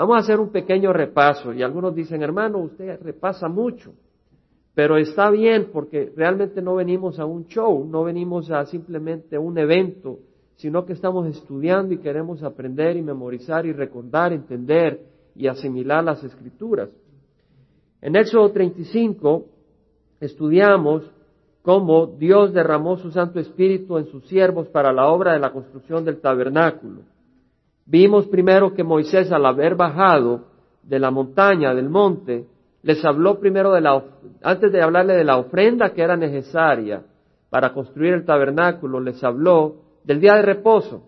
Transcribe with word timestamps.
Vamos 0.00 0.16
a 0.16 0.20
hacer 0.20 0.40
un 0.40 0.48
pequeño 0.48 0.94
repaso 0.94 1.52
y 1.52 1.62
algunos 1.62 1.94
dicen, 1.94 2.22
hermano, 2.22 2.56
usted 2.56 2.98
repasa 3.02 3.48
mucho, 3.48 3.92
pero 4.74 4.96
está 4.96 5.28
bien 5.28 5.68
porque 5.70 6.10
realmente 6.16 6.62
no 6.62 6.76
venimos 6.76 7.18
a 7.18 7.26
un 7.26 7.46
show, 7.48 7.84
no 7.86 8.04
venimos 8.04 8.50
a 8.50 8.64
simplemente 8.64 9.36
un 9.36 9.58
evento, 9.58 10.20
sino 10.56 10.86
que 10.86 10.94
estamos 10.94 11.26
estudiando 11.26 11.92
y 11.92 11.98
queremos 11.98 12.42
aprender 12.42 12.96
y 12.96 13.02
memorizar 13.02 13.66
y 13.66 13.74
recordar, 13.74 14.32
entender 14.32 15.04
y 15.36 15.48
asimilar 15.48 16.02
las 16.02 16.24
escrituras. 16.24 16.88
En 18.00 18.16
Éxodo 18.16 18.52
35 18.52 19.44
estudiamos 20.18 21.12
cómo 21.60 22.06
Dios 22.06 22.54
derramó 22.54 22.96
su 22.96 23.10
Santo 23.10 23.38
Espíritu 23.38 23.98
en 23.98 24.06
sus 24.06 24.26
siervos 24.28 24.66
para 24.68 24.94
la 24.94 25.08
obra 25.08 25.34
de 25.34 25.40
la 25.40 25.52
construcción 25.52 26.06
del 26.06 26.22
tabernáculo. 26.22 27.02
Vimos 27.90 28.28
primero 28.28 28.72
que 28.72 28.84
Moisés 28.84 29.32
al 29.32 29.44
haber 29.44 29.74
bajado 29.74 30.44
de 30.84 31.00
la 31.00 31.10
montaña, 31.10 31.74
del 31.74 31.88
monte, 31.88 32.46
les 32.82 33.04
habló 33.04 33.40
primero 33.40 33.72
de 33.72 33.80
la, 33.80 34.00
antes 34.42 34.70
de 34.70 34.80
hablarle 34.80 35.16
de 35.16 35.24
la 35.24 35.38
ofrenda 35.38 35.92
que 35.92 36.00
era 36.00 36.16
necesaria 36.16 37.02
para 37.48 37.74
construir 37.74 38.14
el 38.14 38.24
tabernáculo, 38.24 39.00
les 39.00 39.22
habló 39.24 39.74
del 40.04 40.20
día 40.20 40.34
de 40.34 40.42
reposo. 40.42 41.02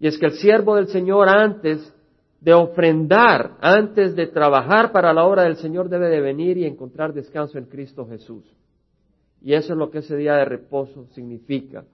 Y 0.00 0.08
es 0.08 0.18
que 0.18 0.26
el 0.26 0.32
siervo 0.32 0.74
del 0.74 0.88
Señor 0.88 1.28
antes 1.28 1.94
de 2.40 2.52
ofrendar, 2.52 3.52
antes 3.60 4.16
de 4.16 4.26
trabajar 4.26 4.90
para 4.90 5.12
la 5.12 5.24
obra 5.24 5.44
del 5.44 5.54
Señor, 5.54 5.88
debe 5.88 6.08
de 6.08 6.20
venir 6.20 6.58
y 6.58 6.64
encontrar 6.64 7.12
descanso 7.12 7.58
en 7.58 7.66
Cristo 7.66 8.08
Jesús. 8.08 8.42
Y 9.40 9.54
eso 9.54 9.74
es 9.74 9.78
lo 9.78 9.88
que 9.88 9.98
ese 9.98 10.16
día 10.16 10.34
de 10.34 10.46
reposo 10.46 11.06
significa. 11.12 11.84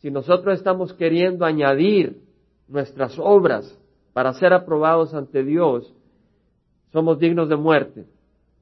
Si 0.00 0.10
nosotros 0.10 0.58
estamos 0.58 0.92
queriendo 0.92 1.46
añadir 1.46 2.33
nuestras 2.68 3.18
obras 3.18 3.78
para 4.12 4.32
ser 4.34 4.52
aprobados 4.52 5.14
ante 5.14 5.42
Dios, 5.42 5.92
somos 6.92 7.18
dignos 7.18 7.48
de 7.48 7.56
muerte, 7.56 8.06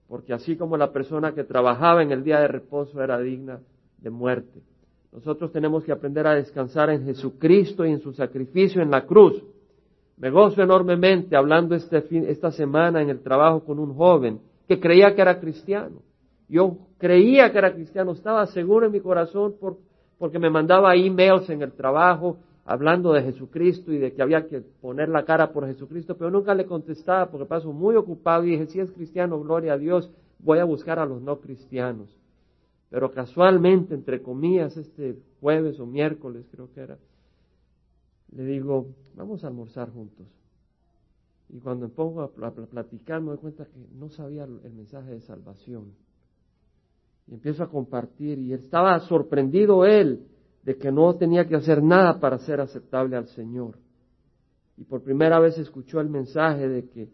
porque 0.09 0.33
así 0.33 0.57
como 0.57 0.77
la 0.77 0.93
persona 0.93 1.35
que 1.35 1.45
trabajaba 1.45 2.03
en 2.03 2.11
el 2.11 2.25
día 2.25 2.41
de 2.41 2.49
reposo 2.49 3.03
era 3.03 3.19
digna 3.19 3.61
de 3.99 4.11
muerte. 4.11 4.61
Nosotros 5.13 5.53
tenemos 5.53 5.85
que 5.85 5.93
aprender 5.93 6.27
a 6.27 6.35
descansar 6.35 6.89
en 6.91 7.05
Jesucristo 7.05 7.85
y 7.85 7.93
en 7.93 8.01
su 8.01 8.15
sacrificio 8.15 8.81
en 8.81 8.91
la 8.91 9.05
cruz. 9.05 9.43
Me 10.17 10.31
gozo 10.31 10.63
enormemente 10.63 11.37
hablando 11.37 11.75
este 11.75 12.03
esta 12.31 12.51
semana 12.51 13.03
en 13.03 13.11
el 13.11 13.21
trabajo 13.21 13.65
con 13.65 13.79
un 13.79 13.95
joven 13.95 14.41
que 14.67 14.81
creía 14.81 15.15
que 15.15 15.21
era 15.21 15.39
cristiano 15.39 16.01
yo 16.53 16.77
creía 16.99 17.51
que 17.51 17.57
era 17.57 17.73
cristiano, 17.73 18.13
estaba 18.13 18.47
seguro 18.47 18.85
en 18.85 18.93
mi 18.93 19.01
corazón 19.01 19.55
porque 20.19 20.39
me 20.39 20.51
mandaba 20.51 20.95
emails 20.95 21.49
en 21.49 21.63
el 21.63 21.73
trabajo 21.73 22.37
hablando 22.65 23.13
de 23.13 23.23
Jesucristo 23.23 23.93
y 23.93 23.99
de 23.99 24.13
que 24.13 24.23
había 24.23 24.47
que 24.49 24.61
poner 24.61 25.09
la 25.09 25.25
cara 25.25 25.53
por 25.53 25.67
Jesucristo, 25.67 26.17
pero 26.17 26.31
nunca 26.31 26.55
le 26.55 26.67
contestaba 26.67 27.31
porque 27.31 27.47
paso 27.47 27.73
muy 27.73 27.97
ocupado 27.97 28.45
y 28.45 28.53
dije, 28.53 28.67
si 28.67 28.81
es 28.81 28.91
cristiano, 28.93 29.41
gloria 29.41 29.75
a 29.75 29.79
Dios, 29.79 30.11
voy 30.39 30.59
a 30.59 30.65
buscar 30.65 30.99
a 30.99 31.07
los 31.07 31.21
no 31.21 31.41
cristianos. 31.41 32.17
Pero 32.91 33.11
casualmente, 33.11 33.95
entre 33.95 34.23
comillas, 34.23 34.77
este 34.77 35.19
jueves 35.41 35.81
o 35.81 35.87
miércoles 35.87 36.47
creo 36.51 36.71
que 36.73 36.81
era, 36.81 36.99
le 38.31 38.45
digo, 38.45 38.87
vamos 39.15 39.45
a 39.45 39.49
almorzar 39.49 39.91
juntos. 39.91 40.27
Y 41.49 41.59
cuando 41.59 41.89
me 41.89 41.93
pongo 41.93 42.23
a 42.23 42.31
platicar 42.31 43.21
me 43.21 43.29
doy 43.29 43.39
cuenta 43.39 43.67
que 43.67 43.79
no 43.99 44.09
sabía 44.09 44.45
el 44.45 44.73
mensaje 44.73 45.11
de 45.11 45.21
salvación. 45.21 45.93
Y 47.27 47.35
empiezo 47.35 47.63
a 47.63 47.71
compartir 47.71 48.39
y 48.39 48.53
estaba 48.53 48.99
sorprendido 49.01 49.85
él 49.85 50.27
de 50.63 50.77
que 50.77 50.93
no 50.93 51.15
tenía 51.17 51.47
que 51.47 51.57
hacer 51.57 51.83
nada 51.83 52.21
para 52.21 52.39
ser 52.39 52.61
aceptable 52.61 53.17
al 53.17 53.27
Señor. 53.29 53.79
Y 54.77 54.85
por 54.85 55.03
primera 55.03 55.39
vez 55.39 55.59
escuchó 55.59 56.01
el 56.01 56.09
mensaje 56.09 56.69
de 56.69 56.89
que 56.89 57.09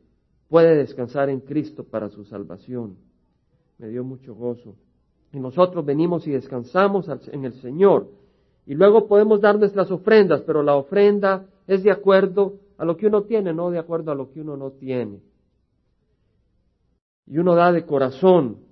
puede 0.48 0.76
descansar 0.76 1.30
en 1.30 1.40
Cristo 1.40 1.84
para 1.84 2.08
su 2.08 2.24
salvación. 2.24 2.96
Me 3.78 3.88
dio 3.88 4.04
mucho 4.04 4.34
gozo. 4.34 4.74
Y 5.32 5.40
nosotros 5.40 5.84
venimos 5.84 6.26
y 6.26 6.30
descansamos 6.30 7.08
en 7.08 7.44
el 7.44 7.52
Señor. 7.54 8.08
Y 8.66 8.74
luego 8.74 9.06
podemos 9.06 9.40
dar 9.40 9.58
nuestras 9.58 9.90
ofrendas, 9.90 10.42
pero 10.42 10.62
la 10.62 10.76
ofrenda 10.76 11.46
es 11.66 11.82
de 11.82 11.90
acuerdo 11.90 12.54
a 12.76 12.84
lo 12.84 12.96
que 12.96 13.06
uno 13.06 13.22
tiene, 13.22 13.52
no 13.52 13.70
de 13.70 13.78
acuerdo 13.78 14.12
a 14.12 14.14
lo 14.14 14.30
que 14.30 14.40
uno 14.40 14.56
no 14.56 14.70
tiene. 14.72 15.20
Y 17.26 17.38
uno 17.38 17.54
da 17.54 17.72
de 17.72 17.84
corazón, 17.84 18.68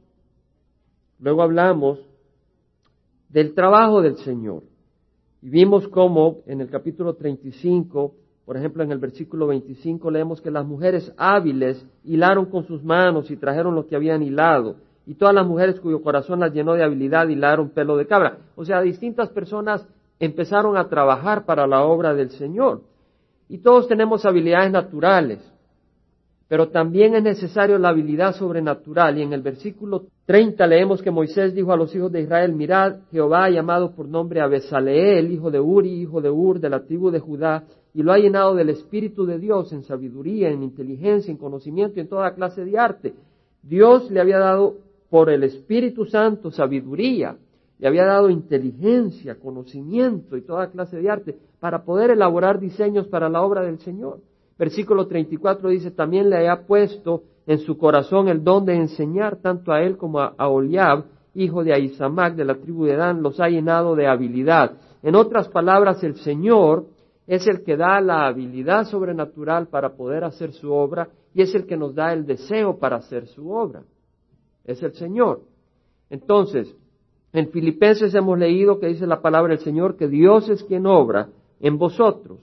Luego 1.18 1.42
hablamos 1.42 1.98
del 3.28 3.54
trabajo 3.54 4.02
del 4.02 4.16
Señor. 4.18 4.62
Y 5.42 5.50
vimos 5.50 5.88
cómo 5.88 6.38
en 6.46 6.60
el 6.60 6.70
capítulo 6.70 7.14
35, 7.14 8.14
por 8.44 8.56
ejemplo 8.56 8.82
en 8.82 8.92
el 8.92 8.98
versículo 8.98 9.46
25, 9.46 10.10
leemos 10.10 10.40
que 10.40 10.50
las 10.50 10.66
mujeres 10.66 11.12
hábiles 11.16 11.84
hilaron 12.04 12.46
con 12.46 12.66
sus 12.66 12.82
manos 12.82 13.30
y 13.30 13.36
trajeron 13.36 13.74
lo 13.74 13.86
que 13.86 13.96
habían 13.96 14.22
hilado. 14.22 14.76
Y 15.06 15.14
todas 15.14 15.34
las 15.34 15.46
mujeres 15.46 15.78
cuyo 15.78 16.02
corazón 16.02 16.40
las 16.40 16.52
llenó 16.52 16.74
de 16.74 16.82
habilidad 16.82 17.28
hilaron 17.28 17.70
pelo 17.70 17.96
de 17.96 18.06
cabra. 18.06 18.38
O 18.56 18.64
sea, 18.64 18.80
distintas 18.80 19.28
personas 19.28 19.86
empezaron 20.18 20.76
a 20.76 20.88
trabajar 20.88 21.44
para 21.44 21.66
la 21.66 21.84
obra 21.84 22.14
del 22.14 22.30
Señor. 22.30 22.82
Y 23.48 23.58
todos 23.58 23.86
tenemos 23.86 24.24
habilidades 24.26 24.72
naturales. 24.72 25.38
Pero 26.48 26.68
también 26.68 27.14
es 27.16 27.22
necesario 27.22 27.76
la 27.78 27.88
habilidad 27.88 28.34
sobrenatural. 28.34 29.18
Y 29.18 29.22
en 29.22 29.32
el 29.32 29.42
versículo 29.42 30.04
30 30.26 30.64
leemos 30.66 31.02
que 31.02 31.10
Moisés 31.10 31.54
dijo 31.54 31.72
a 31.72 31.76
los 31.76 31.94
hijos 31.94 32.12
de 32.12 32.22
Israel, 32.22 32.54
mirad, 32.54 32.98
Jehová 33.10 33.44
ha 33.44 33.50
llamado 33.50 33.92
por 33.92 34.06
nombre 34.06 34.40
a 34.40 34.46
Besaleel, 34.46 35.32
hijo 35.32 35.50
de 35.50 35.58
Uri, 35.58 36.02
hijo 36.02 36.20
de 36.20 36.30
Ur, 36.30 36.60
de 36.60 36.70
la 36.70 36.84
tribu 36.84 37.10
de 37.10 37.18
Judá, 37.18 37.64
y 37.92 38.02
lo 38.02 38.12
ha 38.12 38.18
llenado 38.18 38.54
del 38.54 38.68
Espíritu 38.68 39.26
de 39.26 39.38
Dios 39.38 39.72
en 39.72 39.82
sabiduría, 39.82 40.50
en 40.50 40.62
inteligencia, 40.62 41.32
en 41.32 41.38
conocimiento 41.38 41.98
y 41.98 42.02
en 42.02 42.08
toda 42.08 42.34
clase 42.34 42.64
de 42.64 42.78
arte. 42.78 43.14
Dios 43.62 44.10
le 44.10 44.20
había 44.20 44.38
dado 44.38 44.76
por 45.10 45.30
el 45.30 45.42
Espíritu 45.42 46.04
Santo 46.04 46.50
sabiduría, 46.50 47.36
le 47.78 47.88
había 47.88 48.04
dado 48.04 48.30
inteligencia, 48.30 49.36
conocimiento 49.36 50.36
y 50.36 50.42
toda 50.42 50.70
clase 50.70 50.96
de 50.96 51.10
arte 51.10 51.38
para 51.58 51.84
poder 51.84 52.10
elaborar 52.10 52.60
diseños 52.60 53.08
para 53.08 53.28
la 53.28 53.42
obra 53.42 53.62
del 53.62 53.78
Señor. 53.78 54.20
Versículo 54.58 55.06
34 55.06 55.68
dice, 55.68 55.90
también 55.90 56.30
le 56.30 56.36
haya 56.36 56.66
puesto 56.66 57.24
en 57.46 57.58
su 57.58 57.76
corazón 57.76 58.28
el 58.28 58.42
don 58.42 58.64
de 58.64 58.74
enseñar 58.74 59.36
tanto 59.36 59.72
a 59.72 59.82
él 59.82 59.96
como 59.96 60.20
a 60.20 60.48
Oliab, 60.48 61.04
hijo 61.34 61.62
de 61.62 61.74
Ahisamac 61.74 62.34
de 62.34 62.44
la 62.44 62.54
tribu 62.54 62.86
de 62.86 62.96
Dan, 62.96 63.22
los 63.22 63.38
ha 63.40 63.48
llenado 63.48 63.94
de 63.94 64.06
habilidad. 64.06 64.78
En 65.02 65.14
otras 65.14 65.48
palabras, 65.48 66.02
el 66.02 66.16
Señor 66.16 66.86
es 67.26 67.46
el 67.46 67.62
que 67.62 67.76
da 67.76 68.00
la 68.00 68.26
habilidad 68.26 68.84
sobrenatural 68.84 69.68
para 69.68 69.94
poder 69.94 70.24
hacer 70.24 70.52
su 70.52 70.72
obra 70.72 71.08
y 71.34 71.42
es 71.42 71.54
el 71.54 71.66
que 71.66 71.76
nos 71.76 71.94
da 71.94 72.12
el 72.12 72.24
deseo 72.24 72.78
para 72.78 72.96
hacer 72.96 73.26
su 73.26 73.50
obra. 73.50 73.82
Es 74.64 74.82
el 74.82 74.94
Señor. 74.94 75.42
Entonces, 76.08 76.74
en 77.32 77.50
Filipenses 77.50 78.14
hemos 78.14 78.38
leído 78.38 78.80
que 78.80 78.86
dice 78.86 79.06
la 79.06 79.20
palabra 79.20 79.54
del 79.54 79.62
Señor 79.62 79.96
que 79.96 80.08
Dios 80.08 80.48
es 80.48 80.64
quien 80.64 80.86
obra 80.86 81.28
en 81.60 81.76
vosotros, 81.76 82.38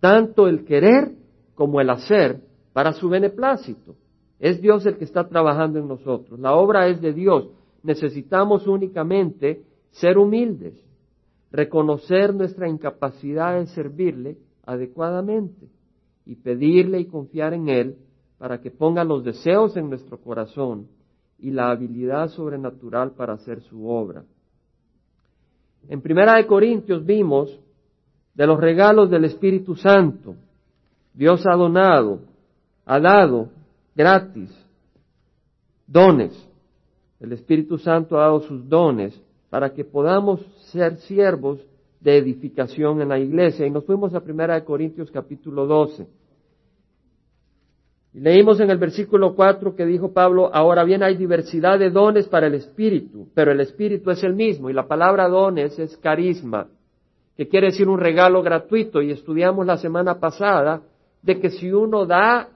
tanto 0.00 0.48
el 0.48 0.64
querer 0.64 1.12
como 1.56 1.80
el 1.80 1.90
hacer 1.90 2.40
para 2.72 2.92
su 2.92 3.08
beneplácito. 3.08 3.96
Es 4.38 4.60
Dios 4.60 4.86
el 4.86 4.98
que 4.98 5.04
está 5.04 5.28
trabajando 5.28 5.80
en 5.80 5.88
nosotros. 5.88 6.38
La 6.38 6.54
obra 6.54 6.86
es 6.86 7.00
de 7.00 7.12
Dios. 7.12 7.48
Necesitamos 7.82 8.68
únicamente 8.68 9.62
ser 9.90 10.18
humildes, 10.18 10.74
reconocer 11.50 12.32
nuestra 12.34 12.68
incapacidad 12.68 13.58
de 13.58 13.66
servirle 13.66 14.36
adecuadamente 14.64 15.68
y 16.26 16.36
pedirle 16.36 17.00
y 17.00 17.06
confiar 17.06 17.54
en 17.54 17.68
Él 17.68 17.96
para 18.38 18.60
que 18.60 18.70
ponga 18.70 19.02
los 19.04 19.24
deseos 19.24 19.76
en 19.76 19.88
nuestro 19.88 20.18
corazón 20.18 20.88
y 21.38 21.50
la 21.50 21.70
habilidad 21.70 22.28
sobrenatural 22.28 23.12
para 23.12 23.34
hacer 23.34 23.62
su 23.62 23.88
obra. 23.88 24.24
En 25.88 26.02
Primera 26.02 26.34
de 26.36 26.46
Corintios 26.46 27.04
vimos 27.06 27.58
de 28.34 28.46
los 28.46 28.60
regalos 28.60 29.08
del 29.08 29.24
Espíritu 29.24 29.76
Santo. 29.76 30.34
Dios 31.16 31.46
ha 31.46 31.56
donado, 31.56 32.20
ha 32.84 33.00
dado 33.00 33.48
gratis 33.94 34.50
dones. 35.86 36.32
El 37.18 37.32
Espíritu 37.32 37.78
Santo 37.78 38.18
ha 38.18 38.24
dado 38.24 38.40
sus 38.40 38.68
dones 38.68 39.18
para 39.48 39.72
que 39.72 39.82
podamos 39.82 40.40
ser 40.72 40.98
siervos 40.98 41.58
de 42.00 42.18
edificación 42.18 43.00
en 43.00 43.08
la 43.08 43.18
iglesia. 43.18 43.66
Y 43.66 43.70
nos 43.70 43.86
fuimos 43.86 44.14
a 44.14 44.18
1 44.18 44.64
Corintios 44.66 45.10
capítulo 45.10 45.66
12. 45.66 46.06
Y 48.12 48.20
leímos 48.20 48.60
en 48.60 48.68
el 48.70 48.76
versículo 48.76 49.34
4 49.34 49.74
que 49.74 49.86
dijo 49.86 50.12
Pablo, 50.12 50.50
ahora 50.52 50.84
bien 50.84 51.02
hay 51.02 51.16
diversidad 51.16 51.78
de 51.78 51.90
dones 51.90 52.28
para 52.28 52.46
el 52.46 52.54
Espíritu, 52.54 53.28
pero 53.34 53.52
el 53.52 53.60
Espíritu 53.60 54.10
es 54.10 54.22
el 54.22 54.34
mismo. 54.34 54.68
Y 54.68 54.74
la 54.74 54.86
palabra 54.86 55.28
dones 55.28 55.78
es 55.78 55.96
carisma, 55.96 56.68
que 57.38 57.48
quiere 57.48 57.68
decir 57.68 57.88
un 57.88 58.00
regalo 58.00 58.42
gratuito. 58.42 59.00
Y 59.00 59.12
estudiamos 59.12 59.64
la 59.64 59.78
semana 59.78 60.20
pasada 60.20 60.82
de 61.26 61.40
que 61.40 61.50
si 61.50 61.72
uno 61.72 62.06
da 62.06 62.48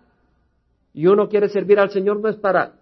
y 0.95 1.09
uno 1.09 1.29
quiere 1.29 1.49
servir 1.49 1.81
al 1.81 1.91
Señor 1.91 2.21
no 2.21 2.29
es 2.29 2.37
para 2.37 2.75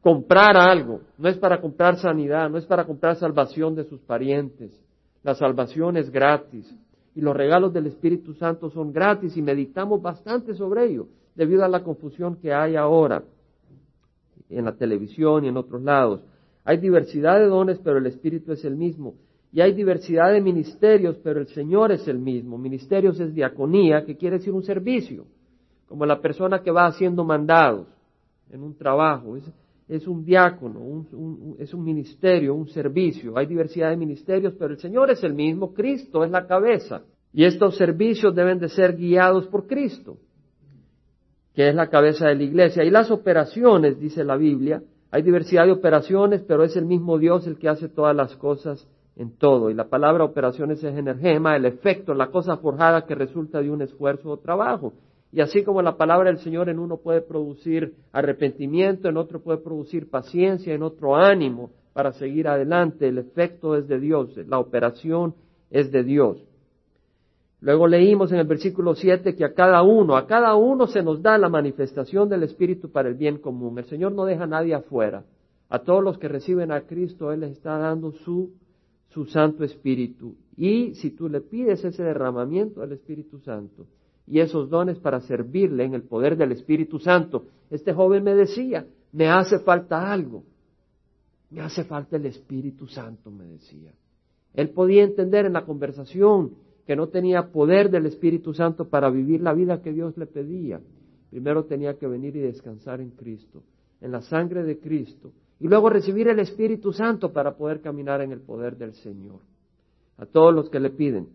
comprar 0.00 0.56
algo, 0.56 1.00
no 1.18 1.28
es 1.28 1.36
para 1.36 1.60
comprar 1.60 1.98
sanidad, 1.98 2.48
no 2.48 2.58
es 2.58 2.64
para 2.64 2.84
comprar 2.86 3.16
salvación 3.16 3.74
de 3.74 3.84
sus 3.84 4.00
parientes. 4.00 4.80
La 5.24 5.34
salvación 5.34 5.96
es 5.96 6.10
gratis 6.10 6.72
y 7.16 7.20
los 7.20 7.36
regalos 7.36 7.72
del 7.72 7.86
Espíritu 7.86 8.34
Santo 8.34 8.70
son 8.70 8.92
gratis 8.92 9.36
y 9.36 9.42
meditamos 9.42 10.00
bastante 10.00 10.54
sobre 10.54 10.86
ello. 10.86 11.08
debido 11.34 11.64
a 11.64 11.68
la 11.68 11.82
confusión 11.82 12.36
que 12.36 12.52
hay 12.52 12.76
ahora 12.76 13.22
en 14.50 14.66
la 14.66 14.76
televisión 14.76 15.44
y 15.44 15.48
en 15.48 15.56
otros 15.56 15.80
lados. 15.82 16.22
Hay 16.62 16.76
diversidad 16.76 17.38
de 17.38 17.46
dones, 17.46 17.80
pero 17.82 17.96
el 17.96 18.06
Espíritu 18.06 18.52
es 18.52 18.64
el 18.66 18.76
mismo. 18.76 19.14
Y 19.52 19.60
hay 19.60 19.74
diversidad 19.74 20.32
de 20.32 20.40
ministerios, 20.40 21.18
pero 21.22 21.38
el 21.38 21.46
Señor 21.48 21.92
es 21.92 22.08
el 22.08 22.18
mismo. 22.18 22.56
Ministerios 22.56 23.20
es 23.20 23.34
diaconía, 23.34 24.04
que 24.04 24.16
quiere 24.16 24.38
decir 24.38 24.52
un 24.54 24.62
servicio, 24.62 25.26
como 25.86 26.06
la 26.06 26.22
persona 26.22 26.62
que 26.62 26.70
va 26.70 26.86
haciendo 26.86 27.22
mandados 27.22 27.86
en 28.50 28.62
un 28.62 28.74
trabajo. 28.74 29.36
Es, 29.88 30.06
un 30.08 30.24
diácono, 30.24 31.04
es 31.58 31.74
un 31.74 31.84
ministerio, 31.84 32.54
un 32.54 32.66
servicio. 32.68 33.36
Hay 33.36 33.44
diversidad 33.44 33.90
de 33.90 33.96
ministerios, 33.98 34.54
pero 34.58 34.72
el 34.72 34.78
Señor 34.78 35.10
es 35.10 35.22
el 35.22 35.34
mismo. 35.34 35.74
Cristo 35.74 36.24
es 36.24 36.30
la 36.30 36.46
cabeza. 36.46 37.02
Y 37.30 37.44
estos 37.44 37.76
servicios 37.76 38.34
deben 38.34 38.58
de 38.58 38.70
ser 38.70 38.96
guiados 38.96 39.46
por 39.48 39.66
Cristo, 39.66 40.16
que 41.54 41.68
es 41.68 41.74
la 41.74 41.90
cabeza 41.90 42.28
de 42.28 42.36
la 42.36 42.42
iglesia. 42.42 42.84
Y 42.84 42.90
las 42.90 43.10
operaciones, 43.10 44.00
dice 44.00 44.24
la 44.24 44.36
Biblia, 44.36 44.82
hay 45.10 45.20
diversidad 45.20 45.66
de 45.66 45.72
operaciones, 45.72 46.40
pero 46.40 46.64
es 46.64 46.74
el 46.74 46.86
mismo 46.86 47.18
Dios 47.18 47.46
el 47.46 47.58
que 47.58 47.68
hace 47.68 47.90
todas 47.90 48.16
las 48.16 48.34
cosas 48.36 48.88
en 49.16 49.36
todo. 49.36 49.70
Y 49.70 49.74
la 49.74 49.88
palabra 49.88 50.24
operaciones 50.24 50.82
es 50.82 50.96
energema, 50.96 51.56
el 51.56 51.64
efecto, 51.64 52.14
la 52.14 52.28
cosa 52.28 52.56
forjada 52.56 53.06
que 53.06 53.14
resulta 53.14 53.60
de 53.60 53.70
un 53.70 53.82
esfuerzo 53.82 54.30
o 54.30 54.38
trabajo. 54.38 54.92
Y 55.32 55.40
así 55.40 55.62
como 55.62 55.80
la 55.80 55.96
palabra 55.96 56.30
del 56.30 56.40
Señor 56.40 56.68
en 56.68 56.78
uno 56.78 56.98
puede 56.98 57.22
producir 57.22 57.94
arrepentimiento, 58.12 59.08
en 59.08 59.16
otro 59.16 59.40
puede 59.40 59.58
producir 59.58 60.10
paciencia, 60.10 60.74
en 60.74 60.82
otro 60.82 61.16
ánimo 61.16 61.70
para 61.92 62.12
seguir 62.12 62.48
adelante, 62.48 63.08
el 63.08 63.18
efecto 63.18 63.76
es 63.76 63.86
de 63.86 63.98
Dios, 63.98 64.36
la 64.46 64.58
operación 64.58 65.34
es 65.70 65.90
de 65.90 66.02
Dios. 66.04 66.38
Luego 67.60 67.86
leímos 67.86 68.32
en 68.32 68.38
el 68.38 68.46
versículo 68.46 68.94
7 68.94 69.36
que 69.36 69.44
a 69.44 69.54
cada 69.54 69.82
uno, 69.82 70.16
a 70.16 70.26
cada 70.26 70.54
uno 70.56 70.86
se 70.86 71.02
nos 71.02 71.22
da 71.22 71.38
la 71.38 71.48
manifestación 71.48 72.28
del 72.28 72.42
Espíritu 72.42 72.90
para 72.90 73.08
el 73.08 73.14
bien 73.14 73.38
común. 73.38 73.78
El 73.78 73.84
Señor 73.84 74.12
no 74.12 74.24
deja 74.24 74.44
a 74.44 74.48
nadie 74.48 74.74
afuera. 74.74 75.22
A 75.68 75.78
todos 75.78 76.02
los 76.02 76.18
que 76.18 76.28
reciben 76.28 76.72
a 76.72 76.82
Cristo, 76.82 77.32
Él 77.32 77.40
les 77.40 77.52
está 77.52 77.78
dando 77.78 78.10
su 78.12 78.50
su 79.12 79.26
Santo 79.26 79.64
Espíritu. 79.64 80.34
Y 80.56 80.94
si 80.94 81.10
tú 81.10 81.28
le 81.28 81.40
pides 81.40 81.84
ese 81.84 82.02
derramamiento 82.02 82.80
del 82.80 82.92
Espíritu 82.92 83.38
Santo 83.40 83.86
y 84.26 84.40
esos 84.40 84.70
dones 84.70 84.98
para 84.98 85.20
servirle 85.20 85.84
en 85.84 85.94
el 85.94 86.02
poder 86.02 86.36
del 86.36 86.52
Espíritu 86.52 86.98
Santo, 86.98 87.44
este 87.70 87.92
joven 87.92 88.24
me 88.24 88.34
decía, 88.34 88.86
me 89.12 89.28
hace 89.28 89.58
falta 89.58 90.10
algo, 90.12 90.44
me 91.50 91.60
hace 91.60 91.84
falta 91.84 92.16
el 92.16 92.26
Espíritu 92.26 92.86
Santo, 92.86 93.30
me 93.30 93.44
decía. 93.44 93.92
Él 94.54 94.70
podía 94.70 95.04
entender 95.04 95.46
en 95.46 95.54
la 95.54 95.64
conversación 95.64 96.52
que 96.86 96.96
no 96.96 97.08
tenía 97.08 97.52
poder 97.52 97.90
del 97.90 98.06
Espíritu 98.06 98.54
Santo 98.54 98.88
para 98.88 99.10
vivir 99.10 99.42
la 99.42 99.52
vida 99.52 99.82
que 99.82 99.92
Dios 99.92 100.16
le 100.16 100.26
pedía. 100.26 100.80
Primero 101.30 101.64
tenía 101.64 101.98
que 101.98 102.06
venir 102.06 102.36
y 102.36 102.40
descansar 102.40 103.00
en 103.00 103.10
Cristo, 103.10 103.62
en 104.00 104.12
la 104.12 104.20
sangre 104.22 104.64
de 104.64 104.78
Cristo, 104.78 105.32
y 105.62 105.68
luego 105.68 105.88
recibir 105.88 106.26
el 106.26 106.40
Espíritu 106.40 106.92
Santo 106.92 107.32
para 107.32 107.52
poder 107.52 107.80
caminar 107.80 108.20
en 108.20 108.32
el 108.32 108.40
poder 108.40 108.76
del 108.76 108.94
Señor. 108.94 109.38
A 110.18 110.26
todos 110.26 110.52
los 110.52 110.68
que 110.68 110.80
le 110.80 110.90
piden. 110.90 111.28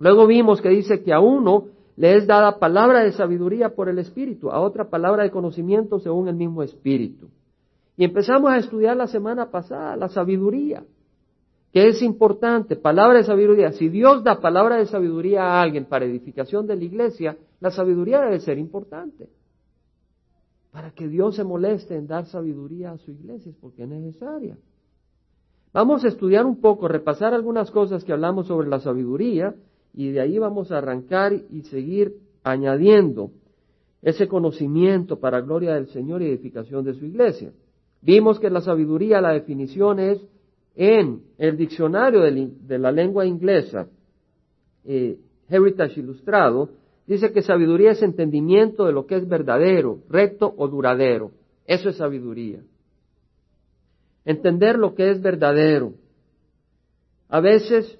Luego 0.00 0.26
vimos 0.26 0.60
que 0.60 0.68
dice 0.68 1.04
que 1.04 1.12
a 1.12 1.20
uno 1.20 1.66
le 1.94 2.16
es 2.16 2.26
dada 2.26 2.58
palabra 2.58 3.04
de 3.04 3.12
sabiduría 3.12 3.76
por 3.76 3.88
el 3.88 4.00
Espíritu, 4.00 4.50
a 4.50 4.58
otra 4.60 4.90
palabra 4.90 5.22
de 5.22 5.30
conocimiento 5.30 6.00
según 6.00 6.26
el 6.26 6.34
mismo 6.34 6.64
Espíritu. 6.64 7.28
Y 7.96 8.02
empezamos 8.02 8.50
a 8.50 8.56
estudiar 8.56 8.96
la 8.96 9.06
semana 9.06 9.48
pasada 9.52 9.94
la 9.94 10.08
sabiduría, 10.08 10.82
que 11.72 11.86
es 11.86 12.02
importante, 12.02 12.74
palabra 12.74 13.18
de 13.18 13.24
sabiduría. 13.24 13.70
Si 13.70 13.88
Dios 13.88 14.24
da 14.24 14.40
palabra 14.40 14.78
de 14.78 14.86
sabiduría 14.86 15.44
a 15.44 15.62
alguien 15.62 15.84
para 15.84 16.04
edificación 16.04 16.66
de 16.66 16.74
la 16.74 16.82
iglesia, 16.82 17.36
la 17.60 17.70
sabiduría 17.70 18.22
debe 18.22 18.40
ser 18.40 18.58
importante 18.58 19.28
para 20.72 20.90
que 20.90 21.08
Dios 21.08 21.36
se 21.36 21.44
moleste 21.44 21.96
en 21.96 22.06
dar 22.06 22.26
sabiduría 22.26 22.92
a 22.92 22.98
su 22.98 23.10
iglesia, 23.10 23.52
porque 23.60 23.82
es 23.84 23.88
necesaria. 23.88 24.58
Vamos 25.72 26.04
a 26.04 26.08
estudiar 26.08 26.46
un 26.46 26.60
poco, 26.60 26.88
repasar 26.88 27.34
algunas 27.34 27.70
cosas 27.70 28.04
que 28.04 28.12
hablamos 28.12 28.46
sobre 28.46 28.68
la 28.68 28.80
sabiduría 28.80 29.54
y 29.94 30.10
de 30.10 30.20
ahí 30.20 30.38
vamos 30.38 30.70
a 30.70 30.78
arrancar 30.78 31.32
y 31.32 31.62
seguir 31.62 32.16
añadiendo 32.42 33.30
ese 34.02 34.28
conocimiento 34.28 35.18
para 35.18 35.40
gloria 35.40 35.74
del 35.74 35.88
Señor 35.88 36.22
y 36.22 36.26
edificación 36.26 36.84
de 36.84 36.94
su 36.94 37.04
iglesia. 37.04 37.52
Vimos 38.00 38.38
que 38.38 38.50
la 38.50 38.60
sabiduría, 38.60 39.20
la 39.20 39.32
definición 39.32 39.98
es 39.98 40.24
en 40.76 41.22
el 41.38 41.56
diccionario 41.56 42.20
de 42.20 42.78
la 42.78 42.92
lengua 42.92 43.26
inglesa, 43.26 43.88
eh, 44.84 45.18
Heritage 45.48 46.00
Ilustrado, 46.00 46.70
Dice 47.08 47.32
que 47.32 47.40
sabiduría 47.40 47.92
es 47.92 48.02
entendimiento 48.02 48.84
de 48.84 48.92
lo 48.92 49.06
que 49.06 49.16
es 49.16 49.26
verdadero, 49.26 50.00
recto 50.10 50.54
o 50.54 50.68
duradero. 50.68 51.32
Eso 51.64 51.88
es 51.88 51.96
sabiduría. 51.96 52.60
Entender 54.26 54.78
lo 54.78 54.94
que 54.94 55.10
es 55.10 55.22
verdadero. 55.22 55.94
A 57.30 57.40
veces 57.40 57.98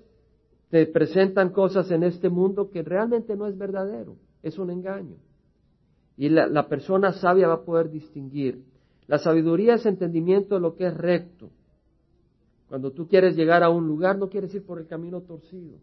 te 0.68 0.84
presentan 0.84 1.52
cosas 1.52 1.90
en 1.90 2.02
este 2.02 2.28
mundo 2.28 2.68
que 2.68 2.82
realmente 2.82 3.34
no 3.34 3.46
es 3.46 3.56
verdadero, 3.56 4.16
es 4.42 4.58
un 4.58 4.70
engaño. 4.70 5.16
Y 6.18 6.28
la, 6.28 6.46
la, 6.46 6.68
persona 6.68 7.14
sabia 7.14 7.48
va 7.48 7.54
a 7.54 7.64
poder 7.64 7.90
distinguir. 7.90 8.62
La 9.06 9.18
sabiduría 9.18 9.76
es 9.76 9.86
entendimiento 9.86 10.56
de 10.56 10.60
lo 10.60 10.76
que 10.76 10.86
es 10.86 10.94
recto. 10.94 11.48
Cuando 12.68 12.90
tú 12.90 13.08
quieres 13.08 13.36
llegar 13.36 13.62
a 13.62 13.70
un 13.70 13.86
lugar, 13.86 14.18
no 14.18 14.28
quieres 14.28 14.54
ir 14.54 14.66
por 14.66 14.78
el 14.78 14.86
camino 14.86 15.22
torcido, 15.22 15.78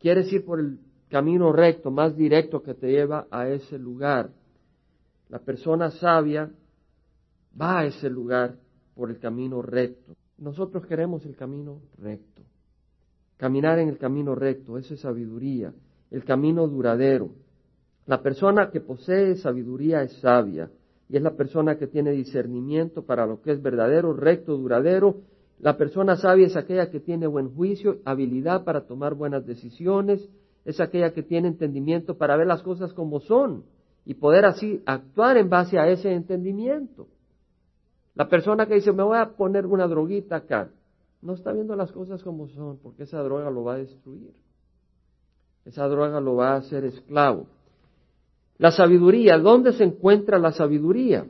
quieres 0.00 0.32
ir 0.32 0.44
por 0.44 0.58
el 0.58 0.80
camino 1.08 1.52
recto, 1.52 1.90
más 1.90 2.16
directo 2.16 2.62
que 2.62 2.74
te 2.74 2.90
lleva 2.90 3.26
a 3.30 3.48
ese 3.48 3.78
lugar. 3.78 4.30
La 5.28 5.38
persona 5.38 5.90
sabia 5.90 6.50
va 7.60 7.80
a 7.80 7.86
ese 7.86 8.08
lugar 8.08 8.56
por 8.94 9.10
el 9.10 9.18
camino 9.18 9.62
recto. 9.62 10.14
Nosotros 10.38 10.86
queremos 10.86 11.24
el 11.26 11.36
camino 11.36 11.80
recto. 11.98 12.42
Caminar 13.36 13.78
en 13.78 13.88
el 13.88 13.98
camino 13.98 14.34
recto, 14.34 14.78
eso 14.78 14.94
es 14.94 15.00
sabiduría, 15.00 15.72
el 16.10 16.24
camino 16.24 16.66
duradero. 16.66 17.30
La 18.06 18.22
persona 18.22 18.70
que 18.70 18.80
posee 18.80 19.36
sabiduría 19.36 20.02
es 20.02 20.12
sabia 20.20 20.70
y 21.08 21.16
es 21.16 21.22
la 21.22 21.36
persona 21.36 21.76
que 21.76 21.86
tiene 21.86 22.10
discernimiento 22.12 23.02
para 23.02 23.26
lo 23.26 23.40
que 23.40 23.52
es 23.52 23.62
verdadero, 23.62 24.12
recto, 24.12 24.56
duradero. 24.56 25.20
La 25.60 25.76
persona 25.76 26.16
sabia 26.16 26.46
es 26.46 26.56
aquella 26.56 26.90
que 26.90 27.00
tiene 27.00 27.26
buen 27.26 27.54
juicio, 27.54 27.98
habilidad 28.04 28.64
para 28.64 28.86
tomar 28.86 29.14
buenas 29.14 29.44
decisiones, 29.46 30.28
es 30.68 30.80
aquella 30.80 31.14
que 31.14 31.22
tiene 31.22 31.48
entendimiento 31.48 32.18
para 32.18 32.36
ver 32.36 32.46
las 32.46 32.62
cosas 32.62 32.92
como 32.92 33.20
son 33.20 33.64
y 34.04 34.12
poder 34.12 34.44
así 34.44 34.82
actuar 34.84 35.38
en 35.38 35.48
base 35.48 35.78
a 35.78 35.88
ese 35.88 36.12
entendimiento. 36.12 37.08
La 38.14 38.28
persona 38.28 38.66
que 38.66 38.74
dice, 38.74 38.92
me 38.92 39.02
voy 39.02 39.16
a 39.16 39.30
poner 39.30 39.64
una 39.64 39.88
droguita 39.88 40.36
acá, 40.36 40.68
no 41.22 41.32
está 41.32 41.52
viendo 41.52 41.74
las 41.74 41.90
cosas 41.90 42.22
como 42.22 42.48
son, 42.48 42.76
porque 42.82 43.04
esa 43.04 43.22
droga 43.22 43.50
lo 43.50 43.64
va 43.64 43.76
a 43.76 43.78
destruir. 43.78 44.34
Esa 45.64 45.88
droga 45.88 46.20
lo 46.20 46.36
va 46.36 46.52
a 46.52 46.56
hacer 46.56 46.84
esclavo. 46.84 47.46
La 48.58 48.70
sabiduría, 48.70 49.38
¿dónde 49.38 49.72
se 49.72 49.84
encuentra 49.84 50.38
la 50.38 50.52
sabiduría? 50.52 51.26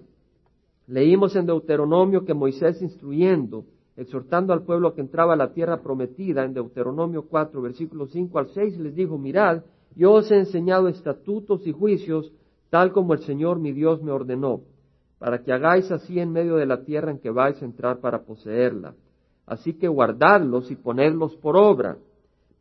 Leímos 0.88 1.36
en 1.36 1.46
Deuteronomio 1.46 2.24
que 2.24 2.34
Moisés 2.34 2.82
instruyendo 2.82 3.66
exhortando 3.98 4.52
al 4.52 4.62
pueblo 4.62 4.94
que 4.94 5.00
entraba 5.00 5.34
a 5.34 5.36
la 5.36 5.52
tierra 5.52 5.82
prometida, 5.82 6.44
en 6.44 6.54
Deuteronomio 6.54 7.26
4, 7.28 7.60
versículos 7.60 8.12
5 8.12 8.38
al 8.38 8.48
6, 8.50 8.78
les 8.78 8.94
dijo, 8.94 9.18
mirad, 9.18 9.64
yo 9.96 10.12
os 10.12 10.30
he 10.30 10.36
enseñado 10.36 10.86
estatutos 10.86 11.66
y 11.66 11.72
juicios, 11.72 12.32
tal 12.70 12.92
como 12.92 13.12
el 13.12 13.20
Señor 13.20 13.58
mi 13.58 13.72
Dios 13.72 14.00
me 14.00 14.12
ordenó, 14.12 14.60
para 15.18 15.42
que 15.42 15.52
hagáis 15.52 15.90
así 15.90 16.20
en 16.20 16.30
medio 16.30 16.54
de 16.54 16.66
la 16.66 16.84
tierra 16.84 17.10
en 17.10 17.18
que 17.18 17.30
vais 17.30 17.60
a 17.60 17.64
entrar 17.64 17.98
para 17.98 18.22
poseerla. 18.22 18.94
Así 19.46 19.74
que 19.74 19.88
guardadlos 19.88 20.70
y 20.70 20.76
ponedlos 20.76 21.34
por 21.34 21.56
obra, 21.56 21.98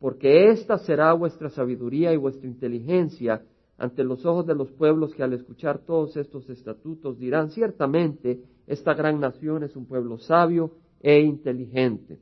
porque 0.00 0.48
esta 0.48 0.78
será 0.78 1.12
vuestra 1.12 1.50
sabiduría 1.50 2.12
y 2.12 2.16
vuestra 2.16 2.48
inteligencia 2.48 3.42
ante 3.76 4.02
los 4.02 4.26
ojos 4.26 4.44
de 4.44 4.56
los 4.56 4.72
pueblos 4.72 5.14
que 5.14 5.22
al 5.22 5.34
escuchar 5.34 5.78
todos 5.78 6.16
estos 6.16 6.50
estatutos 6.50 7.16
dirán 7.16 7.50
ciertamente, 7.50 8.40
esta 8.66 8.92
gran 8.94 9.20
nación 9.20 9.62
es 9.62 9.76
un 9.76 9.86
pueblo 9.86 10.18
sabio 10.18 10.72
e 11.00 11.20
inteligente. 11.20 12.18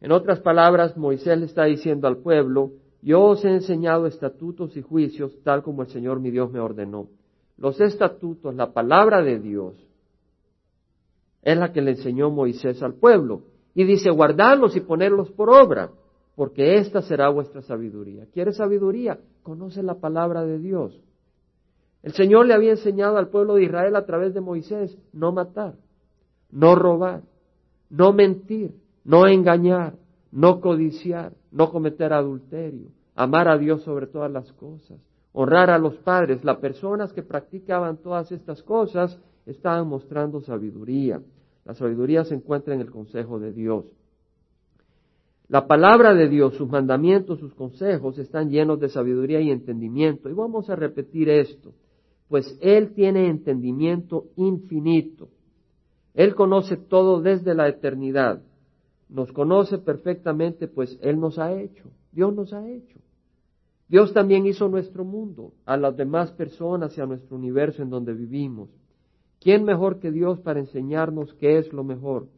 En 0.00 0.12
otras 0.12 0.40
palabras, 0.40 0.96
Moisés 0.96 1.38
le 1.38 1.46
está 1.46 1.64
diciendo 1.64 2.08
al 2.08 2.18
pueblo, 2.18 2.72
yo 3.02 3.22
os 3.22 3.44
he 3.44 3.50
enseñado 3.50 4.06
estatutos 4.06 4.76
y 4.76 4.82
juicios 4.82 5.32
tal 5.42 5.62
como 5.62 5.82
el 5.82 5.88
Señor 5.88 6.20
mi 6.20 6.30
Dios 6.30 6.50
me 6.50 6.60
ordenó. 6.60 7.08
Los 7.56 7.80
estatutos, 7.80 8.54
la 8.54 8.72
palabra 8.72 9.22
de 9.22 9.38
Dios, 9.38 9.74
es 11.42 11.56
la 11.56 11.72
que 11.72 11.82
le 11.82 11.92
enseñó 11.92 12.30
Moisés 12.30 12.82
al 12.82 12.94
pueblo. 12.94 13.42
Y 13.74 13.84
dice, 13.84 14.10
guardarlos 14.10 14.76
y 14.76 14.80
ponerlos 14.80 15.30
por 15.30 15.50
obra, 15.50 15.90
porque 16.34 16.76
esta 16.76 17.02
será 17.02 17.28
vuestra 17.28 17.62
sabiduría. 17.62 18.26
¿Quieres 18.32 18.56
sabiduría? 18.56 19.18
Conoce 19.42 19.82
la 19.82 19.94
palabra 19.94 20.44
de 20.44 20.58
Dios. 20.58 21.00
El 22.02 22.12
Señor 22.12 22.46
le 22.46 22.54
había 22.54 22.72
enseñado 22.72 23.16
al 23.16 23.28
pueblo 23.28 23.54
de 23.54 23.64
Israel 23.64 23.96
a 23.96 24.04
través 24.04 24.34
de 24.34 24.40
Moisés 24.40 24.98
no 25.12 25.32
matar, 25.32 25.74
no 26.50 26.74
robar, 26.74 27.22
no 27.92 28.14
mentir, 28.14 28.74
no 29.04 29.26
engañar, 29.26 29.94
no 30.30 30.62
codiciar, 30.62 31.34
no 31.50 31.70
cometer 31.70 32.14
adulterio, 32.14 32.88
amar 33.14 33.48
a 33.48 33.58
Dios 33.58 33.82
sobre 33.82 34.06
todas 34.06 34.32
las 34.32 34.50
cosas, 34.54 34.98
honrar 35.32 35.68
a 35.68 35.78
los 35.78 35.96
padres. 35.98 36.42
Las 36.42 36.56
personas 36.56 37.12
que 37.12 37.22
practicaban 37.22 37.98
todas 37.98 38.32
estas 38.32 38.62
cosas 38.62 39.20
estaban 39.44 39.86
mostrando 39.88 40.40
sabiduría. 40.40 41.20
La 41.66 41.74
sabiduría 41.74 42.24
se 42.24 42.34
encuentra 42.34 42.74
en 42.74 42.80
el 42.80 42.90
consejo 42.90 43.38
de 43.38 43.52
Dios. 43.52 43.84
La 45.48 45.66
palabra 45.66 46.14
de 46.14 46.30
Dios, 46.30 46.54
sus 46.54 46.70
mandamientos, 46.70 47.40
sus 47.40 47.52
consejos 47.54 48.18
están 48.18 48.48
llenos 48.48 48.80
de 48.80 48.88
sabiduría 48.88 49.42
y 49.42 49.50
entendimiento. 49.50 50.30
Y 50.30 50.32
vamos 50.32 50.70
a 50.70 50.76
repetir 50.76 51.28
esto, 51.28 51.74
pues 52.28 52.58
Él 52.62 52.94
tiene 52.94 53.28
entendimiento 53.28 54.28
infinito. 54.36 55.28
Él 56.14 56.34
conoce 56.34 56.76
todo 56.76 57.20
desde 57.20 57.54
la 57.54 57.68
eternidad. 57.68 58.42
Nos 59.08 59.32
conoce 59.32 59.78
perfectamente, 59.78 60.68
pues 60.68 60.98
Él 61.02 61.20
nos 61.20 61.38
ha 61.38 61.52
hecho. 61.52 61.90
Dios 62.12 62.34
nos 62.34 62.52
ha 62.52 62.68
hecho. 62.68 62.98
Dios 63.88 64.12
también 64.12 64.46
hizo 64.46 64.68
nuestro 64.68 65.04
mundo, 65.04 65.52
a 65.66 65.76
las 65.76 65.96
demás 65.96 66.32
personas 66.32 66.96
y 66.96 67.00
a 67.00 67.06
nuestro 67.06 67.36
universo 67.36 67.82
en 67.82 67.90
donde 67.90 68.14
vivimos. 68.14 68.70
¿Quién 69.40 69.64
mejor 69.64 69.98
que 69.98 70.10
Dios 70.10 70.40
para 70.40 70.60
enseñarnos 70.60 71.34
qué 71.34 71.58
es 71.58 71.72
lo 71.72 71.84
mejor? 71.84 72.28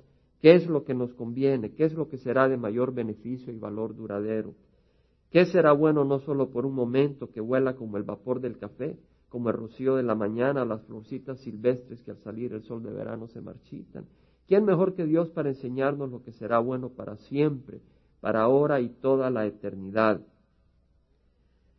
qué 0.44 0.56
es 0.56 0.66
lo 0.66 0.84
que 0.84 0.92
nos 0.92 1.14
conviene, 1.14 1.72
qué 1.72 1.86
es 1.86 1.94
lo 1.94 2.10
que 2.10 2.18
será 2.18 2.50
de 2.50 2.58
mayor 2.58 2.92
beneficio 2.92 3.50
y 3.50 3.56
valor 3.56 3.96
duradero, 3.96 4.52
qué 5.30 5.46
será 5.46 5.72
bueno 5.72 6.04
no 6.04 6.18
solo 6.18 6.50
por 6.50 6.66
un 6.66 6.74
momento 6.74 7.30
que 7.30 7.40
vuela 7.40 7.76
como 7.76 7.96
el 7.96 8.02
vapor 8.02 8.42
del 8.42 8.58
café, 8.58 8.98
como 9.34 9.50
el 9.50 9.56
rocío 9.56 9.96
de 9.96 10.04
la 10.04 10.14
mañana, 10.14 10.64
las 10.64 10.84
florcitas 10.84 11.40
silvestres 11.40 12.00
que 12.02 12.12
al 12.12 12.18
salir 12.18 12.52
el 12.52 12.62
sol 12.62 12.84
de 12.84 12.92
verano 12.92 13.26
se 13.26 13.40
marchitan. 13.40 14.06
¿Quién 14.46 14.64
mejor 14.64 14.94
que 14.94 15.06
Dios 15.06 15.28
para 15.30 15.48
enseñarnos 15.48 16.08
lo 16.08 16.22
que 16.22 16.30
será 16.30 16.60
bueno 16.60 16.90
para 16.90 17.16
siempre, 17.16 17.80
para 18.20 18.42
ahora 18.42 18.80
y 18.80 18.90
toda 18.90 19.30
la 19.30 19.44
eternidad? 19.44 20.20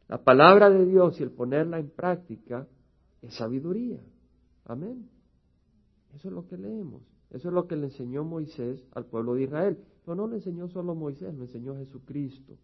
La 0.10 0.22
palabra 0.22 0.70
de 0.70 0.86
Dios 0.86 1.18
y 1.22 1.24
el 1.24 1.32
ponerla 1.32 1.80
en 1.80 1.90
práctica 1.92 2.68
es 3.22 3.34
sabiduría. 3.36 4.02
Amén. 4.66 5.08
Eso 6.14 6.28
es 6.28 6.34
lo 6.34 6.50
que 6.50 6.58
leemos. 6.58 7.04
Eso 7.30 7.48
es 7.48 7.54
lo 7.54 7.68
que 7.68 7.78
le 7.78 7.86
enseñó 7.86 8.26
Moisés 8.26 8.86
al 8.92 9.06
pueblo 9.06 9.36
de 9.36 9.44
Israel. 9.44 9.78
Pero 10.04 10.16
no 10.16 10.28
le 10.28 10.36
enseñó 10.36 10.68
solo 10.68 10.94
Moisés, 10.94 11.34
lo 11.34 11.44
enseñó 11.44 11.78
Jesucristo. 11.78 12.58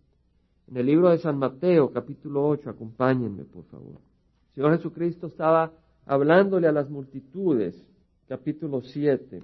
En 0.67 0.75
el 0.75 0.85
libro 0.85 1.11
de 1.11 1.19
San 1.19 1.37
Mateo, 1.37 1.93
capítulo 1.93 2.45
8, 2.45 2.71
acompáñenme, 2.71 3.45
por 3.45 3.63
favor. 3.67 4.10
Señor 4.53 4.75
Jesucristo 4.77 5.27
estaba 5.27 5.71
hablándole 6.05 6.67
a 6.67 6.71
las 6.71 6.89
multitudes, 6.89 7.81
capítulo 8.27 8.81
7, 8.81 9.41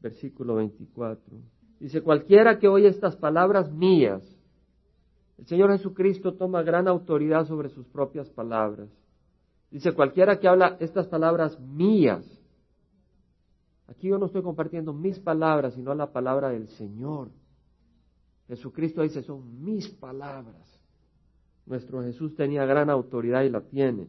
versículo 0.00 0.56
24. 0.56 1.22
Dice, 1.80 2.02
cualquiera 2.02 2.58
que 2.58 2.68
oye 2.68 2.88
estas 2.88 3.16
palabras 3.16 3.70
mías, 3.70 4.22
el 5.38 5.46
Señor 5.46 5.70
Jesucristo 5.72 6.34
toma 6.34 6.62
gran 6.62 6.88
autoridad 6.88 7.46
sobre 7.46 7.68
sus 7.68 7.86
propias 7.86 8.30
palabras. 8.30 8.88
Dice, 9.70 9.92
cualquiera 9.92 10.38
que 10.38 10.48
habla 10.48 10.76
estas 10.80 11.06
palabras 11.06 11.60
mías, 11.60 12.24
Aquí 13.88 14.08
yo 14.08 14.18
no 14.18 14.26
estoy 14.26 14.42
compartiendo 14.42 14.92
mis 14.92 15.18
palabras, 15.18 15.74
sino 15.74 15.94
la 15.94 16.12
palabra 16.12 16.50
del 16.50 16.68
Señor. 16.68 17.30
Jesucristo 18.48 19.02
dice, 19.02 19.22
son 19.22 19.64
mis 19.64 19.88
palabras. 19.88 20.80
Nuestro 21.66 22.02
Jesús 22.02 22.34
tenía 22.34 22.64
gran 22.64 22.90
autoridad 22.90 23.42
y 23.42 23.50
la 23.50 23.60
tiene. 23.60 24.08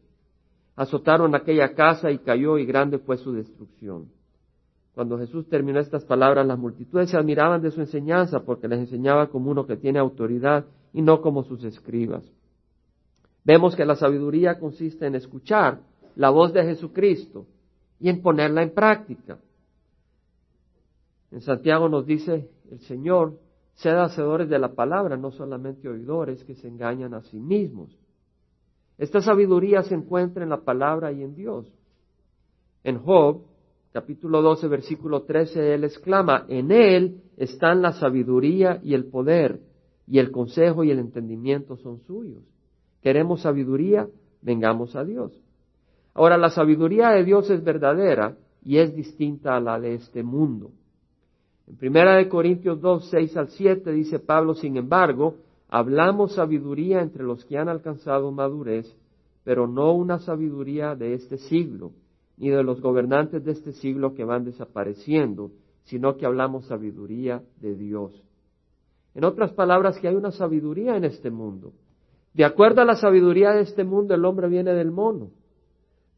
azotaron 0.75 1.35
aquella 1.35 1.73
casa 1.73 2.11
y 2.11 2.19
cayó 2.19 2.57
y 2.57 2.65
grande 2.65 2.99
fue 2.99 3.17
su 3.17 3.33
destrucción. 3.33 4.09
Cuando 4.93 5.17
Jesús 5.17 5.47
terminó 5.47 5.79
estas 5.79 6.03
palabras, 6.05 6.45
las 6.45 6.59
multitudes 6.59 7.09
se 7.09 7.17
admiraban 7.17 7.61
de 7.61 7.71
su 7.71 7.79
enseñanza 7.79 8.41
porque 8.41 8.67
les 8.67 8.79
enseñaba 8.79 9.27
como 9.27 9.49
uno 9.51 9.65
que 9.65 9.77
tiene 9.77 9.99
autoridad 9.99 10.65
y 10.93 11.01
no 11.01 11.21
como 11.21 11.43
sus 11.43 11.63
escribas. 11.63 12.29
Vemos 13.43 13.75
que 13.75 13.85
la 13.85 13.95
sabiduría 13.95 14.59
consiste 14.59 15.07
en 15.07 15.15
escuchar 15.15 15.79
la 16.15 16.29
voz 16.29 16.53
de 16.53 16.63
Jesucristo 16.63 17.47
y 17.99 18.09
en 18.09 18.21
ponerla 18.21 18.63
en 18.63 18.73
práctica. 18.73 19.39
En 21.31 21.41
Santiago 21.41 21.87
nos 21.87 22.05
dice 22.05 22.49
el 22.69 22.79
Señor, 22.81 23.39
sed 23.75 23.95
hacedores 23.95 24.49
de 24.49 24.59
la 24.59 24.73
palabra, 24.73 25.15
no 25.15 25.31
solamente 25.31 25.87
oidores 25.87 26.43
que 26.43 26.55
se 26.55 26.67
engañan 26.67 27.13
a 27.13 27.21
sí 27.21 27.39
mismos. 27.39 27.97
Esta 29.01 29.19
sabiduría 29.19 29.81
se 29.81 29.95
encuentra 29.95 30.43
en 30.43 30.49
la 30.49 30.61
palabra 30.61 31.11
y 31.11 31.23
en 31.23 31.33
Dios. 31.33 31.65
En 32.83 32.99
Job, 32.99 33.41
capítulo 33.91 34.43
12, 34.43 34.67
versículo 34.67 35.23
13, 35.23 35.73
Él 35.73 35.85
exclama, 35.85 36.45
en 36.47 36.69
Él 36.71 37.23
están 37.35 37.81
la 37.81 37.93
sabiduría 37.93 38.79
y 38.83 38.93
el 38.93 39.05
poder, 39.05 39.59
y 40.05 40.19
el 40.19 40.29
consejo 40.29 40.83
y 40.83 40.91
el 40.91 40.99
entendimiento 40.99 41.77
son 41.77 42.01
suyos. 42.01 42.43
¿Queremos 43.01 43.41
sabiduría? 43.41 44.07
Vengamos 44.43 44.95
a 44.95 45.03
Dios. 45.03 45.33
Ahora, 46.13 46.37
la 46.37 46.51
sabiduría 46.51 47.09
de 47.09 47.23
Dios 47.23 47.49
es 47.49 47.63
verdadera 47.63 48.37
y 48.63 48.77
es 48.77 48.95
distinta 48.95 49.55
a 49.55 49.59
la 49.59 49.79
de 49.79 49.95
este 49.95 50.21
mundo. 50.21 50.69
En 51.65 51.75
Primera 51.75 52.17
de 52.17 52.29
Corintios 52.29 52.79
2, 52.79 53.09
6 53.09 53.35
al 53.35 53.47
7 53.47 53.91
dice 53.93 54.19
Pablo, 54.19 54.53
sin 54.53 54.77
embargo, 54.77 55.37
hablamos 55.71 56.33
sabiduría 56.35 57.01
entre 57.01 57.23
los 57.23 57.45
que 57.45 57.57
han 57.57 57.69
alcanzado 57.69 58.31
madurez, 58.31 58.93
pero 59.43 59.67
no 59.67 59.93
una 59.93 60.19
sabiduría 60.19 60.95
de 60.95 61.13
este 61.13 61.37
siglo, 61.37 61.93
ni 62.37 62.49
de 62.49 62.61
los 62.61 62.81
gobernantes 62.81 63.43
de 63.43 63.53
este 63.53 63.71
siglo 63.71 64.13
que 64.13 64.25
van 64.25 64.43
desapareciendo, 64.43 65.51
sino 65.85 66.17
que 66.17 66.25
hablamos 66.25 66.65
sabiduría 66.65 67.41
de 67.61 67.75
Dios. 67.75 68.21
En 69.15 69.23
otras 69.23 69.53
palabras, 69.53 69.97
que 69.97 70.09
hay 70.09 70.15
una 70.15 70.31
sabiduría 70.31 70.97
en 70.97 71.05
este 71.05 71.31
mundo. 71.31 71.71
De 72.33 72.45
acuerdo 72.45 72.81
a 72.81 72.85
la 72.85 72.95
sabiduría 72.95 73.51
de 73.51 73.61
este 73.61 73.83
mundo, 73.83 74.13
el 74.13 74.25
hombre 74.25 74.49
viene 74.49 74.73
del 74.73 74.91
mono. 74.91 75.31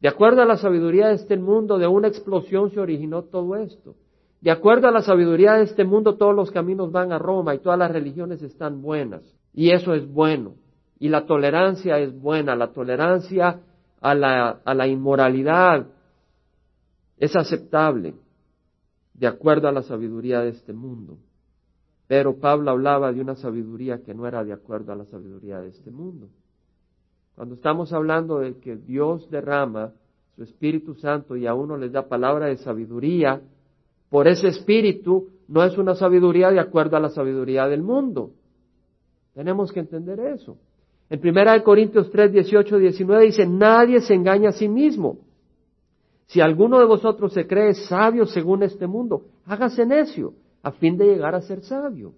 De 0.00 0.08
acuerdo 0.08 0.42
a 0.42 0.46
la 0.46 0.56
sabiduría 0.56 1.08
de 1.08 1.14
este 1.14 1.36
mundo, 1.36 1.78
de 1.78 1.86
una 1.86 2.08
explosión 2.08 2.70
se 2.70 2.80
originó 2.80 3.22
todo 3.22 3.56
esto. 3.56 3.94
De 4.40 4.50
acuerdo 4.50 4.88
a 4.88 4.90
la 4.90 5.00
sabiduría 5.00 5.54
de 5.54 5.64
este 5.64 5.84
mundo, 5.84 6.16
todos 6.16 6.34
los 6.34 6.50
caminos 6.50 6.92
van 6.92 7.12
a 7.12 7.18
Roma 7.18 7.54
y 7.54 7.60
todas 7.60 7.78
las 7.78 7.90
religiones 7.90 8.42
están 8.42 8.82
buenas. 8.82 9.22
Y 9.54 9.70
eso 9.70 9.94
es 9.94 10.06
bueno. 10.06 10.54
Y 10.98 11.08
la 11.08 11.26
tolerancia 11.26 11.98
es 11.98 12.12
buena. 12.12 12.56
La 12.56 12.72
tolerancia 12.72 13.60
a 14.00 14.14
la, 14.14 14.60
a 14.64 14.74
la 14.74 14.86
inmoralidad 14.86 15.86
es 17.16 17.34
aceptable, 17.36 18.14
de 19.14 19.26
acuerdo 19.26 19.68
a 19.68 19.72
la 19.72 19.82
sabiduría 19.82 20.40
de 20.40 20.50
este 20.50 20.72
mundo. 20.72 21.18
Pero 22.06 22.38
Pablo 22.38 22.70
hablaba 22.70 23.12
de 23.12 23.20
una 23.20 23.36
sabiduría 23.36 24.02
que 24.02 24.12
no 24.12 24.26
era 24.26 24.44
de 24.44 24.52
acuerdo 24.52 24.92
a 24.92 24.96
la 24.96 25.06
sabiduría 25.06 25.60
de 25.60 25.68
este 25.68 25.90
mundo. 25.90 26.28
Cuando 27.34 27.54
estamos 27.54 27.92
hablando 27.92 28.40
de 28.40 28.58
que 28.58 28.76
Dios 28.76 29.30
derrama 29.30 29.92
su 30.36 30.42
Espíritu 30.42 30.94
Santo 30.94 31.36
y 31.36 31.46
a 31.46 31.54
uno 31.54 31.76
les 31.76 31.92
da 31.92 32.08
palabra 32.08 32.46
de 32.46 32.56
sabiduría, 32.56 33.40
por 34.10 34.28
ese 34.28 34.48
espíritu 34.48 35.28
no 35.48 35.64
es 35.64 35.76
una 35.78 35.94
sabiduría 35.94 36.50
de 36.50 36.60
acuerdo 36.60 36.96
a 36.96 37.00
la 37.00 37.08
sabiduría 37.08 37.66
del 37.66 37.82
mundo. 37.82 38.30
Tenemos 39.34 39.72
que 39.72 39.80
entender 39.80 40.20
eso. 40.20 40.56
En 41.10 41.20
1 41.20 41.64
Corintios 41.64 42.10
3, 42.10 42.32
18, 42.32 42.78
19 42.78 43.26
dice, 43.26 43.46
nadie 43.46 44.00
se 44.00 44.14
engaña 44.14 44.50
a 44.50 44.52
sí 44.52 44.68
mismo. 44.68 45.18
Si 46.26 46.40
alguno 46.40 46.78
de 46.78 46.86
vosotros 46.86 47.32
se 47.32 47.46
cree 47.46 47.74
sabio 47.74 48.26
según 48.26 48.62
este 48.62 48.86
mundo, 48.86 49.26
hágase 49.44 49.84
necio 49.84 50.34
a 50.62 50.72
fin 50.72 50.96
de 50.96 51.06
llegar 51.06 51.34
a 51.34 51.42
ser 51.42 51.62
sabio. 51.62 52.14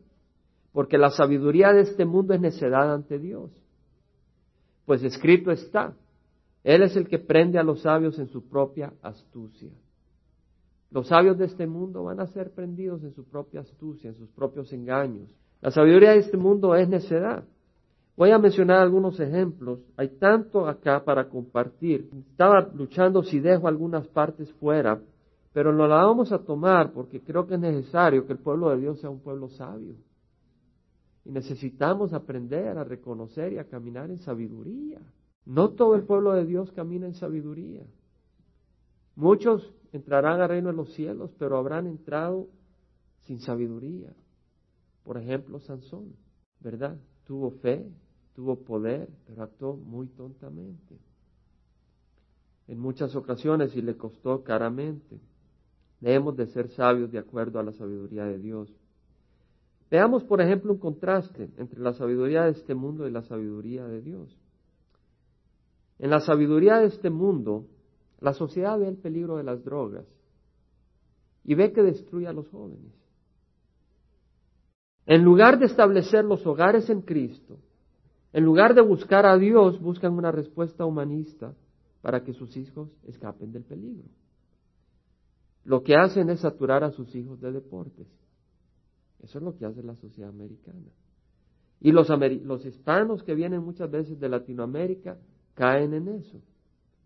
Porque 0.73 0.99
la 0.99 1.11
sabiduría 1.11 1.73
de 1.73 1.80
este 1.80 2.04
mundo 2.04 2.32
es 2.35 2.40
necedad 2.40 2.92
ante 2.92 3.18
Dios. 3.18 3.50
Pues 4.85 5.02
escrito 5.02 5.50
está, 5.50 5.94
Él 6.62 6.82
es 6.82 6.96
el 6.96 7.08
que 7.08 7.18
prende 7.18 7.58
a 7.58 7.64
los 7.64 7.80
sabios 7.82 8.18
en 8.18 8.28
su 8.28 8.49
propia 8.49 8.92
astucia. 9.02 9.73
Los 10.90 11.08
sabios 11.08 11.37
de 11.38 11.46
este 11.46 11.66
mundo 11.66 12.04
van 12.04 12.20
a 12.20 12.26
ser 12.28 12.52
prendidos 12.52 13.02
en 13.02 13.12
su 13.12 13.25
propia 13.25 13.61
astucia, 13.61 14.11
en 14.11 14.16
sus 14.16 14.30
propios 14.30 14.73
engaños. 14.73 15.28
La 15.60 15.70
sabiduría 15.70 16.12
de 16.12 16.18
este 16.18 16.36
mundo 16.36 16.75
es 16.75 16.88
necedad. 16.88 17.44
Voy 18.16 18.30
a 18.30 18.38
mencionar 18.38 18.78
algunos 18.78 19.20
ejemplos. 19.20 19.80
Hay 19.96 20.08
tanto 20.18 20.66
acá 20.66 21.04
para 21.04 21.28
compartir. 21.28 22.08
Estaba 22.30 22.70
luchando 22.75 23.22
si 23.22 23.40
dejo 23.40 23.68
algunas 23.68 24.06
partes 24.08 24.50
fuera, 24.54 25.00
pero 25.52 25.72
no 25.72 25.86
la 25.86 25.96
vamos 25.96 26.32
a 26.32 26.38
tomar 26.38 26.92
porque 26.92 27.20
creo 27.20 27.46
que 27.46 27.54
es 27.54 27.60
necesario 27.60 28.26
que 28.26 28.32
el 28.32 28.38
pueblo 28.38 28.70
de 28.70 28.78
Dios 28.78 29.00
sea 29.00 29.10
un 29.10 29.20
pueblo 29.20 29.48
sabio. 29.50 29.96
Y 31.25 31.30
necesitamos 31.30 32.12
aprender 32.12 32.78
a 32.78 32.84
reconocer 32.84 33.52
y 33.52 33.58
a 33.58 33.64
caminar 33.64 34.10
en 34.10 34.18
sabiduría. 34.18 35.00
No 35.44 35.70
todo 35.70 35.94
el 35.94 36.04
pueblo 36.04 36.32
de 36.32 36.44
Dios 36.44 36.72
camina 36.72 37.06
en 37.06 37.14
sabiduría. 37.14 37.84
Muchos 39.14 39.72
entrarán 39.92 40.40
al 40.40 40.48
reino 40.48 40.68
de 40.68 40.76
los 40.76 40.92
cielos, 40.94 41.32
pero 41.38 41.56
habrán 41.56 41.86
entrado 41.86 42.48
sin 43.22 43.40
sabiduría. 43.40 44.12
Por 45.06 45.18
ejemplo, 45.18 45.60
Sansón, 45.60 46.16
¿verdad? 46.58 46.98
Tuvo 47.25 47.52
fe, 47.52 47.88
tuvo 48.34 48.56
poder, 48.56 49.08
pero 49.25 49.44
actuó 49.44 49.76
muy 49.76 50.08
tontamente. 50.08 50.98
En 52.66 52.80
muchas 52.80 53.14
ocasiones 53.14 53.76
y 53.76 53.82
le 53.82 53.96
costó 53.96 54.42
caramente. 54.42 55.20
Debemos 56.00 56.36
de 56.36 56.48
ser 56.48 56.70
sabios 56.70 57.12
de 57.12 57.20
acuerdo 57.20 57.60
a 57.60 57.62
la 57.62 57.72
sabiduría 57.72 58.25
de 58.25 58.40
Dios. 58.40 58.68
Veamos, 59.92 60.25
por 60.25 60.40
ejemplo, 60.40 60.72
un 60.72 60.80
contraste 60.80 61.50
entre 61.56 61.78
la 61.78 61.92
sabiduría 61.92 62.42
de 62.42 62.50
este 62.50 62.75
mundo 62.75 63.06
y 63.06 63.12
la 63.12 63.22
sabiduría 63.22 63.86
de 63.86 64.02
Dios. 64.02 64.36
En 66.00 66.10
la 66.10 66.18
sabiduría 66.18 66.78
de 66.78 66.86
este 66.86 67.10
mundo, 67.10 67.68
la 68.18 68.32
sociedad 68.32 68.76
ve 68.76 68.88
el 68.88 68.96
peligro 68.96 69.36
de 69.36 69.44
las 69.44 69.62
drogas 69.62 70.04
y 71.44 71.54
ve 71.54 71.72
que 71.72 71.82
destruye 71.82 72.26
a 72.26 72.32
los 72.32 72.48
jóvenes. 72.48 73.05
En 75.06 75.22
lugar 75.22 75.58
de 75.58 75.66
establecer 75.66 76.25
los 76.25 76.44
hogares 76.46 76.90
en 76.90 77.00
Cristo, 77.00 77.58
en 78.32 78.44
lugar 78.44 78.75
de 78.75 78.82
buscar 78.82 79.25
a 79.25 79.38
Dios, 79.38 79.80
buscan 79.80 80.12
una 80.12 80.32
respuesta 80.32 80.84
humanista 80.84 81.54
para 82.02 82.22
que 82.22 82.32
sus 82.32 82.56
hijos 82.56 82.90
escapen 83.06 83.52
del 83.52 83.64
peligro. 83.64 84.08
Lo 85.64 85.82
que 85.82 85.96
hacen 85.96 86.28
es 86.30 86.40
saturar 86.40 86.84
a 86.84 86.90
sus 86.90 87.14
hijos 87.14 87.40
de 87.40 87.52
deportes. 87.52 88.06
Eso 89.20 89.38
es 89.38 89.44
lo 89.44 89.56
que 89.56 89.64
hace 89.64 89.82
la 89.82 89.94
sociedad 89.96 90.30
americana. 90.30 90.90
Y 91.80 91.92
los, 91.92 92.08
los 92.44 92.64
hispanos 92.64 93.22
que 93.22 93.34
vienen 93.34 93.62
muchas 93.62 93.90
veces 93.90 94.18
de 94.18 94.28
Latinoamérica 94.28 95.18
caen 95.54 95.94
en 95.94 96.08
eso. 96.08 96.40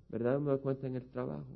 ¿Verdad? 0.09 0.41
Me 0.41 0.51
doy 0.51 0.61
cuenta 0.61 0.87
en 0.87 0.97
el 0.97 1.09
trabajo. 1.11 1.47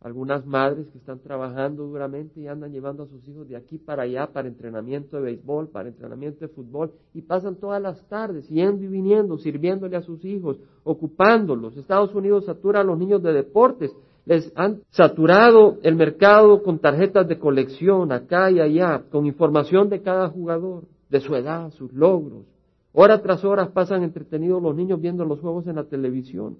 Algunas 0.00 0.46
madres 0.46 0.88
que 0.90 0.98
están 0.98 1.18
trabajando 1.18 1.82
duramente 1.82 2.40
y 2.40 2.46
andan 2.46 2.70
llevando 2.70 3.02
a 3.02 3.06
sus 3.08 3.26
hijos 3.26 3.48
de 3.48 3.56
aquí 3.56 3.78
para 3.78 4.04
allá 4.04 4.28
para 4.32 4.46
entrenamiento 4.46 5.16
de 5.16 5.24
béisbol, 5.24 5.70
para 5.70 5.88
entrenamiento 5.88 6.38
de 6.38 6.48
fútbol 6.48 6.92
y 7.14 7.22
pasan 7.22 7.56
todas 7.56 7.82
las 7.82 8.06
tardes 8.06 8.48
yendo 8.48 8.84
y 8.84 8.86
viniendo, 8.86 9.38
sirviéndole 9.38 9.96
a 9.96 10.02
sus 10.02 10.24
hijos, 10.24 10.60
ocupándolos. 10.84 11.76
Estados 11.76 12.14
Unidos 12.14 12.44
satura 12.44 12.80
a 12.80 12.84
los 12.84 12.96
niños 12.96 13.24
de 13.24 13.32
deportes. 13.32 13.92
Les 14.24 14.52
han 14.54 14.82
saturado 14.90 15.78
el 15.82 15.96
mercado 15.96 16.62
con 16.62 16.78
tarjetas 16.78 17.26
de 17.26 17.40
colección 17.40 18.12
acá 18.12 18.52
y 18.52 18.60
allá, 18.60 19.02
con 19.10 19.26
información 19.26 19.88
de 19.88 20.02
cada 20.02 20.28
jugador, 20.28 20.84
de 21.08 21.18
su 21.18 21.34
edad, 21.34 21.70
sus 21.70 21.92
logros. 21.92 22.44
Hora 22.92 23.20
tras 23.20 23.44
hora 23.44 23.72
pasan 23.72 24.04
entretenidos 24.04 24.62
los 24.62 24.76
niños 24.76 25.00
viendo 25.00 25.24
los 25.24 25.40
juegos 25.40 25.66
en 25.66 25.74
la 25.74 25.84
televisión. 25.84 26.56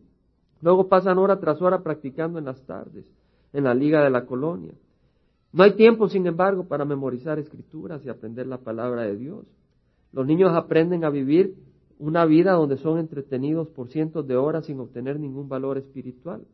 Luego 0.61 0.89
pasan 0.89 1.19
hora 1.19 1.39
tras 1.39 1.63
hora 1.63 1.85
practicando 1.85 2.41
en 2.41 2.47
las 2.47 2.61
tardes 2.63 3.07
en 3.53 3.65
la 3.65 3.75
liga 3.75 4.03
de 4.03 4.11
la 4.11 4.27
colonia. 4.27 4.73
No 5.53 5.63
hay 5.65 5.73
tiempo, 5.73 6.09
sin 6.09 6.27
embargo, 6.27 6.69
para 6.69 6.85
memorizar 6.85 7.39
escrituras 7.39 8.05
y 8.05 8.09
aprender 8.09 8.47
la 8.47 8.59
palabra 8.59 9.03
de 9.03 9.17
Dios. 9.17 9.47
Los 10.13 10.27
niños 10.27 10.53
aprenden 10.55 11.05
a 11.05 11.11
vivir 11.11 11.55
una 11.99 12.25
vida 12.27 12.53
donde 12.53 12.77
son 12.77 12.99
entretenidos 12.99 13.69
por 13.71 13.89
cientos 13.89 14.27
de 14.27 14.37
horas 14.37 14.67
sin 14.67 14.79
obtener 14.79 15.19
ningún 15.19 15.49
valor 15.49 15.79
espiritual. 15.79 16.45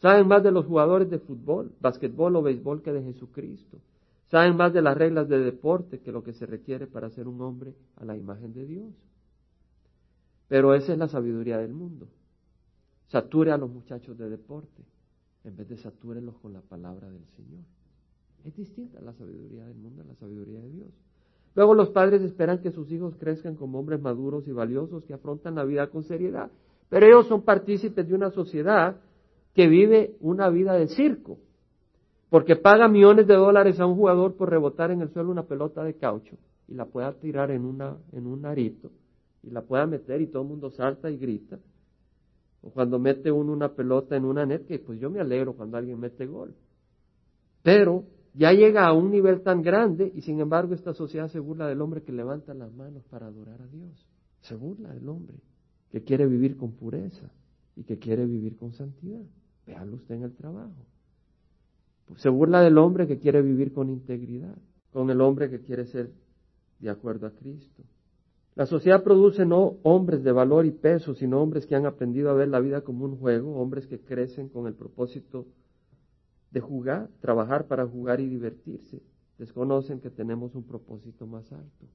Saben 0.00 0.28
más 0.28 0.42
de 0.42 0.50
los 0.50 0.66
jugadores 0.66 1.10
de 1.10 1.18
fútbol, 1.18 1.72
básquetbol 1.80 2.36
o 2.36 2.42
béisbol 2.42 2.82
que 2.82 2.92
de 2.92 3.02
Jesucristo. 3.02 3.78
Saben 4.30 4.56
más 4.56 4.72
de 4.72 4.82
las 4.82 4.96
reglas 4.96 5.28
de 5.28 5.38
deporte 5.38 6.00
que 6.00 6.12
lo 6.12 6.22
que 6.22 6.32
se 6.32 6.46
requiere 6.46 6.86
para 6.86 7.10
ser 7.10 7.28
un 7.28 7.40
hombre 7.40 7.74
a 7.96 8.04
la 8.04 8.16
imagen 8.16 8.52
de 8.52 8.64
Dios. 8.64 8.92
Pero 10.48 10.74
esa 10.74 10.92
es 10.92 10.98
la 10.98 11.08
sabiduría 11.08 11.58
del 11.58 11.72
mundo. 11.72 12.08
Sature 13.08 13.52
a 13.52 13.56
los 13.56 13.70
muchachos 13.70 14.16
de 14.18 14.28
deporte 14.28 14.82
en 15.44 15.56
vez 15.56 15.68
de 15.68 15.76
satúrenlos 15.76 16.36
con 16.38 16.52
la 16.52 16.60
palabra 16.60 17.08
del 17.10 17.24
Señor. 17.36 17.62
Es 18.44 18.56
distinta 18.56 19.00
la 19.00 19.12
sabiduría 19.12 19.64
del 19.64 19.76
mundo 19.76 20.02
a 20.02 20.04
la 20.04 20.14
sabiduría 20.14 20.60
de 20.60 20.70
Dios. 20.70 20.88
Luego 21.54 21.74
los 21.74 21.90
padres 21.90 22.22
esperan 22.22 22.60
que 22.60 22.70
sus 22.70 22.90
hijos 22.92 23.16
crezcan 23.16 23.56
como 23.56 23.78
hombres 23.78 24.00
maduros 24.00 24.46
y 24.46 24.52
valiosos 24.52 25.04
que 25.04 25.14
afrontan 25.14 25.56
la 25.56 25.64
vida 25.64 25.88
con 25.88 26.04
seriedad. 26.04 26.50
Pero 26.88 27.06
ellos 27.06 27.26
son 27.26 27.42
partícipes 27.42 28.06
de 28.08 28.14
una 28.14 28.30
sociedad 28.30 28.96
que 29.54 29.66
vive 29.66 30.16
una 30.20 30.48
vida 30.48 30.74
de 30.74 30.88
circo, 30.88 31.38
porque 32.28 32.56
paga 32.56 32.88
millones 32.88 33.26
de 33.26 33.34
dólares 33.34 33.80
a 33.80 33.86
un 33.86 33.96
jugador 33.96 34.36
por 34.36 34.48
rebotar 34.48 34.90
en 34.90 35.02
el 35.02 35.10
suelo 35.10 35.30
una 35.30 35.42
pelota 35.42 35.82
de 35.82 35.94
caucho 35.94 36.36
y 36.68 36.74
la 36.74 36.86
pueda 36.86 37.12
tirar 37.14 37.50
en, 37.50 37.64
una, 37.64 37.96
en 38.12 38.26
un 38.26 38.46
arito 38.46 38.90
y 39.42 39.50
la 39.50 39.62
pueda 39.62 39.86
meter 39.86 40.20
y 40.20 40.28
todo 40.28 40.42
el 40.42 40.48
mundo 40.48 40.70
salta 40.70 41.10
y 41.10 41.16
grita 41.16 41.58
o 42.62 42.70
cuando 42.70 42.98
mete 42.98 43.30
uno 43.30 43.52
una 43.52 43.74
pelota 43.74 44.16
en 44.16 44.24
una 44.24 44.44
net, 44.44 44.66
que 44.66 44.78
pues 44.78 45.00
yo 45.00 45.10
me 45.10 45.20
alegro 45.20 45.54
cuando 45.54 45.76
alguien 45.76 45.98
mete 45.98 46.26
gol. 46.26 46.54
Pero 47.62 48.04
ya 48.34 48.52
llega 48.52 48.86
a 48.86 48.92
un 48.92 49.10
nivel 49.10 49.42
tan 49.42 49.62
grande 49.62 50.10
y 50.14 50.22
sin 50.22 50.40
embargo 50.40 50.74
esta 50.74 50.94
sociedad 50.94 51.28
se 51.28 51.40
burla 51.40 51.66
del 51.66 51.80
hombre 51.80 52.02
que 52.02 52.12
levanta 52.12 52.54
las 52.54 52.72
manos 52.72 53.04
para 53.04 53.26
adorar 53.26 53.60
a 53.62 53.66
Dios. 53.66 54.06
Se 54.42 54.54
burla 54.54 54.92
del 54.92 55.08
hombre 55.08 55.36
que 55.90 56.02
quiere 56.02 56.26
vivir 56.26 56.56
con 56.56 56.72
pureza 56.72 57.30
y 57.76 57.84
que 57.84 57.98
quiere 57.98 58.26
vivir 58.26 58.56
con 58.56 58.72
santidad. 58.72 59.22
Véalo 59.66 59.96
usted 59.96 60.16
en 60.16 60.22
el 60.22 60.34
trabajo. 60.34 60.86
Se 62.16 62.28
burla 62.28 62.60
del 62.60 62.78
hombre 62.78 63.06
que 63.06 63.18
quiere 63.18 63.40
vivir 63.42 63.72
con 63.72 63.88
integridad, 63.88 64.56
con 64.92 65.10
el 65.10 65.20
hombre 65.20 65.48
que 65.48 65.60
quiere 65.60 65.86
ser 65.86 66.10
de 66.78 66.90
acuerdo 66.90 67.26
a 67.26 67.30
Cristo. 67.30 67.82
La 68.60 68.66
sociedad 68.66 69.02
produce 69.02 69.46
no 69.46 69.78
hombres 69.84 70.22
de 70.22 70.32
valor 70.32 70.66
y 70.66 70.70
peso, 70.70 71.14
sino 71.14 71.40
hombres 71.40 71.66
que 71.66 71.76
han 71.76 71.86
aprendido 71.86 72.28
a 72.28 72.34
ver 72.34 72.48
la 72.48 72.60
vida 72.60 72.82
como 72.82 73.06
un 73.06 73.16
juego, 73.16 73.56
hombres 73.56 73.86
que 73.86 74.00
crecen 74.00 74.50
con 74.50 74.66
el 74.66 74.74
propósito 74.74 75.46
de 76.50 76.60
jugar, 76.60 77.08
trabajar 77.22 77.68
para 77.68 77.86
jugar 77.86 78.20
y 78.20 78.28
divertirse. 78.28 79.00
Desconocen 79.38 80.00
que 80.00 80.10
tenemos 80.10 80.54
un 80.54 80.64
propósito 80.64 81.26
más 81.26 81.50
alto. 81.50 81.86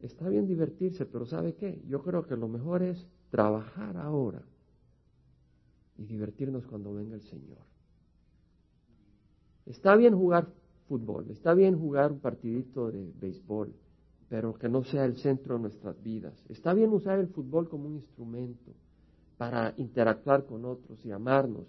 Está 0.00 0.26
bien 0.30 0.46
divertirse, 0.46 1.04
pero 1.04 1.26
¿sabe 1.26 1.52
qué? 1.52 1.82
Yo 1.86 2.02
creo 2.02 2.26
que 2.26 2.38
lo 2.38 2.48
mejor 2.48 2.82
es 2.82 3.06
trabajar 3.28 3.98
ahora 3.98 4.40
y 5.98 6.06
divertirnos 6.06 6.66
cuando 6.66 6.94
venga 6.94 7.14
el 7.14 7.24
Señor. 7.24 7.58
Está 9.66 9.94
bien 9.96 10.16
jugar 10.16 10.48
fútbol, 10.88 11.26
está 11.28 11.52
bien 11.52 11.78
jugar 11.78 12.10
un 12.10 12.20
partidito 12.20 12.90
de 12.90 13.12
béisbol, 13.20 13.74
pero 14.28 14.54
que 14.54 14.68
no 14.68 14.82
sea 14.84 15.04
el 15.04 15.16
centro 15.16 15.54
de 15.54 15.62
nuestras 15.62 16.02
vidas. 16.02 16.34
Está 16.48 16.74
bien 16.74 16.92
usar 16.92 17.18
el 17.18 17.28
fútbol 17.28 17.68
como 17.68 17.86
un 17.86 17.96
instrumento 17.96 18.72
para 19.38 19.74
interactuar 19.76 20.46
con 20.46 20.64
otros 20.64 21.04
y 21.04 21.12
amarnos, 21.12 21.66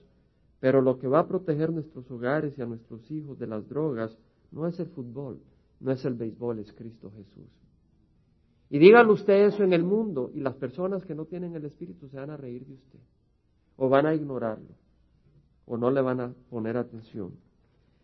pero 0.59 0.81
lo 0.81 0.97
que 0.97 1.07
va 1.07 1.19
a 1.19 1.27
proteger 1.27 1.71
nuestros 1.71 2.09
hogares 2.09 2.57
y 2.57 2.61
a 2.61 2.65
nuestros 2.65 3.09
hijos 3.11 3.37
de 3.37 3.47
las 3.47 3.67
drogas 3.67 4.17
no 4.51 4.65
es 4.67 4.79
el 4.79 4.87
fútbol, 4.87 5.39
no 5.79 5.91
es 5.91 6.03
el 6.05 6.15
béisbol, 6.15 6.59
es 6.59 6.73
Cristo 6.73 7.11
Jesús. 7.15 7.49
Y 8.69 8.79
díganle 8.79 9.13
usted 9.13 9.45
eso 9.45 9.63
en 9.63 9.73
el 9.73 9.83
mundo 9.83 10.31
y 10.33 10.39
las 10.39 10.55
personas 10.55 11.05
que 11.05 11.15
no 11.15 11.25
tienen 11.25 11.55
el 11.55 11.65
Espíritu 11.65 12.07
se 12.09 12.17
van 12.17 12.31
a 12.31 12.37
reír 12.37 12.65
de 12.65 12.73
usted, 12.73 12.99
o 13.75 13.87
van 13.87 14.07
a 14.07 14.15
ignorarlo, 14.15 14.75
o 15.65 15.77
no 15.77 15.91
le 15.91 16.01
van 16.01 16.21
a 16.21 16.33
poner 16.49 16.75
atención. 16.75 17.33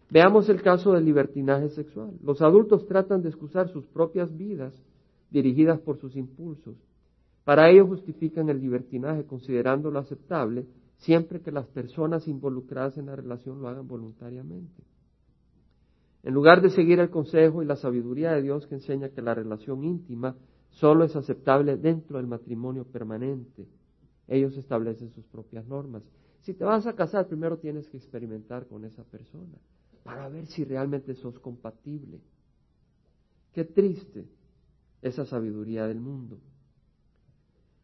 Veamos 0.09 0.47
el 0.49 0.61
caso 0.61 0.93
del 0.93 1.05
libertinaje 1.05 1.69
sexual. 1.69 2.11
Los 2.23 2.41
adultos 2.41 2.85
tratan 2.85 3.21
de 3.21 3.29
excusar 3.29 3.69
sus 3.69 3.85
propias 3.87 4.35
vidas 4.37 4.73
dirigidas 5.31 5.79
por 5.79 5.97
sus 5.97 6.15
impulsos. 6.15 6.75
Para 7.43 7.69
ello 7.69 7.87
justifican 7.87 8.49
el 8.49 8.61
libertinaje 8.61 9.25
considerándolo 9.25 9.99
aceptable 9.99 10.65
siempre 10.97 11.41
que 11.41 11.51
las 11.51 11.67
personas 11.67 12.27
involucradas 12.27 12.97
en 12.97 13.07
la 13.07 13.15
relación 13.15 13.61
lo 13.61 13.67
hagan 13.67 13.87
voluntariamente. 13.87 14.83
En 16.23 16.33
lugar 16.33 16.61
de 16.61 16.69
seguir 16.69 16.99
el 16.99 17.09
consejo 17.09 17.61
y 17.61 17.65
la 17.65 17.75
sabiduría 17.75 18.31
de 18.31 18.41
Dios 18.41 18.65
que 18.67 18.75
enseña 18.75 19.09
que 19.09 19.21
la 19.21 19.33
relación 19.33 19.83
íntima 19.83 20.35
solo 20.69 21.03
es 21.03 21.15
aceptable 21.15 21.75
dentro 21.75 22.17
del 22.17 22.27
matrimonio 22.27 22.85
permanente, 22.85 23.67
ellos 24.27 24.55
establecen 24.55 25.11
sus 25.11 25.25
propias 25.25 25.67
normas. 25.67 26.03
Si 26.41 26.53
te 26.53 26.63
vas 26.63 26.87
a 26.87 26.93
casar, 26.93 27.27
primero 27.27 27.57
tienes 27.57 27.89
que 27.89 27.97
experimentar 27.97 28.67
con 28.67 28.85
esa 28.85 29.03
persona 29.03 29.57
para 30.03 30.27
ver 30.29 30.45
si 30.47 30.65
realmente 30.65 31.15
sos 31.15 31.39
compatible. 31.39 32.19
Qué 33.53 33.63
triste 33.63 34.25
esa 35.01 35.25
sabiduría 35.25 35.87
del 35.87 35.99
mundo. 35.99 36.39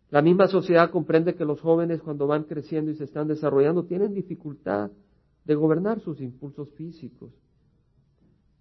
La 0.10 0.22
misma 0.22 0.48
sociedad 0.48 0.90
comprende 0.90 1.36
que 1.36 1.46
los 1.46 1.62
jóvenes 1.62 2.02
cuando 2.02 2.26
van 2.26 2.44
creciendo 2.46 2.92
y 2.92 2.96
se 2.96 3.04
están 3.04 3.28
desarrollando 3.28 3.86
tienen 3.86 4.14
dificultad 4.14 4.92
de 5.46 5.56
gobernar 5.56 6.00
sus 6.00 6.20
impulsos 6.20 6.70
físicos, 6.72 7.32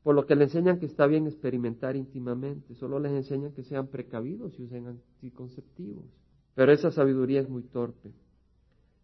por 0.02 0.14
lo 0.14 0.26
que 0.26 0.36
le 0.36 0.44
enseñan 0.44 0.78
que 0.78 0.86
está 0.86 1.06
bien 1.06 1.26
experimentar 1.26 1.96
íntimamente, 1.96 2.74
solo 2.74 2.98
les 2.98 3.12
enseñan 3.12 3.52
que 3.52 3.64
sean 3.64 3.88
precavidos 3.88 4.58
y 4.58 4.64
usen 4.64 4.86
anticonceptivos. 4.86 6.04
Pero 6.54 6.72
esa 6.72 6.90
sabiduría 6.90 7.40
es 7.40 7.48
muy 7.48 7.62
torpe. 7.62 8.12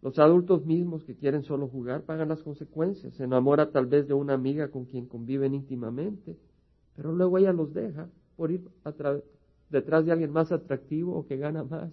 Los 0.04 0.18
adultos 0.18 0.66
mismos 0.66 1.02
que 1.02 1.16
quieren 1.16 1.44
solo 1.44 1.66
jugar 1.66 2.02
pagan 2.02 2.28
las 2.28 2.42
consecuencias. 2.42 3.14
Se 3.14 3.24
enamora 3.24 3.70
tal 3.70 3.86
vez 3.86 4.06
de 4.06 4.12
una 4.12 4.34
amiga 4.34 4.68
con 4.68 4.84
quien 4.84 5.06
conviven 5.06 5.54
íntimamente, 5.54 6.36
pero 6.94 7.10
luego 7.10 7.38
ella 7.38 7.54
los 7.54 7.72
deja 7.72 8.10
por 8.36 8.50
ir 8.50 8.68
detrás 9.70 10.04
de 10.04 10.12
alguien 10.12 10.30
más 10.30 10.52
atractivo 10.52 11.16
o 11.16 11.26
que 11.26 11.38
gana 11.38 11.64
más. 11.64 11.90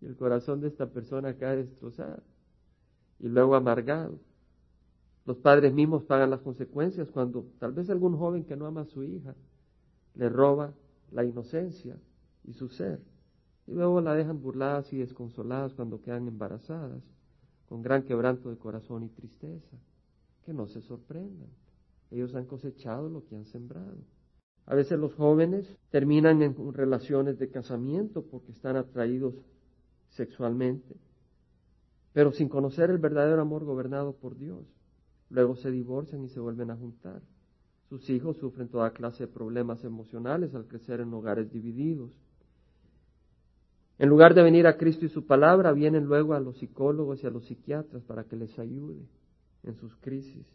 Y 0.00 0.06
el 0.06 0.14
corazón 0.14 0.60
de 0.60 0.68
esta 0.68 0.86
persona 0.86 1.34
cae 1.34 1.56
destrozado 1.56 2.22
y 3.18 3.26
luego 3.26 3.56
amargado. 3.56 4.20
Los 5.26 5.38
padres 5.38 5.74
mismos 5.74 6.04
pagan 6.04 6.30
las 6.30 6.42
consecuencias 6.42 7.10
cuando 7.10 7.44
tal 7.58 7.72
vez 7.72 7.90
algún 7.90 8.16
joven 8.16 8.44
que 8.44 8.54
no 8.54 8.66
ama 8.66 8.82
a 8.82 8.86
su 8.86 9.02
hija 9.02 9.34
le 10.14 10.28
roba 10.28 10.74
la 11.10 11.24
inocencia 11.24 11.96
y 12.44 12.52
su 12.52 12.68
ser. 12.68 13.00
Y 13.66 13.72
luego 13.72 14.00
la 14.00 14.14
dejan 14.14 14.40
burladas 14.40 14.92
y 14.92 14.98
desconsoladas 14.98 15.74
cuando 15.74 16.00
quedan 16.00 16.28
embarazadas, 16.28 17.02
con 17.72 17.80
gran 17.80 18.02
quebranto 18.02 18.50
de 18.50 18.58
corazón 18.58 19.02
y 19.02 19.08
tristeza. 19.08 19.78
Que 20.44 20.52
no 20.52 20.66
se 20.66 20.82
sorprendan. 20.82 21.48
Ellos 22.10 22.34
han 22.34 22.44
cosechado 22.44 23.08
lo 23.08 23.24
que 23.24 23.34
han 23.34 23.46
sembrado. 23.46 23.96
A 24.66 24.74
veces 24.74 24.98
los 24.98 25.14
jóvenes 25.14 25.66
terminan 25.88 26.42
en 26.42 26.54
relaciones 26.74 27.38
de 27.38 27.48
casamiento 27.48 28.26
porque 28.26 28.52
están 28.52 28.76
atraídos 28.76 29.36
sexualmente, 30.10 30.96
pero 32.12 32.32
sin 32.32 32.50
conocer 32.50 32.90
el 32.90 32.98
verdadero 32.98 33.40
amor 33.40 33.64
gobernado 33.64 34.12
por 34.16 34.36
Dios. 34.36 34.66
Luego 35.30 35.56
se 35.56 35.70
divorcian 35.70 36.22
y 36.24 36.28
se 36.28 36.40
vuelven 36.40 36.72
a 36.72 36.76
juntar. 36.76 37.22
Sus 37.88 38.10
hijos 38.10 38.36
sufren 38.36 38.68
toda 38.68 38.92
clase 38.92 39.24
de 39.24 39.32
problemas 39.32 39.82
emocionales 39.82 40.54
al 40.54 40.66
crecer 40.66 41.00
en 41.00 41.14
hogares 41.14 41.50
divididos. 41.50 42.20
En 43.98 44.08
lugar 44.08 44.34
de 44.34 44.42
venir 44.42 44.66
a 44.66 44.76
Cristo 44.76 45.04
y 45.04 45.08
su 45.08 45.26
palabra, 45.26 45.72
vienen 45.72 46.04
luego 46.04 46.34
a 46.34 46.40
los 46.40 46.58
psicólogos 46.58 47.22
y 47.22 47.26
a 47.26 47.30
los 47.30 47.44
psiquiatras 47.46 48.02
para 48.04 48.24
que 48.24 48.36
les 48.36 48.58
ayude 48.58 49.06
en 49.62 49.74
sus 49.76 49.96
crisis. 49.96 50.46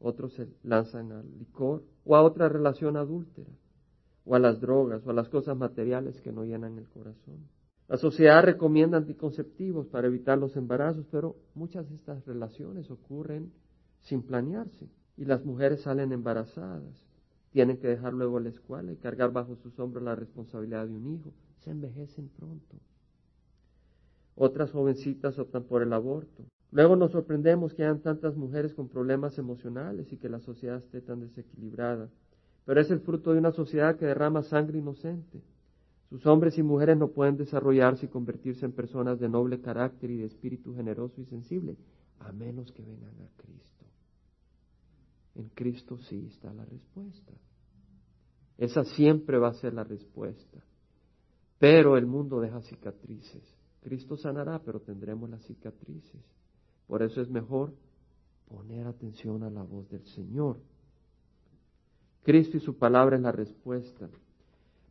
Otros 0.00 0.32
se 0.34 0.48
lanzan 0.62 1.12
al 1.12 1.38
licor 1.38 1.82
o 2.04 2.16
a 2.16 2.22
otra 2.22 2.48
relación 2.48 2.96
adúltera, 2.96 3.50
o 4.24 4.34
a 4.34 4.38
las 4.38 4.60
drogas 4.60 5.06
o 5.06 5.10
a 5.10 5.14
las 5.14 5.28
cosas 5.28 5.56
materiales 5.56 6.20
que 6.20 6.32
no 6.32 6.44
llenan 6.44 6.78
el 6.78 6.88
corazón. 6.88 7.48
La 7.88 7.96
sociedad 7.96 8.44
recomienda 8.44 8.98
anticonceptivos 8.98 9.86
para 9.86 10.08
evitar 10.08 10.36
los 10.38 10.56
embarazos, 10.56 11.06
pero 11.10 11.36
muchas 11.54 11.88
de 11.88 11.96
estas 11.96 12.24
relaciones 12.26 12.90
ocurren 12.90 13.50
sin 14.02 14.22
planearse 14.22 14.88
y 15.16 15.24
las 15.24 15.44
mujeres 15.44 15.80
salen 15.80 16.12
embarazadas. 16.12 17.06
Tienen 17.50 17.78
que 17.78 17.88
dejar 17.88 18.12
luego 18.12 18.40
la 18.40 18.50
escuela 18.50 18.92
y 18.92 18.96
cargar 18.96 19.32
bajo 19.32 19.56
sus 19.56 19.78
hombros 19.78 20.04
la 20.04 20.14
responsabilidad 20.14 20.86
de 20.86 20.94
un 20.94 21.14
hijo. 21.14 21.32
Se 21.60 21.70
envejecen 21.70 22.28
pronto. 22.28 22.76
Otras 24.34 24.70
jovencitas 24.70 25.38
optan 25.38 25.64
por 25.64 25.82
el 25.82 25.92
aborto. 25.92 26.44
Luego 26.70 26.96
nos 26.96 27.12
sorprendemos 27.12 27.74
que 27.74 27.82
hayan 27.82 28.00
tantas 28.00 28.36
mujeres 28.36 28.74
con 28.74 28.88
problemas 28.88 29.38
emocionales 29.38 30.12
y 30.12 30.16
que 30.16 30.28
la 30.28 30.40
sociedad 30.40 30.78
esté 30.78 31.00
tan 31.00 31.20
desequilibrada. 31.20 32.08
Pero 32.64 32.80
es 32.80 32.90
el 32.90 33.00
fruto 33.00 33.32
de 33.32 33.38
una 33.38 33.52
sociedad 33.52 33.96
que 33.96 34.06
derrama 34.06 34.42
sangre 34.42 34.78
inocente 34.78 35.42
sus 36.08 36.24
hombres 36.24 36.56
y 36.56 36.62
mujeres 36.62 36.96
no 36.96 37.08
pueden 37.08 37.36
desarrollarse 37.36 38.06
y 38.06 38.08
convertirse 38.08 38.64
en 38.64 38.72
personas 38.72 39.20
de 39.20 39.28
noble 39.28 39.60
carácter 39.60 40.10
y 40.10 40.16
de 40.16 40.24
espíritu 40.24 40.74
generoso 40.74 41.20
y 41.20 41.26
sensible, 41.26 41.76
a 42.20 42.32
menos 42.32 42.72
que 42.72 42.82
vengan 42.82 43.14
a 43.20 43.28
Cristo. 43.36 43.84
En 45.34 45.48
Cristo 45.50 45.98
sí 45.98 46.26
está 46.26 46.52
la 46.54 46.64
respuesta. 46.64 47.32
Esa 48.56 48.84
siempre 48.84 49.38
va 49.38 49.48
a 49.48 49.54
ser 49.54 49.74
la 49.74 49.84
respuesta. 49.84 50.64
Pero 51.58 51.96
el 51.96 52.06
mundo 52.06 52.40
deja 52.40 52.60
cicatrices. 52.62 53.42
Cristo 53.82 54.16
sanará, 54.16 54.60
pero 54.64 54.80
tendremos 54.80 55.28
las 55.30 55.42
cicatrices. 55.44 56.20
Por 56.86 57.02
eso 57.02 57.20
es 57.20 57.28
mejor 57.28 57.72
poner 58.48 58.86
atención 58.86 59.42
a 59.42 59.50
la 59.50 59.62
voz 59.62 59.88
del 59.90 60.04
Señor. 60.06 60.56
Cristo 62.22 62.56
y 62.56 62.60
su 62.60 62.76
palabra 62.76 63.16
es 63.16 63.22
la 63.22 63.32
respuesta. 63.32 64.08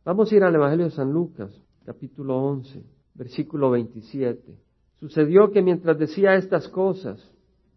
Vamos 0.04 0.30
a 0.30 0.36
ir 0.36 0.42
al 0.42 0.54
Evangelio 0.54 0.86
de 0.86 0.90
San 0.92 1.12
Lucas, 1.12 1.50
capítulo 1.84 2.36
11, 2.36 2.82
versículo 3.14 3.70
27. 3.70 4.56
Sucedió 5.00 5.50
que 5.50 5.62
mientras 5.62 5.98
decía 5.98 6.34
estas 6.34 6.68
cosas, 6.68 7.20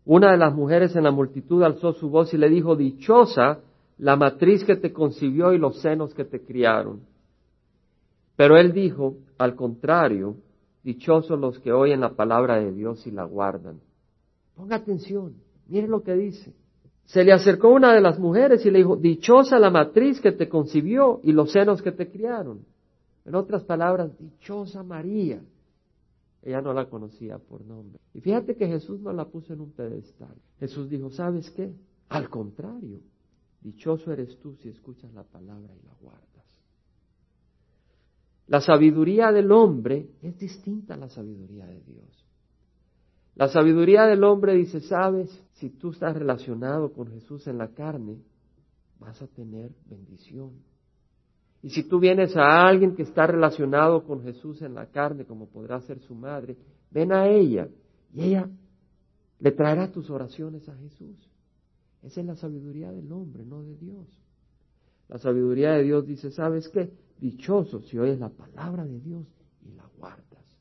una 0.05 0.31
de 0.31 0.37
las 0.37 0.53
mujeres 0.53 0.95
en 0.95 1.03
la 1.03 1.11
multitud 1.11 1.61
alzó 1.63 1.93
su 1.93 2.09
voz 2.09 2.33
y 2.33 2.37
le 2.37 2.49
dijo, 2.49 2.75
Dichosa 2.75 3.59
la 3.97 4.15
matriz 4.15 4.63
que 4.63 4.75
te 4.75 4.91
concibió 4.91 5.53
y 5.53 5.59
los 5.59 5.79
senos 5.81 6.13
que 6.15 6.25
te 6.25 6.41
criaron. 6.41 7.01
Pero 8.35 8.57
él 8.57 8.73
dijo, 8.73 9.17
al 9.37 9.55
contrario, 9.55 10.37
dichosos 10.83 11.39
los 11.39 11.59
que 11.59 11.71
oyen 11.71 12.01
la 12.01 12.15
palabra 12.15 12.59
de 12.59 12.71
Dios 12.71 13.05
y 13.05 13.11
la 13.11 13.23
guardan. 13.23 13.79
Ponga 14.55 14.77
atención, 14.77 15.35
mire 15.67 15.87
lo 15.87 16.03
que 16.03 16.15
dice. 16.15 16.53
Se 17.05 17.23
le 17.23 17.33
acercó 17.33 17.69
una 17.69 17.93
de 17.93 18.01
las 18.01 18.19
mujeres 18.19 18.65
y 18.65 18.71
le 18.71 18.79
dijo, 18.79 18.95
dichosa 18.95 19.59
la 19.59 19.69
matriz 19.69 20.21
que 20.21 20.31
te 20.31 20.47
concibió 20.47 21.19
y 21.23 21.33
los 21.33 21.51
senos 21.51 21.81
que 21.81 21.91
te 21.91 22.09
criaron. 22.09 22.65
En 23.25 23.35
otras 23.35 23.63
palabras, 23.63 24.17
dichosa 24.17 24.83
María. 24.83 25.41
Ella 26.43 26.61
no 26.61 26.73
la 26.73 26.89
conocía 26.89 27.37
por 27.37 27.63
nombre. 27.65 27.99
Y 28.13 28.21
fíjate 28.21 28.55
que 28.55 28.67
Jesús 28.67 28.99
no 28.99 29.13
la 29.13 29.25
puso 29.25 29.53
en 29.53 29.61
un 29.61 29.71
pedestal. 29.71 30.35
Jesús 30.59 30.89
dijo, 30.89 31.11
¿sabes 31.11 31.51
qué? 31.51 31.71
Al 32.09 32.29
contrario, 32.29 32.99
dichoso 33.61 34.11
eres 34.11 34.37
tú 34.39 34.55
si 34.55 34.69
escuchas 34.69 35.13
la 35.13 35.23
palabra 35.23 35.71
y 35.75 35.85
la 35.85 35.93
guardas. 36.01 36.30
La 38.51 38.59
sabiduría 38.59 39.31
del 39.31 39.49
hombre 39.49 40.09
es 40.21 40.37
distinta 40.37 40.95
a 40.95 40.97
la 40.97 41.07
sabiduría 41.07 41.65
de 41.65 41.79
Dios. 41.83 42.27
La 43.35 43.47
sabiduría 43.47 44.03
del 44.03 44.25
hombre 44.25 44.55
dice, 44.55 44.81
sabes, 44.81 45.29
si 45.53 45.69
tú 45.69 45.91
estás 45.91 46.17
relacionado 46.17 46.91
con 46.91 47.07
Jesús 47.07 47.47
en 47.47 47.57
la 47.57 47.69
carne, 47.69 48.17
vas 48.99 49.21
a 49.21 49.27
tener 49.27 49.71
bendición. 49.85 50.51
Y 51.61 51.69
si 51.69 51.87
tú 51.87 52.01
vienes 52.01 52.35
a 52.35 52.67
alguien 52.67 52.93
que 52.93 53.03
está 53.03 53.25
relacionado 53.25 54.03
con 54.03 54.21
Jesús 54.21 54.61
en 54.61 54.73
la 54.73 54.87
carne, 54.87 55.23
como 55.23 55.47
podrá 55.47 55.79
ser 55.79 56.01
su 56.01 56.13
madre, 56.13 56.57
ven 56.89 57.13
a 57.13 57.29
ella 57.29 57.69
y 58.13 58.21
ella 58.21 58.49
le 59.39 59.51
traerá 59.53 59.89
tus 59.93 60.09
oraciones 60.09 60.67
a 60.67 60.75
Jesús. 60.75 61.15
Esa 62.03 62.19
es 62.19 62.27
la 62.27 62.35
sabiduría 62.35 62.91
del 62.91 63.13
hombre, 63.13 63.45
no 63.45 63.63
de 63.63 63.77
Dios. 63.77 64.09
La 65.07 65.19
sabiduría 65.19 65.71
de 65.71 65.83
Dios 65.83 66.05
dice, 66.05 66.31
¿sabes 66.31 66.67
qué? 66.67 66.91
Dichoso 67.21 67.81
si 67.83 67.99
oyes 67.99 68.19
la 68.19 68.29
palabra 68.29 68.83
de 68.83 68.99
Dios 68.99 69.27
y 69.63 69.71
la 69.73 69.83
guardas. 69.99 70.57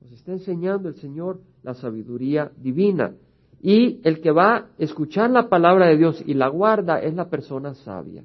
Nos 0.00 0.12
está 0.12 0.30
enseñando 0.30 0.88
el 0.88 0.94
Señor 0.94 1.40
la 1.64 1.74
sabiduría 1.74 2.52
divina. 2.56 3.16
Y 3.60 4.00
el 4.04 4.20
que 4.20 4.30
va 4.30 4.56
a 4.56 4.66
escuchar 4.78 5.30
la 5.30 5.48
palabra 5.48 5.88
de 5.88 5.96
Dios 5.96 6.22
y 6.24 6.34
la 6.34 6.48
guarda 6.48 7.00
es 7.00 7.14
la 7.14 7.28
persona 7.30 7.74
sabia. 7.74 8.24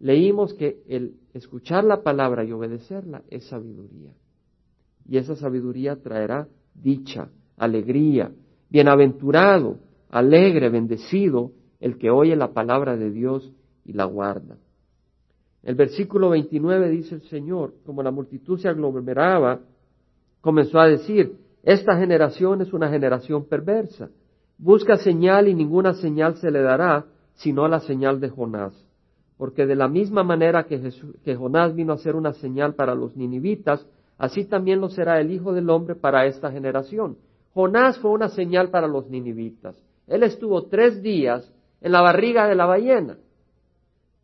Leímos 0.00 0.52
que 0.54 0.82
el 0.88 1.14
escuchar 1.32 1.84
la 1.84 2.02
palabra 2.02 2.42
y 2.44 2.50
obedecerla 2.50 3.22
es 3.28 3.44
sabiduría. 3.44 4.12
Y 5.06 5.18
esa 5.18 5.36
sabiduría 5.36 5.94
traerá 6.02 6.48
dicha, 6.74 7.30
alegría, 7.56 8.32
bienaventurado, 8.68 9.78
alegre, 10.08 10.70
bendecido 10.70 11.52
el 11.78 11.98
que 11.98 12.10
oye 12.10 12.34
la 12.34 12.52
palabra 12.52 12.96
de 12.96 13.12
Dios 13.12 13.52
y 13.84 13.92
la 13.92 14.06
guarda. 14.06 14.56
El 15.62 15.74
versículo 15.74 16.30
29 16.30 16.88
dice 16.88 17.16
el 17.16 17.22
Señor, 17.22 17.74
como 17.84 18.02
la 18.02 18.10
multitud 18.10 18.58
se 18.58 18.68
aglomeraba, 18.68 19.60
comenzó 20.40 20.80
a 20.80 20.86
decir, 20.88 21.36
esta 21.62 21.98
generación 21.98 22.62
es 22.62 22.72
una 22.72 22.88
generación 22.88 23.44
perversa. 23.44 24.08
Busca 24.56 24.96
señal 24.96 25.48
y 25.48 25.54
ninguna 25.54 25.94
señal 25.94 26.36
se 26.36 26.50
le 26.50 26.62
dará, 26.62 27.06
sino 27.34 27.68
la 27.68 27.80
señal 27.80 28.20
de 28.20 28.30
Jonás. 28.30 28.74
Porque 29.36 29.66
de 29.66 29.74
la 29.74 29.88
misma 29.88 30.22
manera 30.22 30.64
que, 30.64 30.92
que 31.24 31.36
Jonás 31.36 31.74
vino 31.74 31.92
a 31.92 31.98
ser 31.98 32.16
una 32.16 32.32
señal 32.32 32.74
para 32.74 32.94
los 32.94 33.16
ninivitas, 33.16 33.86
así 34.18 34.44
también 34.44 34.80
lo 34.80 34.88
será 34.88 35.20
el 35.20 35.30
Hijo 35.30 35.52
del 35.52 35.68
Hombre 35.70 35.94
para 35.94 36.26
esta 36.26 36.50
generación. 36.50 37.16
Jonás 37.52 37.98
fue 37.98 38.10
una 38.10 38.28
señal 38.28 38.70
para 38.70 38.86
los 38.86 39.08
ninivitas. 39.08 39.76
Él 40.06 40.22
estuvo 40.22 40.66
tres 40.66 41.02
días 41.02 41.50
en 41.80 41.92
la 41.92 42.00
barriga 42.00 42.48
de 42.48 42.54
la 42.54 42.66
ballena 42.66 43.18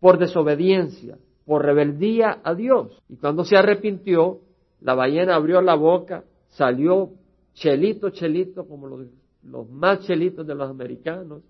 por 0.00 0.18
desobediencia, 0.18 1.18
por 1.46 1.64
rebeldía 1.64 2.40
a 2.42 2.54
Dios. 2.54 3.00
Y 3.08 3.16
cuando 3.16 3.44
se 3.44 3.56
arrepintió, 3.56 4.40
la 4.80 4.94
ballena 4.94 5.36
abrió 5.36 5.62
la 5.62 5.76
boca, 5.76 6.24
salió 6.48 7.12
chelito, 7.54 8.10
chelito, 8.10 8.66
como 8.66 8.88
los, 8.88 9.70
más 9.70 10.00
chelitos 10.00 10.46
de 10.46 10.54
los 10.54 10.68
americanos, 10.68 11.42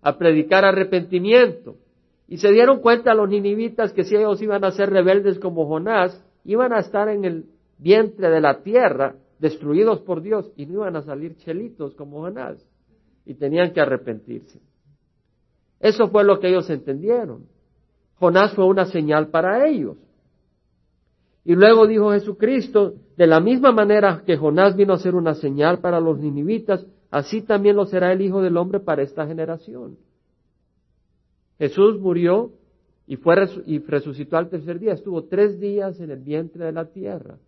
a 0.00 0.18
predicar 0.18 0.64
arrepentimiento. 0.64 1.76
Y 2.26 2.38
se 2.38 2.50
dieron 2.50 2.80
cuenta 2.80 3.14
los 3.14 3.28
ninivitas 3.28 3.92
que 3.92 4.04
si 4.04 4.16
ellos 4.16 4.40
iban 4.40 4.64
a 4.64 4.72
ser 4.72 4.90
rebeldes 4.90 5.38
como 5.38 5.66
Jonás, 5.66 6.24
iban 6.44 6.72
a 6.72 6.80
estar 6.80 7.08
en 7.08 7.24
el 7.24 7.44
vientre 7.78 8.30
de 8.30 8.40
la 8.40 8.62
tierra, 8.62 9.16
destruidos 9.38 10.00
por 10.00 10.22
Dios, 10.22 10.50
y 10.56 10.64
no 10.66 10.74
iban 10.74 10.96
a 10.96 11.02
salir 11.02 11.36
chelitos 11.36 11.94
como 11.94 12.20
Jonás. 12.22 12.66
Y 13.26 13.34
tenían 13.34 13.72
que 13.72 13.80
arrepentirse. 13.80 14.60
Eso 15.78 16.08
fue 16.08 16.24
lo 16.24 16.40
que 16.40 16.48
ellos 16.48 16.68
entendieron. 16.70 17.51
Jonás 18.22 18.54
fue 18.54 18.64
una 18.66 18.86
señal 18.86 19.30
para 19.30 19.66
ellos. 19.66 19.96
Y 21.44 21.56
luego 21.56 21.88
dijo 21.88 22.12
Jesucristo, 22.12 22.94
de 23.16 23.26
la 23.26 23.40
misma 23.40 23.72
manera 23.72 24.22
que 24.24 24.36
Jonás 24.36 24.76
vino 24.76 24.92
a 24.92 24.98
ser 24.98 25.16
una 25.16 25.34
señal 25.34 25.80
para 25.80 25.98
los 25.98 26.20
ninivitas, 26.20 26.86
así 27.10 27.42
también 27.42 27.74
lo 27.74 27.84
será 27.84 28.12
el 28.12 28.20
Hijo 28.20 28.40
del 28.40 28.56
Hombre 28.56 28.78
para 28.78 29.02
esta 29.02 29.26
generación. 29.26 29.96
Jesús 31.58 31.98
murió 31.98 32.52
y, 33.08 33.16
fue, 33.16 33.34
y 33.66 33.80
resucitó 33.80 34.36
al 34.36 34.50
tercer 34.50 34.78
día. 34.78 34.92
Estuvo 34.92 35.24
tres 35.24 35.58
días 35.58 35.98
en 35.98 36.12
el 36.12 36.20
vientre 36.20 36.66
de 36.66 36.72
la 36.72 36.84
tierra 36.84 37.38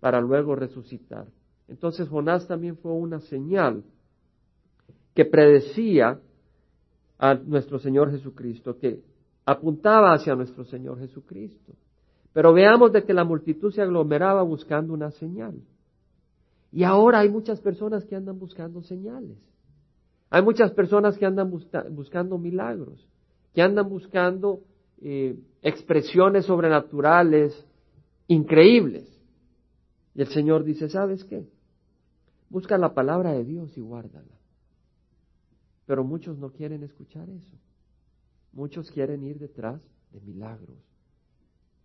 para 0.00 0.20
luego 0.20 0.54
resucitar. 0.54 1.28
Entonces 1.66 2.10
Jonás 2.10 2.46
también 2.46 2.76
fue 2.76 2.92
una 2.92 3.20
señal 3.20 3.84
que 5.14 5.24
predecía 5.24 6.20
a 7.18 7.34
nuestro 7.36 7.78
Señor 7.78 8.10
Jesucristo, 8.10 8.78
que 8.78 9.00
apuntaba 9.50 10.12
hacia 10.12 10.34
nuestro 10.34 10.64
Señor 10.64 10.98
Jesucristo. 10.98 11.74
Pero 12.32 12.52
veamos 12.52 12.92
de 12.92 13.04
que 13.04 13.12
la 13.12 13.24
multitud 13.24 13.72
se 13.72 13.82
aglomeraba 13.82 14.42
buscando 14.42 14.94
una 14.94 15.10
señal. 15.10 15.60
Y 16.72 16.84
ahora 16.84 17.20
hay 17.20 17.28
muchas 17.28 17.60
personas 17.60 18.04
que 18.04 18.14
andan 18.14 18.38
buscando 18.38 18.82
señales. 18.82 19.38
Hay 20.30 20.42
muchas 20.42 20.70
personas 20.70 21.18
que 21.18 21.26
andan 21.26 21.50
buscando 21.50 22.38
milagros, 22.38 23.04
que 23.52 23.62
andan 23.62 23.88
buscando 23.88 24.60
eh, 25.00 25.36
expresiones 25.62 26.46
sobrenaturales 26.46 27.66
increíbles. 28.28 29.08
Y 30.14 30.22
el 30.22 30.28
Señor 30.28 30.62
dice, 30.62 30.88
¿sabes 30.88 31.24
qué? 31.24 31.48
Busca 32.48 32.78
la 32.78 32.94
palabra 32.94 33.32
de 33.32 33.44
Dios 33.44 33.76
y 33.76 33.80
guárdala. 33.80 34.38
Pero 35.86 36.04
muchos 36.04 36.38
no 36.38 36.52
quieren 36.52 36.84
escuchar 36.84 37.28
eso. 37.28 37.56
Muchos 38.52 38.90
quieren 38.90 39.22
ir 39.24 39.38
detrás 39.38 39.80
de 40.12 40.20
milagros, 40.20 40.76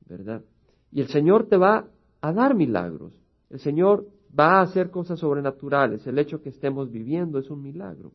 ¿verdad? 0.08 0.44
Y 0.92 1.02
el 1.02 1.08
Señor 1.08 1.48
te 1.48 1.58
va 1.58 1.88
a 2.22 2.34
dar 2.34 2.56
milagros. 2.56 3.14
El 3.50 3.60
Señor 3.60 4.08
va 4.38 4.60
a 4.60 4.62
hacer 4.62 4.90
cosas 4.90 5.20
sobrenaturales. 5.20 6.06
El 6.08 6.18
hecho 6.20 6.42
que 6.42 6.50
estemos 6.50 6.92
viviendo 6.92 7.40
es 7.40 7.50
un 7.50 7.62
milagro. 7.62 8.12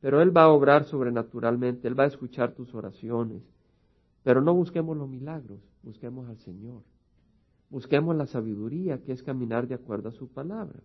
Pero 0.00 0.20
Él 0.20 0.36
va 0.36 0.42
a 0.42 0.50
obrar 0.50 0.84
sobrenaturalmente, 0.84 1.88
Él 1.88 1.98
va 1.98 2.04
a 2.04 2.08
escuchar 2.08 2.52
tus 2.52 2.74
oraciones. 2.74 3.42
Pero 4.22 4.40
no 4.42 4.54
busquemos 4.54 4.96
los 4.96 5.08
milagros, 5.08 5.60
busquemos 5.82 6.28
al 6.28 6.38
Señor. 6.38 6.82
Busquemos 7.70 8.14
la 8.16 8.26
sabiduría, 8.26 8.98
que 8.98 9.12
es 9.12 9.22
caminar 9.22 9.66
de 9.66 9.74
acuerdo 9.74 10.08
a 10.08 10.12
su 10.12 10.28
palabra. 10.28 10.78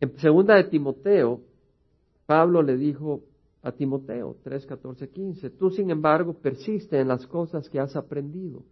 En 0.00 0.16
segunda 0.18 0.56
de 0.56 0.64
Timoteo, 0.64 1.40
Pablo 2.26 2.62
le 2.62 2.76
dijo 2.76 3.22
a 3.64 3.72
Timoteo 3.72 4.36
3, 4.44 4.66
14, 4.66 5.08
15. 5.08 5.50
Tú, 5.50 5.70
sin 5.70 5.90
embargo, 5.90 6.34
persiste 6.34 7.00
en 7.00 7.08
las 7.08 7.26
cosas 7.26 7.68
que 7.68 7.80
has 7.80 7.96
aprendido, 7.96 8.62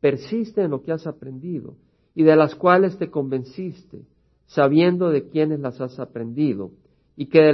persiste 0.00 0.62
en 0.62 0.70
lo 0.70 0.82
que 0.82 0.92
has 0.92 1.06
aprendido 1.06 1.74
y 2.14 2.22
de 2.22 2.36
las 2.36 2.54
cuales 2.54 2.96
te 2.96 3.10
convenciste, 3.10 4.02
sabiendo 4.46 5.10
de 5.10 5.28
quiénes 5.28 5.58
las 5.58 5.80
has 5.80 5.98
aprendido 5.98 6.70
y 7.16 7.26
que 7.26 7.52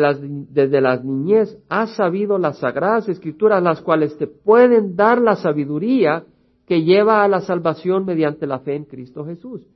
desde 0.50 0.80
la 0.80 0.96
niñez 0.98 1.56
has 1.68 1.96
sabido 1.96 2.36
las 2.36 2.58
sagradas 2.58 3.08
escrituras, 3.08 3.62
las 3.62 3.80
cuales 3.80 4.16
te 4.18 4.26
pueden 4.26 4.94
dar 4.94 5.20
la 5.20 5.36
sabiduría 5.36 6.26
que 6.66 6.82
lleva 6.82 7.24
a 7.24 7.28
la 7.28 7.40
salvación 7.40 8.04
mediante 8.04 8.46
la 8.46 8.60
fe 8.60 8.74
en 8.74 8.84
Cristo 8.84 9.24
Jesús. 9.24 9.66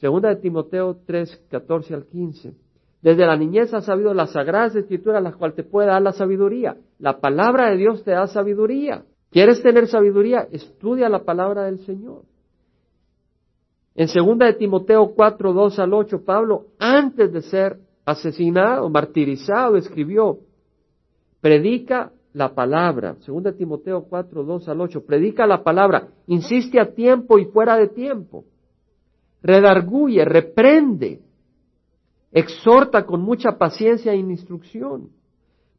Segunda 0.00 0.30
de 0.30 0.36
Timoteo 0.36 0.96
3, 1.06 1.48
14 1.50 1.94
al 1.94 2.06
15. 2.06 2.54
Desde 3.02 3.26
la 3.26 3.36
niñez 3.36 3.74
has 3.74 3.84
sabido 3.84 4.14
las 4.14 4.30
sagradas 4.30 4.76
escrituras, 4.76 5.22
las 5.22 5.34
cuales 5.34 5.56
te 5.56 5.64
puede 5.64 5.88
dar 5.88 6.00
la 6.00 6.12
sabiduría. 6.12 6.76
La 7.00 7.20
palabra 7.20 7.70
de 7.70 7.76
Dios 7.76 8.04
te 8.04 8.12
da 8.12 8.28
sabiduría. 8.28 9.02
¿Quieres 9.30 9.60
tener 9.60 9.88
sabiduría? 9.88 10.46
Estudia 10.52 11.08
la 11.08 11.24
palabra 11.24 11.64
del 11.64 11.80
Señor. 11.80 12.22
En 13.94 14.08
segunda 14.08 14.46
de 14.46 14.54
Timoteo 14.54 15.12
4, 15.14 15.52
2 15.52 15.78
al 15.80 15.92
8, 15.92 16.24
Pablo, 16.24 16.66
antes 16.78 17.32
de 17.32 17.42
ser 17.42 17.78
asesinado, 18.04 18.88
martirizado, 18.88 19.76
escribió, 19.76 20.38
predica 21.40 22.12
la 22.32 22.54
palabra. 22.54 23.16
Segunda 23.20 23.50
de 23.50 23.58
Timoteo 23.58 24.04
4, 24.08 24.44
2 24.44 24.68
al 24.68 24.80
8, 24.80 25.04
predica 25.04 25.46
la 25.46 25.62
palabra, 25.62 26.08
insiste 26.26 26.80
a 26.80 26.94
tiempo 26.94 27.38
y 27.38 27.46
fuera 27.46 27.76
de 27.76 27.88
tiempo. 27.88 28.44
Redarguye, 29.42 30.24
reprende, 30.24 31.20
exhorta 32.32 33.04
con 33.04 33.22
mucha 33.22 33.58
paciencia 33.58 34.12
e 34.12 34.16
instrucción, 34.16 35.10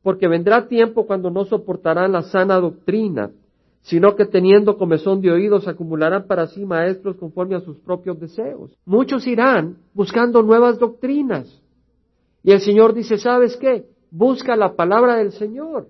porque 0.01 0.27
vendrá 0.27 0.67
tiempo 0.67 1.05
cuando 1.05 1.29
no 1.29 1.45
soportarán 1.45 2.11
la 2.11 2.23
sana 2.23 2.59
doctrina, 2.59 3.31
sino 3.81 4.15
que 4.15 4.25
teniendo 4.25 4.77
comezón 4.77 5.19
de 5.21 5.31
oídos 5.31 5.67
acumularán 5.67 6.25
para 6.27 6.47
sí 6.47 6.65
maestros 6.65 7.17
conforme 7.17 7.55
a 7.55 7.61
sus 7.61 7.77
propios 7.79 8.19
deseos. 8.19 8.71
Muchos 8.85 9.27
irán 9.27 9.77
buscando 9.93 10.41
nuevas 10.41 10.79
doctrinas. 10.79 11.61
Y 12.43 12.51
el 12.51 12.61
Señor 12.61 12.93
dice, 12.93 13.17
¿sabes 13.17 13.57
qué? 13.57 13.85
Busca 14.09 14.55
la 14.55 14.75
palabra 14.75 15.17
del 15.17 15.31
Señor 15.31 15.87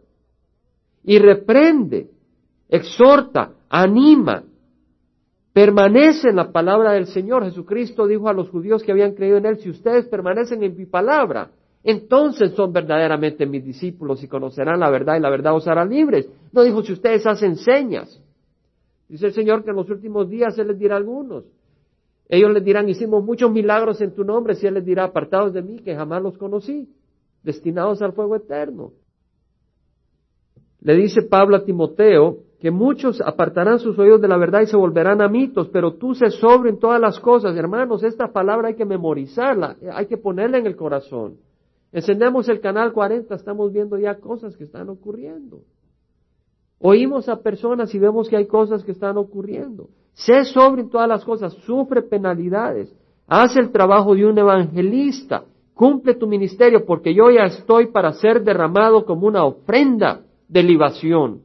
y 1.04 1.20
reprende, 1.20 2.10
exhorta, 2.70 3.52
anima, 3.70 4.44
Permanece 5.54 6.30
en 6.30 6.38
la 6.38 6.52
palabra 6.52 6.94
del 6.94 7.06
Señor. 7.06 7.44
Jesucristo 7.44 8.08
dijo 8.08 8.28
a 8.28 8.34
los 8.34 8.50
judíos 8.50 8.82
que 8.82 8.92
habían 8.92 9.14
creído 9.14 9.38
en 9.38 9.46
Él, 9.46 9.58
si 9.60 9.70
ustedes 9.70 10.08
permanecen 10.08 10.64
en 10.64 10.76
mi 10.76 10.88
palabra, 10.88 11.52
entonces 11.84 12.54
son 12.54 12.74
verdaderamente 12.74 13.46
mis 13.46 13.64
discípulos 13.64 14.24
y 14.24 14.28
conocerán 14.28 14.80
la 14.80 14.90
verdad 14.90 15.16
y 15.18 15.20
la 15.20 15.30
verdad 15.30 15.56
os 15.56 15.68
hará 15.68 15.86
libres. 15.86 16.28
No 16.52 16.64
dijo 16.64 16.82
si 16.82 16.94
ustedes 16.94 17.28
hacen 17.28 17.56
señas. 17.58 18.20
Dice 19.08 19.28
el 19.28 19.34
Señor 19.34 19.64
que 19.64 19.70
en 19.70 19.76
los 19.76 19.90
últimos 19.90 20.28
días 20.28 20.58
Él 20.58 20.70
les 20.70 20.80
dirá 20.80 20.96
algunos. 20.96 21.44
Ellos 22.30 22.52
les 22.52 22.64
dirán, 22.64 22.90
hicimos 22.90 23.24
muchos 23.24 23.52
milagros 23.52 24.02
en 24.02 24.16
tu 24.16 24.24
nombre, 24.24 24.56
si 24.56 24.66
Él 24.66 24.74
les 24.74 24.86
dirá, 24.86 25.04
apartados 25.04 25.54
de 25.54 25.62
mí, 25.62 25.80
que 25.80 25.94
jamás 25.94 26.24
los 26.24 26.36
conocí, 26.38 26.90
destinados 27.44 28.02
al 28.02 28.14
fuego 28.14 28.36
eterno. 28.36 28.94
Le 30.82 30.96
dice 30.96 31.22
Pablo 31.22 31.58
a 31.58 31.64
Timoteo, 31.64 32.40
que 32.64 32.72
muchos 32.72 33.20
apartarán 33.20 33.80
sus 33.80 34.00
oídos 34.00 34.22
de 34.22 34.30
la 34.30 34.38
verdad 34.38 34.62
y 34.62 34.68
se 34.68 34.78
volverán 34.78 35.22
a 35.22 35.28
mitos, 35.28 35.68
pero 35.68 35.96
tú 35.96 36.16
se 36.16 36.30
sobre 36.30 36.70
en 36.70 36.80
todas 36.80 36.98
las 36.98 37.20
cosas. 37.20 37.58
Hermanos, 37.58 38.06
esta 38.06 38.32
palabra 38.32 38.70
hay 38.70 38.76
que 38.76 38.86
memorizarla, 38.86 39.76
hay 39.92 40.06
que 40.06 40.16
ponerla 40.16 40.60
en 40.60 40.68
el 40.68 40.78
corazón. 40.78 41.36
Encendemos 41.92 42.48
el 42.48 42.62
canal 42.62 42.94
40, 42.94 43.36
estamos 43.36 43.74
viendo 43.74 43.98
ya 43.98 44.16
cosas 44.16 44.56
que 44.56 44.64
están 44.64 44.88
ocurriendo. 44.88 45.60
Oímos 46.80 47.28
a 47.28 47.42
personas 47.42 47.94
y 47.94 48.00
vemos 48.00 48.30
que 48.30 48.38
hay 48.38 48.48
cosas 48.48 48.82
que 48.86 48.94
están 48.94 49.18
ocurriendo. 49.18 49.90
Sé 50.14 50.46
sobre 50.46 50.84
en 50.84 50.90
todas 50.90 51.10
las 51.10 51.26
cosas, 51.26 51.52
sufre 51.66 52.02
penalidades, 52.02 52.96
haz 53.28 53.58
el 53.58 53.74
trabajo 53.74 54.16
de 54.16 54.26
un 54.26 54.38
evangelista, 54.38 55.44
cumple 55.74 56.14
tu 56.14 56.28
ministerio, 56.28 56.86
porque 56.86 57.14
yo 57.14 57.30
ya 57.30 57.44
estoy 57.44 57.88
para 57.88 58.14
ser 58.14 58.42
derramado 58.42 59.04
como 59.04 59.28
una 59.28 59.44
ofrenda 59.44 60.22
de 60.48 60.64
libación 60.64 61.42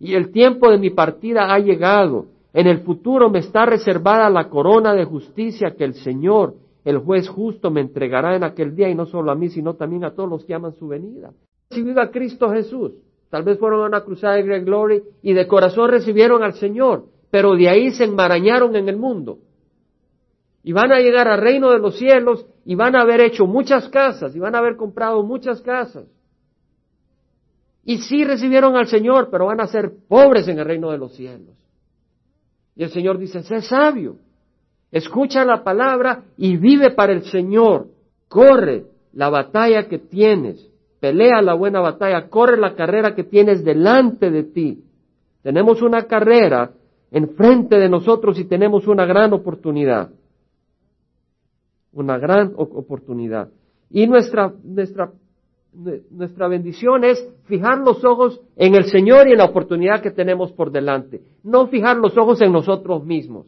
y 0.00 0.14
el 0.14 0.30
tiempo 0.30 0.70
de 0.70 0.78
mi 0.78 0.90
partida 0.90 1.52
ha 1.52 1.58
llegado. 1.58 2.26
En 2.52 2.66
el 2.66 2.80
futuro 2.80 3.30
me 3.30 3.40
está 3.40 3.66
reservada 3.66 4.30
la 4.30 4.48
corona 4.48 4.94
de 4.94 5.04
justicia 5.04 5.74
que 5.76 5.84
el 5.84 5.94
Señor, 5.94 6.54
el 6.84 6.98
juez 6.98 7.28
justo, 7.28 7.70
me 7.70 7.80
entregará 7.80 8.36
en 8.36 8.44
aquel 8.44 8.74
día 8.74 8.88
y 8.88 8.94
no 8.94 9.06
solo 9.06 9.30
a 9.30 9.34
mí, 9.34 9.48
sino 9.48 9.74
también 9.74 10.04
a 10.04 10.14
todos 10.14 10.30
los 10.30 10.44
que 10.44 10.54
aman 10.54 10.72
su 10.72 10.88
venida. 10.88 11.32
Recibido 11.70 12.00
a 12.00 12.10
Cristo 12.10 12.50
Jesús. 12.50 12.92
Tal 13.30 13.42
vez 13.42 13.58
fueron 13.58 13.82
a 13.82 13.86
una 13.86 14.00
cruzada 14.00 14.36
de 14.36 14.42
Great 14.42 14.64
Glory 14.64 15.02
y 15.22 15.34
de 15.34 15.46
corazón 15.46 15.90
recibieron 15.90 16.42
al 16.42 16.54
Señor, 16.54 17.04
pero 17.30 17.54
de 17.54 17.68
ahí 17.68 17.90
se 17.90 18.04
enmarañaron 18.04 18.74
en 18.74 18.88
el 18.88 18.96
mundo. 18.96 19.38
Y 20.62 20.72
van 20.72 20.92
a 20.92 20.98
llegar 20.98 21.28
al 21.28 21.40
reino 21.40 21.70
de 21.70 21.78
los 21.78 21.98
cielos 21.98 22.46
y 22.64 22.74
van 22.74 22.96
a 22.96 23.02
haber 23.02 23.20
hecho 23.20 23.46
muchas 23.46 23.88
casas 23.88 24.34
y 24.34 24.38
van 24.38 24.54
a 24.54 24.58
haber 24.58 24.76
comprado 24.76 25.22
muchas 25.22 25.60
casas. 25.60 26.06
Y 27.88 28.02
sí 28.02 28.22
recibieron 28.22 28.76
al 28.76 28.86
Señor, 28.86 29.30
pero 29.30 29.46
van 29.46 29.62
a 29.62 29.66
ser 29.66 29.90
pobres 30.06 30.46
en 30.46 30.58
el 30.58 30.66
reino 30.66 30.90
de 30.90 30.98
los 30.98 31.14
cielos. 31.14 31.56
Y 32.76 32.82
el 32.82 32.90
Señor 32.90 33.16
dice, 33.16 33.42
sé 33.42 33.62
sabio, 33.62 34.16
escucha 34.92 35.42
la 35.42 35.64
palabra 35.64 36.24
y 36.36 36.58
vive 36.58 36.90
para 36.90 37.14
el 37.14 37.22
Señor. 37.22 37.86
Corre 38.28 38.84
la 39.14 39.30
batalla 39.30 39.88
que 39.88 39.98
tienes, 39.98 40.68
pelea 41.00 41.40
la 41.40 41.54
buena 41.54 41.80
batalla, 41.80 42.28
corre 42.28 42.58
la 42.58 42.74
carrera 42.74 43.14
que 43.14 43.24
tienes 43.24 43.64
delante 43.64 44.30
de 44.30 44.42
ti. 44.42 44.84
Tenemos 45.42 45.80
una 45.80 46.02
carrera 46.02 46.72
enfrente 47.10 47.78
de 47.78 47.88
nosotros 47.88 48.38
y 48.38 48.44
tenemos 48.44 48.86
una 48.86 49.06
gran 49.06 49.32
oportunidad. 49.32 50.10
Una 51.94 52.18
gran 52.18 52.52
oportunidad. 52.54 53.48
Y 53.88 54.06
nuestra, 54.06 54.52
nuestra 54.62 55.10
nuestra 55.72 56.48
bendición 56.48 57.04
es 57.04 57.28
fijar 57.44 57.78
los 57.78 58.04
ojos 58.04 58.40
en 58.56 58.74
el 58.74 58.84
Señor 58.84 59.28
y 59.28 59.32
en 59.32 59.38
la 59.38 59.44
oportunidad 59.44 60.02
que 60.02 60.10
tenemos 60.10 60.52
por 60.52 60.70
delante, 60.70 61.22
no 61.42 61.68
fijar 61.68 61.96
los 61.96 62.16
ojos 62.16 62.40
en 62.40 62.52
nosotros 62.52 63.04
mismos. 63.04 63.46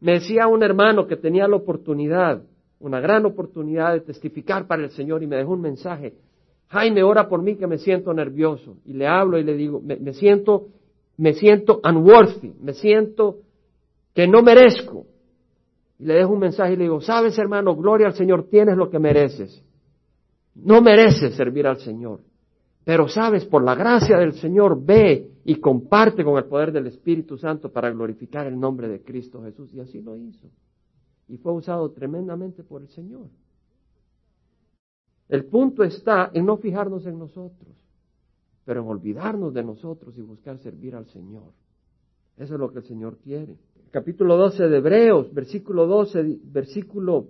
Me 0.00 0.12
decía 0.12 0.46
un 0.48 0.62
hermano 0.62 1.06
que 1.06 1.16
tenía 1.16 1.48
la 1.48 1.56
oportunidad, 1.56 2.42
una 2.78 3.00
gran 3.00 3.24
oportunidad 3.24 3.94
de 3.94 4.00
testificar 4.00 4.66
para 4.66 4.84
el 4.84 4.90
Señor 4.90 5.22
y 5.22 5.26
me 5.26 5.36
dejó 5.36 5.52
un 5.52 5.62
mensaje. 5.62 6.14
Jaime, 6.68 7.02
ora 7.02 7.28
por 7.28 7.42
mí 7.42 7.56
que 7.56 7.66
me 7.66 7.78
siento 7.78 8.12
nervioso. 8.12 8.76
Y 8.84 8.92
le 8.92 9.06
hablo 9.06 9.38
y 9.38 9.44
le 9.44 9.54
digo, 9.54 9.80
me, 9.80 10.12
siento, 10.12 10.66
me 11.16 11.32
siento 11.34 11.80
unworthy, 11.82 12.52
me 12.60 12.74
siento 12.74 13.38
que 14.14 14.26
no 14.26 14.42
merezco. 14.42 15.06
Y 15.98 16.04
le 16.04 16.14
dejo 16.14 16.32
un 16.32 16.40
mensaje 16.40 16.74
y 16.74 16.76
le 16.76 16.84
digo, 16.84 17.00
sabes 17.00 17.38
hermano, 17.38 17.74
gloria 17.74 18.08
al 18.08 18.14
Señor, 18.14 18.48
tienes 18.50 18.76
lo 18.76 18.90
que 18.90 18.98
mereces. 18.98 19.64
No 20.54 20.80
mereces 20.80 21.34
servir 21.34 21.66
al 21.66 21.78
Señor. 21.78 22.20
Pero 22.84 23.08
sabes, 23.08 23.44
por 23.46 23.64
la 23.64 23.74
gracia 23.74 24.18
del 24.18 24.34
Señor, 24.34 24.84
ve 24.84 25.30
y 25.44 25.56
comparte 25.56 26.22
con 26.22 26.36
el 26.36 26.44
poder 26.44 26.70
del 26.70 26.86
Espíritu 26.86 27.38
Santo 27.38 27.72
para 27.72 27.90
glorificar 27.90 28.46
el 28.46 28.58
nombre 28.58 28.88
de 28.88 29.02
Cristo 29.02 29.42
Jesús. 29.42 29.72
Y 29.72 29.80
así 29.80 30.00
lo 30.00 30.16
hizo. 30.16 30.48
Y 31.28 31.38
fue 31.38 31.52
usado 31.52 31.90
tremendamente 31.92 32.62
por 32.62 32.82
el 32.82 32.88
Señor. 32.88 33.28
El 35.28 35.46
punto 35.46 35.82
está 35.82 36.30
en 36.34 36.44
no 36.44 36.58
fijarnos 36.58 37.06
en 37.06 37.18
nosotros, 37.18 37.74
pero 38.64 38.82
en 38.82 38.88
olvidarnos 38.88 39.54
de 39.54 39.64
nosotros 39.64 40.16
y 40.18 40.20
buscar 40.20 40.58
servir 40.58 40.94
al 40.94 41.06
Señor. 41.06 41.52
Eso 42.36 42.54
es 42.54 42.60
lo 42.60 42.70
que 42.70 42.80
el 42.80 42.84
Señor 42.84 43.16
quiere. 43.18 43.56
Capítulo 43.90 44.36
12 44.36 44.68
de 44.68 44.76
Hebreos, 44.76 45.32
versículo 45.32 45.86
12, 45.86 46.40
versículo 46.44 47.28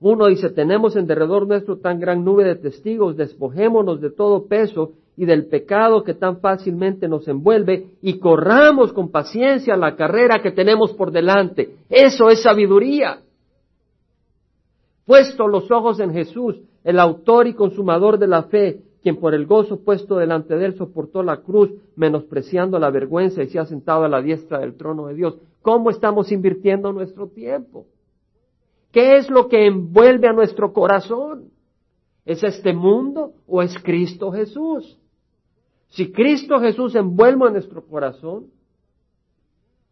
1 0.00 0.26
dice, 0.26 0.50
tenemos 0.50 0.94
en 0.94 1.06
derredor 1.06 1.48
nuestro 1.48 1.78
tan 1.78 1.98
gran 1.98 2.24
nube 2.24 2.44
de 2.44 2.54
testigos, 2.54 3.16
despojémonos 3.16 4.00
de 4.00 4.10
todo 4.10 4.46
peso 4.46 4.92
y 5.16 5.24
del 5.24 5.46
pecado 5.46 6.04
que 6.04 6.14
tan 6.14 6.38
fácilmente 6.38 7.08
nos 7.08 7.26
envuelve 7.26 7.96
y 8.00 8.20
corramos 8.20 8.92
con 8.92 9.10
paciencia 9.10 9.76
la 9.76 9.96
carrera 9.96 10.40
que 10.40 10.52
tenemos 10.52 10.92
por 10.92 11.10
delante. 11.10 11.74
Eso 11.90 12.30
es 12.30 12.42
sabiduría. 12.42 13.18
Puesto 15.04 15.48
los 15.48 15.68
ojos 15.72 15.98
en 15.98 16.12
Jesús, 16.12 16.60
el 16.84 17.00
autor 17.00 17.48
y 17.48 17.54
consumador 17.54 18.18
de 18.18 18.28
la 18.28 18.44
fe, 18.44 18.82
quien 19.02 19.16
por 19.16 19.34
el 19.34 19.46
gozo 19.46 19.82
puesto 19.82 20.16
delante 20.16 20.56
de 20.56 20.66
él 20.66 20.76
soportó 20.76 21.24
la 21.24 21.38
cruz, 21.38 21.70
menospreciando 21.96 22.78
la 22.78 22.90
vergüenza 22.90 23.42
y 23.42 23.48
se 23.48 23.58
ha 23.58 23.64
sentado 23.64 24.04
a 24.04 24.08
la 24.08 24.22
diestra 24.22 24.60
del 24.60 24.76
trono 24.76 25.06
de 25.06 25.14
Dios. 25.14 25.38
¿Cómo 25.62 25.90
estamos 25.90 26.30
invirtiendo 26.30 26.92
nuestro 26.92 27.26
tiempo? 27.26 27.86
¿Qué 28.92 29.16
es 29.16 29.28
lo 29.30 29.48
que 29.48 29.66
envuelve 29.66 30.28
a 30.28 30.32
nuestro 30.32 30.72
corazón? 30.72 31.50
¿Es 32.24 32.42
este 32.42 32.72
mundo 32.72 33.34
o 33.46 33.62
es 33.62 33.76
Cristo 33.82 34.30
Jesús? 34.32 34.98
Si 35.88 36.12
Cristo 36.12 36.60
Jesús 36.60 36.94
envuelve 36.94 37.46
en 37.46 37.52
nuestro 37.54 37.84
corazón, 37.86 38.46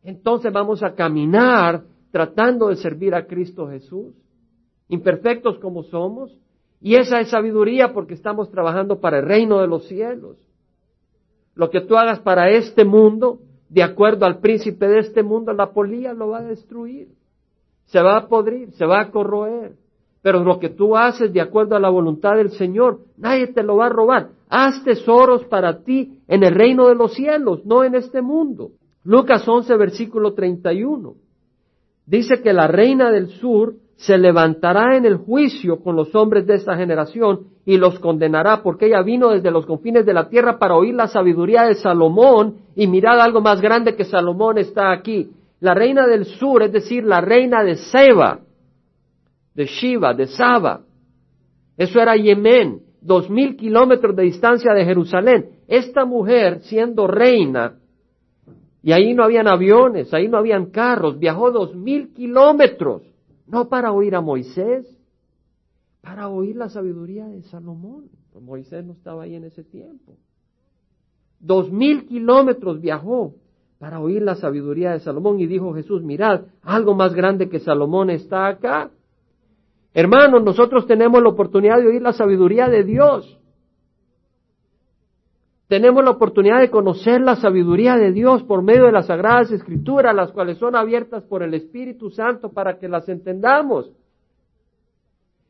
entonces 0.03 0.53
vamos 0.53 0.83
a 0.83 0.95
caminar 0.95 1.85
tratando 2.11 2.69
de 2.69 2.77
servir 2.77 3.15
a 3.15 3.27
Cristo 3.27 3.69
Jesús, 3.69 4.15
imperfectos 4.89 5.59
como 5.59 5.83
somos, 5.85 6.39
y 6.81 6.95
esa 6.95 7.21
es 7.21 7.31
sabiduría 7.31 7.93
porque 7.93 8.15
estamos 8.15 8.51
trabajando 8.51 9.01
para 9.01 9.19
el 9.19 9.27
reino 9.27 9.61
de 9.61 9.67
los 9.67 9.87
cielos. 9.89 10.37
Lo 11.55 11.71
que 11.71 11.81
tú 11.81 11.97
hagas 11.97 12.21
para 12.21 12.51
este 12.51 12.85
mundo, 12.85 13.41
de 13.69 13.83
acuerdo 13.83 14.27
al 14.27 14.41
príncipe 14.41 14.87
de 14.87 15.01
este 15.01 15.23
mundo, 15.23 15.53
la 15.53 15.73
polía 15.73 16.13
lo 16.13 16.29
va 16.29 16.39
a 16.39 16.43
destruir, 16.43 17.09
se 17.87 18.01
va 18.01 18.17
a 18.17 18.29
podrir, 18.29 18.73
se 18.73 18.87
va 18.87 19.01
a 19.01 19.11
corroer. 19.11 19.73
Pero 20.23 20.43
lo 20.43 20.59
que 20.59 20.71
tú 20.71 20.97
haces 20.97 21.33
de 21.33 21.41
acuerdo 21.41 21.77
a 21.77 21.81
la 21.81 21.89
voluntad 21.89 22.37
del 22.37 22.51
Señor, 22.51 22.99
nadie 23.17 23.49
te 23.49 23.63
lo 23.63 23.77
va 23.77 23.87
a 23.87 23.91
robar. 23.91 24.31
Haz 24.49 24.83
tesoros 24.85 25.45
para 25.45 25.83
ti 25.85 26.19
en 26.27 26.43
el 26.43 26.55
reino 26.55 26.89
de 26.89 26.97
los 26.97 27.15
cielos, 27.15 27.65
no 27.65 27.85
en 27.85 27.95
este 27.95 28.23
mundo. 28.23 28.71
Lucas 29.05 29.47
11, 29.47 29.77
versículo 29.77 30.35
31. 30.35 31.15
Dice 32.07 32.43
que 32.43 32.53
la 32.53 32.67
reina 32.67 33.11
del 33.11 33.29
sur 33.29 33.75
se 33.97 34.19
levantará 34.19 34.97
en 34.97 35.07
el 35.07 35.17
juicio 35.17 35.81
con 35.81 35.97
los 35.97 36.15
hombres 36.15 36.47
de 36.47 36.55
esta 36.55 36.77
generación 36.77 37.47
y 37.65 37.79
los 37.79 37.99
condenará, 37.99 38.63
porque 38.63 38.87
ella 38.87 39.03
vino 39.03 39.31
desde 39.31 39.51
los 39.51 39.65
confines 39.65 40.05
de 40.05 40.13
la 40.13 40.29
tierra 40.29 40.59
para 40.59 40.77
oír 40.77 40.95
la 40.95 41.09
sabiduría 41.09 41.63
de 41.63 41.75
Salomón, 41.75 42.57
y 42.75 42.87
mirad 42.87 43.21
algo 43.21 43.41
más 43.41 43.61
grande 43.61 43.97
que 43.97 44.05
Salomón 44.05 44.59
está 44.59 44.93
aquí. 44.93 45.31
La 45.61 45.75
reina 45.75 46.07
del 46.07 46.25
sur, 46.25 46.63
es 46.63 46.73
decir, 46.73 47.05
la 47.05 47.21
reina 47.21 47.63
de 47.63 47.77
Seba, 47.77 48.41
de 49.55 49.65
Shiva, 49.67 50.13
de 50.15 50.27
Saba. 50.27 50.83
Eso 51.77 52.01
era 52.01 52.17
Yemen, 52.17 52.83
dos 53.01 53.31
mil 53.31 53.57
kilómetros 53.57 54.15
de 54.15 54.25
distancia 54.25 54.73
de 54.75 54.85
Jerusalén. 54.85 55.51
Esta 55.67 56.05
mujer, 56.05 56.61
siendo 56.61 57.07
reina, 57.07 57.79
y 58.83 58.93
ahí 58.93 59.15
no 59.15 59.25
habían 59.25 59.49
aviones, 59.49 60.13
ahí 60.15 60.29
no 60.29 60.39
habían 60.39 60.67
carros, 60.67 61.19
viajó 61.19 61.51
dos 61.51 61.75
mil 61.75 62.13
kilómetros, 62.13 63.03
no 63.47 63.69
para 63.69 63.93
oír 63.93 64.15
a 64.15 64.21
Moisés, 64.21 64.87
para 66.03 66.29
oír 66.29 66.55
la 66.57 66.69
sabiduría 66.69 67.27
de 67.27 67.43
Salomón. 67.43 68.05
Moisés 68.41 68.85
no 68.85 68.93
estaba 68.93 69.25
ahí 69.25 69.35
en 69.35 69.45
ese 69.45 69.65
tiempo. 69.65 70.19
Dos 71.41 71.73
mil 71.73 72.07
kilómetros 72.07 72.81
viajó 72.81 73.35
para 73.79 74.01
oír 74.01 74.23
la 74.23 74.37
sabiduría 74.37 74.93
de 74.93 75.01
Salomón 75.01 75.41
y 75.41 75.47
dijo 75.47 75.75
Jesús, 75.75 76.03
mirad, 76.03 76.43
algo 76.63 76.95
más 76.95 77.15
grande 77.15 77.49
que 77.49 77.61
Salomón 77.61 78.11
está 78.11 78.47
acá. 78.47 78.91
Hermanos, 79.93 80.43
nosotros 80.43 80.87
tenemos 80.87 81.23
la 81.23 81.29
oportunidad 81.29 81.79
de 81.79 81.89
oír 81.89 82.03
la 82.03 82.13
sabiduría 82.13 82.69
de 82.69 82.85
Dios. 82.85 83.39
Tenemos 85.69 86.05
la 86.05 86.13
oportunidad 86.13 86.61
de 86.61 86.71
conocer 86.71 87.21
la 87.21 87.37
sabiduría 87.37 87.97
de 87.97 88.13
Dios 88.13 88.43
por 88.45 88.63
medio 88.63 88.85
de 88.85 88.93
las 88.93 89.07
sagradas 89.07 89.51
escrituras, 89.51 90.15
las 90.15 90.31
cuales 90.33 90.59
son 90.59 90.77
abiertas 90.77 91.25
por 91.25 91.43
el 91.43 91.55
Espíritu 91.55 92.11
Santo 92.11 92.51
para 92.51 92.79
que 92.79 92.89
las 92.89 93.09
entendamos. 93.09 93.91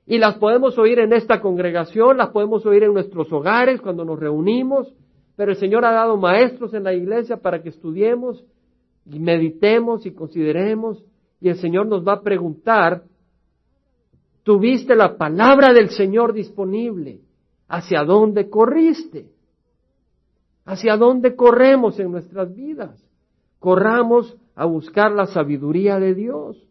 Y 0.07 0.19
las 0.19 0.37
podemos 0.37 0.79
oír 0.79 1.01
en 1.01 1.13
esta 1.13 1.41
congregación, 1.41 2.17
las 2.17 2.31
podemos 2.31 2.65
oír 2.65 2.85
en 2.85 2.95
nuestros 2.95 3.31
hogares 3.33 3.81
cuando 3.81 4.05
nos 4.05 4.19
reunimos, 4.19 4.95
pero 5.37 5.53
el 5.53 5.59
Señor 5.59 5.85
ha 5.85 5.93
dado 5.93 6.17
maestros 6.17 6.75
en 6.75 6.85
la 6.85 6.95
iglesia 6.95 7.37
para 7.37 7.63
que 7.63 7.69
estudiemos 7.69 8.45
y 9.05 9.21
meditemos 9.21 10.07
y 10.07 10.13
consideremos, 10.13 11.05
y 11.41 11.49
el 11.49 11.57
Señor 11.57 11.87
nos 11.87 12.07
va 12.07 12.15
a 12.15 12.23
preguntar 12.23 13.05
Tuviste 14.47 14.95
la 14.95 15.17
palabra 15.17 15.73
del 15.73 15.91
Señor 15.91 16.33
disponible. 16.33 17.19
¿Hacia 17.67 18.05
dónde 18.05 18.49
corriste? 18.49 19.33
¿Hacia 20.65 20.97
dónde 20.97 21.35
corremos 21.35 21.99
en 21.99 22.13
nuestras 22.13 22.55
vidas? 22.55 23.05
Corramos 23.59 24.37
a 24.55 24.65
buscar 24.65 25.11
la 25.11 25.27
sabiduría 25.27 25.99
de 25.99 26.15
Dios. 26.15 26.65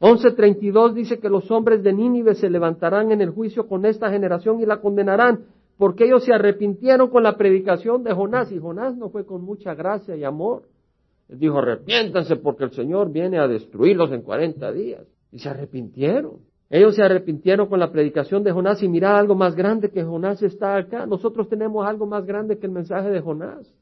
11.32 0.00 0.92
dice 0.92 1.20
que 1.20 1.28
los 1.28 1.48
hombres 1.52 1.84
de 1.84 1.92
Nínive 1.92 2.34
se 2.34 2.50
levantarán 2.50 3.12
en 3.12 3.20
el 3.20 3.30
juicio 3.30 3.68
con 3.68 3.86
esta 3.86 4.10
generación 4.10 4.58
y 4.60 4.66
la 4.66 4.80
condenarán, 4.80 5.44
porque 5.78 6.04
ellos 6.04 6.24
se 6.24 6.32
arrepintieron 6.32 7.08
con 7.10 7.22
la 7.22 7.36
predicación 7.36 8.02
de 8.02 8.12
Jonás, 8.12 8.50
y 8.50 8.58
Jonás 8.58 8.96
no 8.96 9.10
fue 9.10 9.26
con 9.26 9.42
mucha 9.42 9.74
gracia 9.74 10.16
y 10.16 10.24
amor. 10.24 10.62
Él 11.28 11.38
dijo, 11.38 11.58
arrepiéntanse 11.58 12.36
porque 12.36 12.64
el 12.64 12.70
Señor 12.70 13.10
viene 13.10 13.38
a 13.38 13.48
destruirlos 13.48 14.12
en 14.12 14.22
40 14.22 14.72
días. 14.72 15.06
Y 15.32 15.38
se 15.38 15.48
arrepintieron. 15.48 16.38
Ellos 16.70 16.96
se 16.96 17.02
arrepintieron 17.02 17.68
con 17.68 17.78
la 17.78 17.92
predicación 17.92 18.42
de 18.42 18.52
Jonás 18.52 18.82
y 18.82 18.88
mirad 18.88 19.18
algo 19.18 19.34
más 19.34 19.54
grande 19.54 19.90
que 19.90 20.02
Jonás 20.02 20.42
está 20.42 20.76
acá. 20.76 21.06
Nosotros 21.06 21.48
tenemos 21.48 21.86
algo 21.86 22.06
más 22.06 22.24
grande 22.26 22.58
que 22.58 22.66
el 22.66 22.72
mensaje 22.72 23.10
de 23.10 23.20
Jonás. 23.20 23.72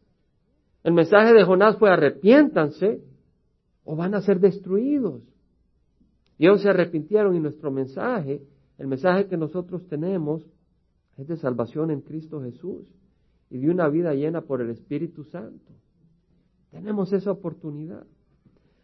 El 0.82 0.92
mensaje 0.92 1.32
de 1.32 1.44
Jonás 1.44 1.78
fue 1.78 1.90
arrepiéntanse 1.90 3.00
o 3.84 3.96
van 3.96 4.14
a 4.14 4.20
ser 4.20 4.38
destruidos. 4.38 5.22
Y 6.36 6.46
ellos 6.46 6.60
se 6.62 6.68
arrepintieron 6.68 7.34
y 7.36 7.40
nuestro 7.40 7.70
mensaje, 7.70 8.42
el 8.76 8.86
mensaje 8.86 9.26
que 9.26 9.36
nosotros 9.36 9.86
tenemos, 9.88 10.44
es 11.16 11.26
de 11.28 11.36
salvación 11.36 11.90
en 11.90 12.00
Cristo 12.00 12.42
Jesús 12.42 12.82
y 13.50 13.58
de 13.58 13.70
una 13.70 13.88
vida 13.88 14.14
llena 14.14 14.42
por 14.42 14.60
el 14.60 14.70
Espíritu 14.70 15.24
Santo. 15.24 15.72
Tenemos 16.70 17.12
esa 17.12 17.30
oportunidad. 17.30 18.04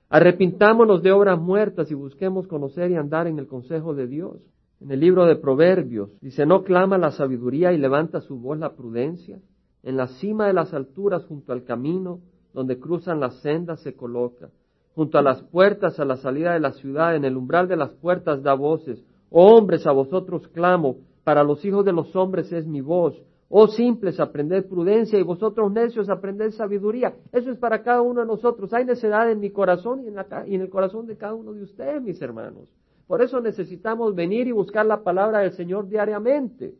Arrepintámonos 0.09 1.03
de 1.03 1.13
obras 1.13 1.41
muertas 1.41 1.91
y 1.91 1.95
busquemos 1.95 2.47
conocer 2.47 2.91
y 2.91 2.97
andar 2.97 3.27
en 3.27 3.39
el 3.39 3.47
consejo 3.47 3.95
de 3.95 4.07
Dios. 4.07 4.37
En 4.81 4.91
el 4.91 5.01
libro 5.01 5.27
de 5.27 5.37
Proverbios 5.37 6.11
dice, 6.21 6.47
no 6.47 6.63
clama 6.63 6.99
la 6.99 7.11
sabiduría 7.11 7.73
y 7.73 7.79
levanta 7.79 8.21
su 8.21 8.39
voz 8.39 8.59
la 8.59 8.75
prudencia. 8.75 9.41
En 9.83 9.97
la 9.97 10.07
cima 10.07 10.47
de 10.47 10.53
las 10.53 10.73
alturas, 10.73 11.25
junto 11.27 11.53
al 11.53 11.65
camino, 11.65 12.21
donde 12.53 12.79
cruzan 12.79 13.21
las 13.21 13.41
sendas, 13.41 13.81
se 13.81 13.95
coloca. 13.95 14.51
Junto 14.95 15.19
a 15.19 15.23
las 15.23 15.43
puertas, 15.43 15.99
a 16.01 16.05
la 16.05 16.17
salida 16.17 16.53
de 16.53 16.61
la 16.61 16.73
ciudad, 16.73 17.15
en 17.15 17.25
el 17.25 17.37
umbral 17.37 17.69
de 17.69 17.77
las 17.77 17.93
puertas 17.95 18.43
da 18.43 18.55
voces. 18.55 19.05
Oh 19.31 19.57
hombres, 19.57 19.87
a 19.87 19.93
vosotros 19.93 20.49
clamo, 20.49 20.97
para 21.25 21.45
los 21.45 21.65
hijos 21.65 21.85
de 21.85 21.93
los 21.93 22.15
hombres 22.17 22.53
es 22.53 22.67
mi 22.67 22.81
voz. 22.81 23.21
Oh 23.49 23.67
simples, 23.67 24.21
aprended 24.21 24.69
prudencia 24.69 25.19
y 25.19 25.25
vosotros 25.25 25.73
necios, 25.73 26.09
aprended 26.09 26.53
sabiduría. 26.53 27.15
Eso 27.33 27.51
es 27.51 27.59
para 27.59 27.83
cada 27.83 28.01
uno 28.01 28.21
de 28.21 28.27
nosotros. 28.27 28.73
Hay 28.73 28.85
necedad 28.85 29.31
en 29.31 29.41
mi 29.41 29.51
corazón 29.51 30.05
y 30.05 30.09
en, 30.09 30.15
y 30.47 30.55
en 30.55 30.61
el 30.61 30.71
corazón 30.71 31.07
de 31.07 31.17
cada 31.17 31.35
uno 31.35 31.53
de 31.53 31.65
ustedes, 31.65 32.01
mis 32.01 32.23
hermanos. 32.23 32.73
Por 33.09 33.23
eso 33.23 33.41
necesitamos 33.41 34.15
venir 34.15 34.47
y 34.47 34.53
buscar 34.53 34.87
la 34.87 35.03
palabra 35.03 35.41
del 35.41 35.51
Señor 35.53 35.89
diariamente. 35.89 36.75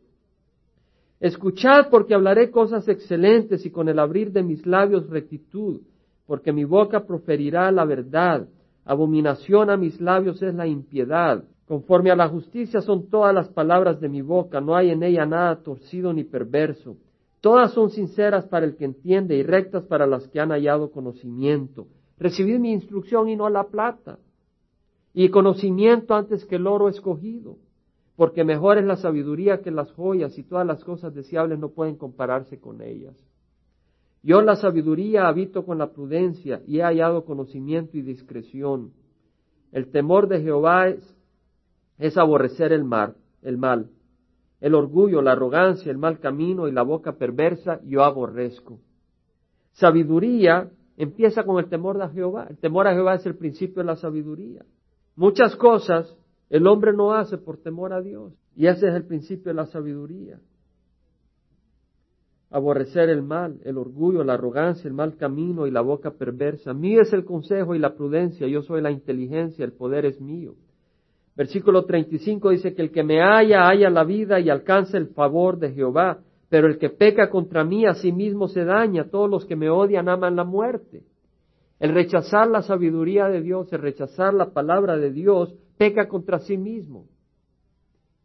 Escuchad 1.19 1.89
porque 1.91 2.15
hablaré 2.15 2.49
cosas 2.49 2.87
excelentes 2.87 3.65
y 3.65 3.69
con 3.69 3.89
el 3.89 3.99
abrir 3.99 4.31
de 4.31 4.41
mis 4.41 4.65
labios 4.65 5.09
rectitud, 5.09 5.81
porque 6.25 6.53
mi 6.53 6.63
boca 6.63 7.05
proferirá 7.05 7.69
la 7.69 7.83
verdad. 7.83 8.47
Abominación 8.85 9.69
a 9.69 9.75
mis 9.75 9.99
labios 9.99 10.41
es 10.41 10.55
la 10.55 10.67
impiedad. 10.67 11.43
Conforme 11.71 12.11
a 12.11 12.17
la 12.17 12.27
justicia 12.27 12.81
son 12.81 13.07
todas 13.07 13.33
las 13.33 13.47
palabras 13.47 14.01
de 14.01 14.09
mi 14.09 14.21
boca, 14.21 14.59
no 14.59 14.75
hay 14.75 14.89
en 14.89 15.03
ella 15.03 15.25
nada 15.25 15.63
torcido 15.63 16.11
ni 16.11 16.25
perverso. 16.25 16.97
Todas 17.39 17.71
son 17.71 17.91
sinceras 17.91 18.45
para 18.47 18.65
el 18.65 18.75
que 18.75 18.83
entiende 18.83 19.37
y 19.37 19.43
rectas 19.43 19.85
para 19.85 20.05
las 20.05 20.27
que 20.27 20.41
han 20.41 20.49
hallado 20.49 20.91
conocimiento. 20.91 21.87
Recibid 22.17 22.59
mi 22.59 22.73
instrucción 22.73 23.29
y 23.29 23.37
no 23.37 23.49
la 23.49 23.69
plata, 23.69 24.19
y 25.13 25.29
conocimiento 25.29 26.13
antes 26.13 26.43
que 26.43 26.57
el 26.57 26.67
oro 26.67 26.89
escogido, 26.89 27.55
porque 28.17 28.43
mejor 28.43 28.77
es 28.77 28.83
la 28.83 28.97
sabiduría 28.97 29.61
que 29.61 29.71
las 29.71 29.93
joyas 29.93 30.37
y 30.37 30.43
todas 30.43 30.67
las 30.67 30.83
cosas 30.83 31.15
deseables 31.15 31.57
no 31.57 31.69
pueden 31.69 31.95
compararse 31.95 32.59
con 32.59 32.81
ellas. 32.81 33.15
Yo 34.23 34.41
la 34.41 34.57
sabiduría 34.57 35.29
habito 35.29 35.63
con 35.63 35.77
la 35.77 35.93
prudencia 35.93 36.61
y 36.67 36.79
he 36.79 36.83
hallado 36.83 37.23
conocimiento 37.23 37.97
y 37.97 38.01
discreción. 38.01 38.91
El 39.71 39.89
temor 39.89 40.27
de 40.27 40.41
Jehová 40.41 40.89
es 40.89 41.15
es 42.01 42.17
aborrecer 42.17 42.73
el 42.73 42.83
el 43.43 43.57
mal. 43.59 43.89
El 44.59 44.73
orgullo, 44.73 45.21
la 45.21 45.33
arrogancia, 45.33 45.91
el 45.91 45.99
mal 45.99 46.19
camino 46.19 46.67
y 46.67 46.71
la 46.71 46.81
boca 46.81 47.13
perversa 47.13 47.79
yo 47.83 48.03
aborrezco. 48.03 48.79
Sabiduría 49.73 50.71
empieza 50.97 51.43
con 51.43 51.59
el 51.59 51.69
temor 51.69 52.01
a 52.01 52.09
Jehová. 52.09 52.47
El 52.49 52.57
temor 52.57 52.87
a 52.87 52.93
Jehová 52.93 53.15
es 53.15 53.25
el 53.27 53.35
principio 53.35 53.83
de 53.83 53.87
la 53.87 53.95
sabiduría. 53.95 54.65
Muchas 55.15 55.55
cosas 55.55 56.17
el 56.49 56.65
hombre 56.65 56.91
no 56.91 57.13
hace 57.13 57.37
por 57.37 57.57
temor 57.57 57.93
a 57.93 58.01
Dios. 58.01 58.33
Y 58.55 58.65
ese 58.65 58.87
es 58.87 58.95
el 58.95 59.05
principio 59.05 59.51
de 59.51 59.53
la 59.53 59.67
sabiduría. 59.67 60.39
Aborrecer 62.49 63.09
el 63.09 63.21
mal, 63.21 63.59
el 63.63 63.77
orgullo, 63.77 64.23
la 64.23 64.33
arrogancia, 64.33 64.87
el 64.87 64.95
mal 64.95 65.17
camino 65.17 65.67
y 65.67 65.71
la 65.71 65.81
boca 65.81 66.11
perversa. 66.11 66.73
Mío 66.73 67.01
es 67.01 67.13
el 67.13 67.25
consejo 67.25 67.75
y 67.75 67.79
la 67.79 67.93
prudencia, 67.93 68.47
yo 68.47 68.63
soy 68.63 68.81
la 68.81 68.89
inteligencia, 68.89 69.63
el 69.63 69.73
poder 69.73 70.05
es 70.05 70.19
mío. 70.19 70.55
Versículo 71.35 71.85
35 71.85 72.49
dice 72.49 72.73
que 72.73 72.81
el 72.81 72.91
que 72.91 73.03
me 73.03 73.21
haya, 73.21 73.67
haya 73.67 73.89
la 73.89 74.03
vida 74.03 74.39
y 74.39 74.49
alcanza 74.49 74.97
el 74.97 75.07
favor 75.07 75.57
de 75.57 75.71
Jehová, 75.71 76.19
pero 76.49 76.67
el 76.67 76.77
que 76.77 76.89
peca 76.89 77.29
contra 77.29 77.63
mí 77.63 77.85
a 77.85 77.93
sí 77.93 78.11
mismo 78.11 78.47
se 78.49 78.65
daña, 78.65 79.09
todos 79.09 79.29
los 79.29 79.45
que 79.45 79.55
me 79.55 79.69
odian 79.69 80.09
aman 80.09 80.35
la 80.35 80.43
muerte. 80.43 81.03
El 81.79 81.93
rechazar 81.93 82.47
la 82.47 82.61
sabiduría 82.61 83.27
de 83.27 83.41
Dios, 83.41 83.71
el 83.71 83.81
rechazar 83.81 84.33
la 84.33 84.51
palabra 84.51 84.97
de 84.97 85.11
Dios, 85.11 85.55
peca 85.77 86.07
contra 86.07 86.39
sí 86.39 86.57
mismo. 86.57 87.05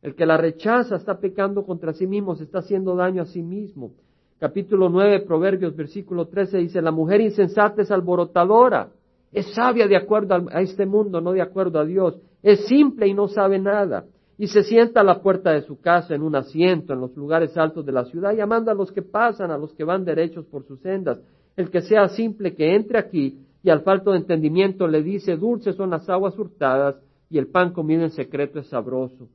El 0.02 0.14
que 0.14 0.26
la 0.26 0.36
rechaza 0.36 0.96
está 0.96 1.18
pecando 1.20 1.64
contra 1.64 1.92
sí 1.92 2.06
mismo, 2.06 2.34
se 2.34 2.44
está 2.44 2.58
haciendo 2.58 2.96
daño 2.96 3.22
a 3.22 3.26
sí 3.26 3.42
mismo. 3.42 3.92
Capítulo 4.38 4.90
9, 4.90 5.20
Proverbios, 5.20 5.74
versículo 5.74 6.26
13 6.26 6.58
dice, 6.58 6.82
la 6.82 6.90
mujer 6.90 7.22
insensata 7.22 7.80
es 7.80 7.90
alborotadora, 7.90 8.90
es 9.32 9.54
sabia 9.54 9.86
de 9.86 9.96
acuerdo 9.96 10.46
a 10.50 10.60
este 10.60 10.84
mundo, 10.84 11.20
no 11.20 11.32
de 11.32 11.40
acuerdo 11.40 11.78
a 11.78 11.84
Dios, 11.86 12.20
es 12.46 12.64
simple 12.66 13.08
y 13.08 13.12
no 13.12 13.26
sabe 13.26 13.58
nada, 13.58 14.04
y 14.38 14.46
se 14.46 14.62
sienta 14.62 15.00
a 15.00 15.04
la 15.04 15.20
puerta 15.20 15.50
de 15.50 15.62
su 15.62 15.80
casa 15.80 16.14
en 16.14 16.22
un 16.22 16.36
asiento 16.36 16.92
en 16.92 17.00
los 17.00 17.16
lugares 17.16 17.56
altos 17.56 17.84
de 17.84 17.90
la 17.90 18.04
ciudad, 18.04 18.36
llamando 18.36 18.70
a 18.70 18.74
los 18.74 18.92
que 18.92 19.02
pasan, 19.02 19.50
a 19.50 19.58
los 19.58 19.74
que 19.74 19.82
van 19.82 20.04
derechos 20.04 20.46
por 20.46 20.64
sus 20.64 20.78
sendas. 20.78 21.20
El 21.56 21.70
que 21.70 21.80
sea 21.80 22.06
simple 22.06 22.54
que 22.54 22.76
entre 22.76 23.00
aquí 23.00 23.40
y 23.64 23.68
al 23.68 23.80
falto 23.80 24.12
de 24.12 24.18
entendimiento 24.18 24.86
le 24.86 25.02
dice, 25.02 25.36
dulces 25.36 25.74
son 25.74 25.90
las 25.90 26.08
aguas 26.08 26.38
hurtadas 26.38 26.94
y 27.28 27.38
el 27.38 27.48
pan 27.48 27.72
comido 27.72 28.04
en 28.04 28.10
secreto 28.10 28.60
es 28.60 28.68
sabroso. 28.68 29.26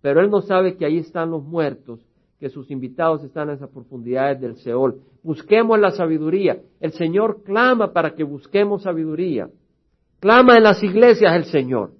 Pero 0.00 0.20
él 0.20 0.30
no 0.30 0.40
sabe 0.40 0.76
que 0.76 0.86
ahí 0.86 0.98
están 0.98 1.32
los 1.32 1.42
muertos, 1.42 2.06
que 2.38 2.50
sus 2.50 2.70
invitados 2.70 3.24
están 3.24 3.48
en 3.48 3.56
esas 3.56 3.70
profundidades 3.70 4.40
del 4.40 4.58
Seol. 4.58 5.00
Busquemos 5.24 5.76
la 5.80 5.90
sabiduría. 5.90 6.58
El 6.78 6.92
Señor 6.92 7.42
clama 7.42 7.92
para 7.92 8.14
que 8.14 8.22
busquemos 8.22 8.84
sabiduría. 8.84 9.48
Clama 10.20 10.56
en 10.56 10.62
las 10.62 10.80
iglesias 10.84 11.34
el 11.34 11.46
Señor, 11.46 11.90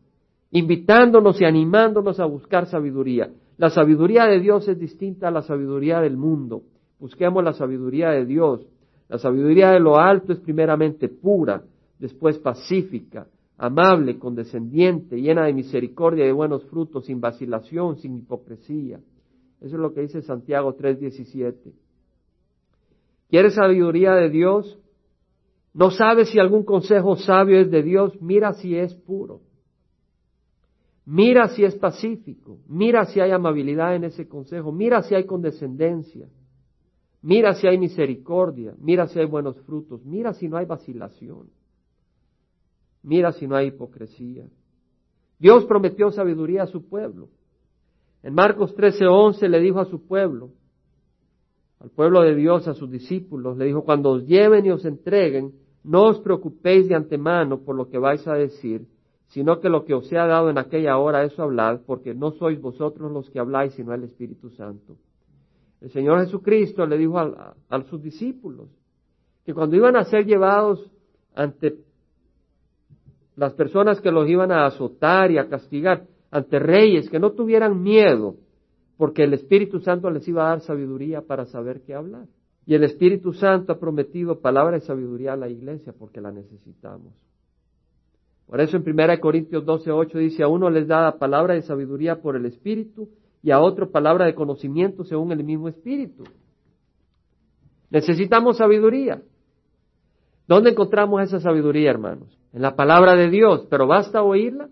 invitándonos 0.55 1.41
y 1.41 1.45
animándonos 1.45 2.21
a 2.21 2.27
buscar 2.27 2.67
sabiduría. 2.67 3.29
La 3.57 3.71
sabiduría 3.71 4.27
de 4.27 4.39
Dios 4.39 4.69
es 4.69 4.79
distinta 4.79 5.27
a 5.27 5.33
la 5.33 5.43
sabiduría 5.43 6.01
del 6.01 6.17
mundo. 6.17 6.63
Busquemos 7.01 7.43
la 7.43 7.53
sabiduría 7.53 8.11
de 8.11 8.25
Dios. 8.25 8.65
La 9.09 9.19
sabiduría 9.19 9.73
de 9.73 9.81
lo 9.81 9.99
alto 9.99 10.33
es 10.33 10.39
primeramente 10.39 11.09
pura, 11.09 11.65
después 11.99 12.39
pacífica, 12.39 13.27
amable, 13.59 14.17
condescendiente, 14.21 15.21
llena 15.21 15.45
de 15.47 15.55
misericordia 15.55 16.23
y 16.23 16.29
de 16.29 16.33
buenos 16.33 16.65
frutos, 16.67 17.07
sin 17.07 17.21
vacilación, 17.21 17.97
sin 17.97 18.19
hipocresía. 18.19 19.01
Eso 19.61 19.75
es 19.75 19.81
lo 19.81 19.93
que 19.93 20.03
dice 20.03 20.23
Santiago 20.23 20.77
3:17. 20.77 21.73
¿Quieres 23.29 23.55
sabiduría 23.55 24.13
de 24.13 24.31
Dios? 24.31 24.79
¿No 25.73 25.91
sabes 25.91 26.29
si 26.29 26.39
algún 26.39 26.63
consejo 26.63 27.17
sabio 27.17 27.59
es 27.59 27.73
de 27.73 27.83
Dios? 27.83 28.23
Mira 28.23 28.53
si 28.53 28.77
es 28.77 28.95
puro. 28.95 29.41
Mira 31.07 31.49
si 31.49 31.65
es 31.65 31.75
pacífico. 31.75 32.59
Mira 32.67 33.05
si 33.07 33.21
hay 33.21 33.31
amabilidad 33.31 33.95
en 33.95 34.05
ese 34.05 34.27
consejo. 34.27 34.73
Mira 34.73 35.03
si 35.03 35.15
hay 35.15 35.25
condescendencia. 35.25 36.29
Mira 37.23 37.55
si 37.55 37.67
hay 37.67 37.79
misericordia. 37.79 38.75
Mira 38.79 39.07
si 39.07 39.19
hay 39.19 39.27
buenos 39.27 39.61
frutos. 39.63 40.05
Mira 40.05 40.33
si 40.33 40.49
no 40.49 40.57
hay 40.57 40.67
vacilación. 40.67 41.51
Mira 43.03 43.33
si 43.33 43.47
no 43.47 43.57
hay 43.57 43.69
hipocresía. 43.69 44.47
Dios 45.39 45.67
prometió 45.67 46.11
sabiduría 46.11 46.63
a 46.63 46.67
su 46.67 46.89
pueblo. 46.89 47.29
En 48.23 48.33
Marcos 48.33 48.75
13:11 48.75 49.49
le 49.49 49.61
dijo 49.61 49.81
a 49.81 49.85
su 49.85 50.07
pueblo, 50.07 50.53
al 51.81 51.91
pueblo 51.91 52.23
de 52.23 52.35
Dios, 52.35 52.67
a 52.67 52.73
sus 52.73 52.91
discípulos, 52.91 53.59
le 53.59 53.67
dijo, 53.67 53.85
cuando 53.85 54.13
os 54.13 54.27
lleven 54.27 54.65
y 54.65 54.71
os 54.71 54.87
entreguen, 54.87 55.53
no 55.83 56.05
os 56.05 56.19
preocupéis 56.21 56.89
de 56.89 56.95
antemano 56.95 57.63
por 57.63 57.77
lo 57.77 57.91
que 57.91 57.99
vais 57.99 58.27
a 58.27 58.33
decir, 58.33 58.87
sino 59.35 59.59
que 59.59 59.69
lo 59.69 59.85
que 59.85 59.95
os 59.95 60.07
sea 60.07 60.29
dado 60.29 60.49
en 60.49 60.59
aquella 60.59 60.97
hora, 60.97 61.25
eso 61.25 61.43
hablad, 61.43 61.81
porque 61.85 62.15
no 62.15 62.31
sois 62.31 62.61
vosotros 62.61 63.11
los 63.11 63.29
que 63.31 63.41
habláis, 63.41 63.75
sino 63.75 63.93
el 63.93 64.05
Espíritu 64.05 64.49
Santo. 64.51 64.97
El 65.81 65.91
Señor 65.91 66.21
Jesucristo 66.21 66.87
le 66.87 66.97
dijo 66.97 67.19
a, 67.19 67.57
a 67.69 67.83
sus 67.83 68.01
discípulos 68.01 68.69
que 69.45 69.53
cuando 69.53 69.75
iban 69.75 69.97
a 69.97 70.05
ser 70.05 70.25
llevados 70.25 70.89
ante 71.35 71.75
las 73.35 73.55
personas 73.55 74.01
que 74.01 74.13
los 74.13 74.29
iban 74.29 74.53
a 74.53 74.67
azotar 74.67 75.33
y 75.33 75.39
a 75.39 75.49
castigar 75.49 76.07
ante 76.31 76.61
reyes, 76.61 77.11
que 77.11 77.19
no 77.19 77.33
tuvieran 77.33 77.83
miedo, 77.83 78.37
porque 78.97 79.25
el 79.25 79.35
Espíritu 79.35 79.81
Santo 79.81 80.11
les 80.11 80.29
iba 80.29 80.47
a 80.47 80.51
dar 80.51 80.61
sabiduría 80.61 81.23
para 81.23 81.45
saber 81.47 81.83
qué 81.83 81.95
hablar. 81.95 82.29
Y 82.67 82.75
el 82.77 82.85
Espíritu 82.85 83.33
Santo 83.33 83.73
ha 83.73 83.81
prometido 83.81 84.39
palabra 84.39 84.77
de 84.77 84.87
sabiduría 84.87 85.33
a 85.33 85.37
la 85.37 85.49
iglesia 85.49 85.93
porque 85.93 86.21
la 86.21 86.31
necesitamos. 86.31 87.13
Por 88.47 88.61
eso 88.61 88.77
en 88.77 88.83
1 88.83 89.21
Corintios 89.21 89.65
12:8 89.65 90.19
dice, 90.19 90.43
a 90.43 90.49
uno 90.49 90.71
les 90.71 90.87
da 90.87 91.19
palabra 91.19 91.55
de 91.55 91.63
sabiduría 91.63 92.21
por 92.21 92.37
el 92.37 92.47
Espíritu 92.47 93.09
y 93.43 93.51
a 93.51 93.61
otro 93.61 93.91
palabra 93.91 94.27
de 94.27 94.35
conocimiento 94.35 95.05
según 95.05 95.33
el 95.33 95.45
mismo 95.45 95.69
Espíritu. 95.69 96.25
Necesitamos 97.91 98.59
sabiduría. 98.59 99.23
¿Dónde 100.47 100.71
encontramos 100.71 101.23
esa 101.23 101.41
sabiduría, 101.41 101.91
hermanos? 101.91 102.39
En 102.53 102.63
la 102.63 102.77
palabra 102.77 103.15
de 103.15 103.31
Dios, 103.31 103.67
pero 103.71 103.87
basta 103.87 104.23
oírla. 104.23 104.69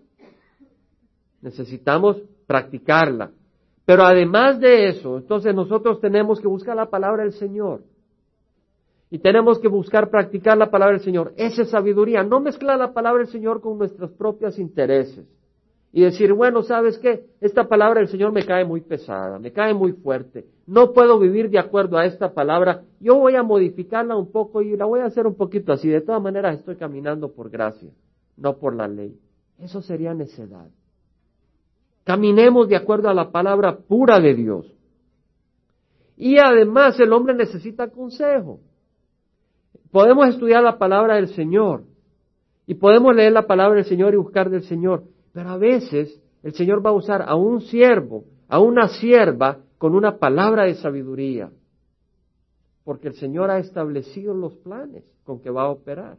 Necesitamos 1.41 2.17
practicarla. 2.45 3.31
Pero 3.85 4.03
además 4.03 4.59
de 4.59 4.89
eso, 4.89 5.17
entonces 5.17 5.53
nosotros 5.53 5.99
tenemos 5.99 6.39
que 6.39 6.47
buscar 6.47 6.75
la 6.75 6.89
palabra 6.89 7.23
del 7.23 7.33
Señor. 7.33 7.81
Y 9.13 9.19
tenemos 9.19 9.59
que 9.59 9.67
buscar 9.67 10.09
practicar 10.09 10.57
la 10.57 10.71
palabra 10.71 10.95
del 10.95 11.05
Señor. 11.05 11.35
Esa 11.37 11.61
es 11.61 11.69
sabiduría. 11.69 12.23
No 12.23 12.39
mezclar 12.39 12.79
la 12.79 12.93
palabra 12.93 13.21
del 13.21 13.31
Señor 13.31 13.61
con 13.61 13.77
nuestros 13.77 14.09
propios 14.13 14.57
intereses. 14.57 15.27
Y 15.91 16.01
decir, 16.01 16.33
bueno, 16.33 16.63
¿sabes 16.63 16.97
qué? 16.97 17.27
Esta 17.39 17.67
palabra 17.67 17.99
del 17.99 18.09
Señor 18.09 18.31
me 18.31 18.43
cae 18.43 18.65
muy 18.65 18.81
pesada, 18.81 19.37
me 19.37 19.51
cae 19.51 19.75
muy 19.75 19.91
fuerte. 19.91 20.47
No 20.65 20.93
puedo 20.93 21.19
vivir 21.19 21.51
de 21.51 21.59
acuerdo 21.59 21.99
a 21.99 22.07
esta 22.07 22.33
palabra. 22.33 22.85
Yo 22.99 23.19
voy 23.19 23.35
a 23.35 23.43
modificarla 23.43 24.15
un 24.15 24.31
poco 24.31 24.63
y 24.63 24.75
la 24.75 24.85
voy 24.85 25.01
a 25.01 25.05
hacer 25.05 25.27
un 25.27 25.35
poquito 25.35 25.73
así. 25.73 25.89
De 25.89 26.01
todas 26.01 26.19
maneras 26.19 26.57
estoy 26.57 26.77
caminando 26.77 27.31
por 27.33 27.51
gracia, 27.51 27.91
no 28.35 28.57
por 28.57 28.75
la 28.75 28.87
ley. 28.87 29.15
Eso 29.59 29.83
sería 29.83 30.15
necedad. 30.15 30.71
Caminemos 32.03 32.67
de 32.67 32.77
acuerdo 32.77 33.09
a 33.09 33.13
la 33.13 33.29
palabra 33.29 33.77
pura 33.77 34.19
de 34.19 34.33
Dios. 34.33 34.73
Y 36.17 36.39
además 36.39 36.99
el 36.99 37.13
hombre 37.13 37.35
necesita 37.35 37.89
consejo. 37.89 38.59
Podemos 39.93 40.27
estudiar 40.29 40.63
la 40.63 40.79
palabra 40.79 41.17
del 41.17 41.27
Señor 41.35 41.83
y 42.65 42.73
podemos 42.73 43.15
leer 43.15 43.31
la 43.31 43.45
palabra 43.45 43.75
del 43.75 43.85
Señor 43.85 44.15
y 44.15 44.17
buscar 44.17 44.49
del 44.49 44.63
Señor, 44.63 45.03
pero 45.33 45.49
a 45.51 45.57
veces 45.57 46.19
el 46.41 46.55
Señor 46.55 46.83
va 46.83 46.89
a 46.89 46.93
usar 46.93 47.21
a 47.21 47.35
un 47.35 47.61
siervo, 47.61 48.23
a 48.47 48.59
una 48.59 48.87
sierva, 48.87 49.59
con 49.77 49.93
una 49.93 50.17
palabra 50.17 50.63
de 50.63 50.73
sabiduría, 50.73 51.51
porque 52.83 53.09
el 53.09 53.13
Señor 53.13 53.51
ha 53.51 53.59
establecido 53.59 54.33
los 54.33 54.55
planes 54.55 55.03
con 55.25 55.39
que 55.39 55.51
va 55.51 55.65
a 55.65 55.69
operar. 55.69 56.17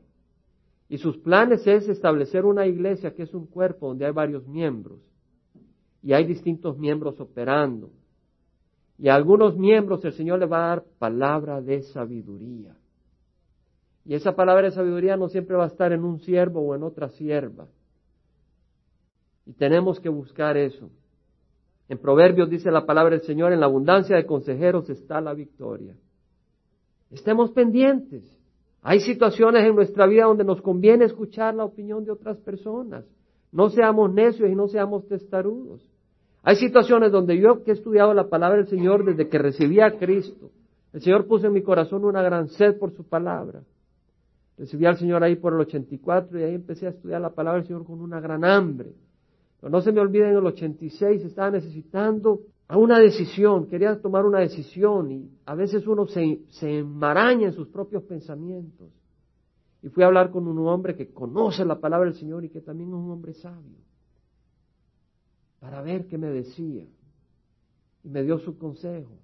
Y 0.89 0.99
sus 0.99 1.17
planes 1.17 1.67
es 1.67 1.89
establecer 1.89 2.45
una 2.45 2.69
iglesia 2.69 3.13
que 3.13 3.25
es 3.25 3.35
un 3.35 3.47
cuerpo 3.47 3.89
donde 3.89 4.07
hay 4.07 4.13
varios 4.13 4.47
miembros 4.47 5.01
y 6.01 6.13
hay 6.13 6.25
distintos 6.27 6.79
miembros 6.79 7.19
operando. 7.19 7.91
Y 8.99 9.09
a 9.09 9.17
algunos 9.17 9.57
miembros 9.57 10.05
el 10.05 10.13
Señor 10.13 10.39
le 10.39 10.47
va 10.47 10.59
a 10.59 10.69
dar 10.69 10.85
palabra 11.01 11.61
de 11.61 11.83
sabiduría. 11.83 12.77
Y 14.05 14.15
esa 14.15 14.37
palabra 14.37 14.69
de 14.69 14.73
sabiduría 14.73 15.17
no 15.17 15.29
siempre 15.29 15.57
va 15.57 15.65
a 15.65 15.69
estar 15.69 15.93
en 15.93 16.05
un 16.05 16.21
siervo 16.21 16.61
o 16.61 16.75
en 16.75 16.83
otra 16.83 17.09
sierva. 17.09 17.67
Y 19.47 19.53
tenemos 19.53 20.01
que 20.01 20.09
buscar 20.09 20.57
eso. 20.57 20.91
En 21.89 21.99
Proverbios 21.99 22.49
dice 22.49 22.71
la 22.71 22.87
palabra 22.87 23.17
del 23.17 23.27
Señor, 23.27 23.53
en 23.53 23.61
la 23.61 23.67
abundancia 23.67 24.17
de 24.17 24.27
consejeros 24.27 24.89
está 24.91 25.21
la 25.21 25.35
victoria. 25.35 25.95
Estemos 27.11 27.51
pendientes. 27.53 28.25
Hay 28.83 29.01
situaciones 29.01 29.65
en 29.65 29.75
nuestra 29.75 30.07
vida 30.07 30.25
donde 30.25 30.45
nos 30.45 30.61
conviene 30.61 31.07
escuchar 31.07 31.55
la 31.55 31.65
opinión 31.65 32.05
de 32.05 32.11
otras 32.11 32.39
personas. 32.39 33.05
No 33.53 33.71
seamos 33.71 34.13
necios 34.13 34.51
y 34.51 34.55
no 34.55 34.69
seamos 34.69 35.07
testarudos. 35.09 35.81
Hay 36.43 36.57
situaciones 36.57 37.11
donde 37.11 37.39
yo 37.39 37.63
que 37.63 37.71
he 37.71 37.75
estudiado 37.75 38.13
la 38.13 38.29
palabra 38.29 38.59
del 38.59 38.67
Señor 38.67 39.05
desde 39.05 39.29
que 39.29 39.39
recibí 39.39 39.81
a 39.81 39.97
Cristo, 39.99 40.51
el 40.93 41.01
Señor 41.01 41.27
puso 41.27 41.47
en 41.47 41.55
mi 41.55 41.63
corazón 41.63 42.05
una 42.05 42.23
gran 42.23 42.49
sed 42.49 42.79
por 42.79 42.93
su 42.93 43.05
palabra. 43.05 43.63
Recibí 44.57 44.87
al 44.87 44.97
Señor 44.97 45.23
ahí 45.25 45.37
por 45.37 45.53
el 45.53 45.61
84 45.61 46.39
y 46.39 46.43
ahí 46.43 46.55
empecé 46.55 46.87
a 46.87 46.91
estudiar 46.91 47.21
la 47.21 47.35
palabra 47.35 47.59
del 47.59 47.67
Señor 47.67 47.85
con 47.85 48.01
una 48.01 48.21
gran 48.21 48.45
hambre. 48.45 48.95
no 49.63 49.81
se 49.81 49.93
me 49.93 50.01
olvide, 50.01 50.29
en 50.29 50.37
el 50.37 50.47
86 50.47 51.25
estaba 51.25 51.51
necesitando 51.51 52.41
a 52.69 52.79
una 52.79 52.99
decisión, 52.99 53.67
quería 53.67 54.01
tomar 54.01 54.25
una 54.25 54.41
decisión 54.41 55.11
y 55.11 55.31
a 55.45 55.55
veces 55.55 55.87
uno 55.87 56.07
se, 56.07 56.41
se 56.51 56.79
enmaraña 56.79 57.49
en 57.49 57.53
sus 57.53 57.69
propios 57.69 58.05
pensamientos. 58.05 58.91
Y 59.83 59.89
fui 59.91 60.03
a 60.03 60.07
hablar 60.07 60.31
con 60.31 60.49
un 60.49 60.67
hombre 60.67 60.97
que 60.97 61.13
conoce 61.13 61.65
la 61.65 61.79
palabra 61.79 62.09
del 62.09 62.19
Señor 62.19 62.45
y 62.45 62.49
que 62.49 62.63
también 62.63 62.89
es 62.89 62.95
un 62.95 63.11
hombre 63.11 63.35
sabio, 63.35 63.77
para 65.61 65.83
ver 65.83 66.07
qué 66.07 66.17
me 66.17 66.29
decía. 66.29 66.87
Y 68.03 68.09
me 68.09 68.23
dio 68.23 68.39
su 68.39 68.57
consejo 68.57 69.19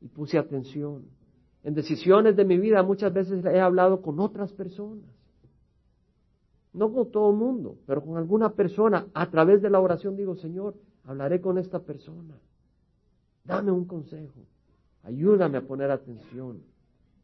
y 0.00 0.08
puse 0.08 0.38
atención. 0.38 1.04
En 1.64 1.74
decisiones 1.74 2.36
de 2.36 2.44
mi 2.44 2.58
vida 2.58 2.82
muchas 2.82 3.12
veces 3.12 3.44
he 3.44 3.60
hablado 3.60 4.00
con 4.00 4.20
otras 4.20 4.52
personas 4.52 5.04
no 6.74 6.92
con 6.92 7.10
todo 7.10 7.30
el 7.30 7.36
mundo, 7.36 7.76
pero 7.86 8.02
con 8.02 8.18
alguna 8.18 8.50
persona, 8.50 9.06
a 9.14 9.30
través 9.30 9.62
de 9.62 9.70
la 9.70 9.80
oración 9.80 10.16
digo, 10.16 10.34
Señor, 10.34 10.74
hablaré 11.04 11.40
con 11.40 11.56
esta 11.56 11.78
persona. 11.78 12.34
Dame 13.44 13.70
un 13.70 13.84
consejo. 13.84 14.40
Ayúdame 15.04 15.58
a 15.58 15.62
poner 15.62 15.90
atención. 15.90 16.62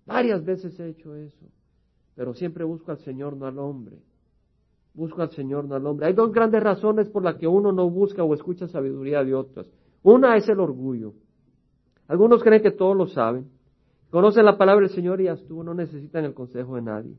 Varias 0.06 0.44
veces 0.44 0.78
he 0.78 0.88
hecho 0.88 1.16
eso, 1.16 1.46
pero 2.14 2.32
siempre 2.32 2.64
busco 2.64 2.92
al 2.92 2.98
Señor, 2.98 3.36
no 3.36 3.46
al 3.46 3.58
hombre. 3.58 3.98
Busco 4.94 5.20
al 5.20 5.30
Señor, 5.30 5.64
no 5.64 5.74
al 5.74 5.86
hombre. 5.86 6.06
Hay 6.06 6.12
dos 6.12 6.32
grandes 6.32 6.62
razones 6.62 7.08
por 7.08 7.24
las 7.24 7.36
que 7.36 7.46
uno 7.46 7.72
no 7.72 7.90
busca 7.90 8.22
o 8.22 8.34
escucha 8.34 8.68
sabiduría 8.68 9.24
de 9.24 9.34
otras. 9.34 9.66
Una 10.02 10.36
es 10.36 10.48
el 10.48 10.60
orgullo. 10.60 11.14
Algunos 12.06 12.42
creen 12.42 12.62
que 12.62 12.70
todos 12.70 12.96
lo 12.96 13.06
saben. 13.08 13.50
Conocen 14.10 14.44
la 14.44 14.58
palabra 14.58 14.86
del 14.86 14.94
Señor 14.94 15.20
y 15.20 15.28
estuvo, 15.28 15.62
no 15.62 15.72
necesitan 15.72 16.24
el 16.24 16.34
consejo 16.34 16.74
de 16.74 16.82
nadie. 16.82 17.16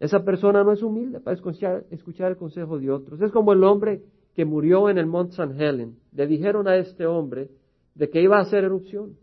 Esa 0.00 0.22
persona 0.22 0.62
no 0.62 0.72
es 0.72 0.82
humilde 0.82 1.18
para 1.20 1.34
escuchar, 1.34 1.86
el 1.90 2.36
consejo 2.36 2.78
de 2.78 2.90
otros. 2.90 3.20
Es 3.20 3.32
como 3.32 3.52
el 3.52 3.64
hombre 3.64 4.04
que 4.34 4.44
murió 4.44 4.90
en 4.90 4.98
el 4.98 5.06
Mont 5.06 5.32
San 5.32 5.60
Helen. 5.60 5.98
Le 6.12 6.26
dijeron 6.26 6.68
a 6.68 6.76
este 6.76 7.06
hombre 7.06 7.50
de 7.94 8.08
que 8.10 8.22
iba 8.22 8.36
a 8.36 8.42
hacer 8.42 8.64
erupción, 8.64 9.16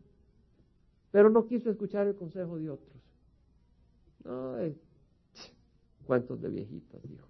pero 1.11 1.29
no 1.29 1.45
quiso 1.45 1.69
escuchar 1.69 2.07
el 2.07 2.15
consejo 2.15 2.57
de 2.57 2.69
otros. 2.69 3.01
No, 4.25 4.59
eh, 4.59 4.75
cuentos 6.05 6.41
de 6.41 6.49
viejitas, 6.49 7.01
dijo. 7.03 7.27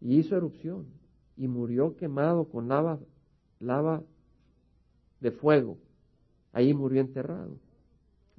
Y 0.00 0.18
hizo 0.18 0.36
erupción 0.36 0.86
y 1.36 1.48
murió 1.48 1.96
quemado 1.96 2.44
con 2.44 2.68
lava, 2.68 3.00
lava 3.58 4.02
de 5.20 5.32
fuego. 5.32 5.78
Ahí 6.52 6.72
murió 6.72 7.00
enterrado. 7.00 7.56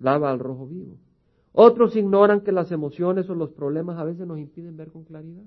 Lava 0.01 0.31
al 0.31 0.39
rojo 0.39 0.65
vivo. 0.67 0.97
Otros 1.53 1.95
ignoran 1.95 2.41
que 2.41 2.51
las 2.51 2.71
emociones 2.71 3.29
o 3.29 3.35
los 3.35 3.51
problemas 3.51 3.99
a 3.99 4.03
veces 4.03 4.25
nos 4.25 4.39
impiden 4.39 4.77
ver 4.77 4.91
con 4.91 5.03
claridad. 5.03 5.43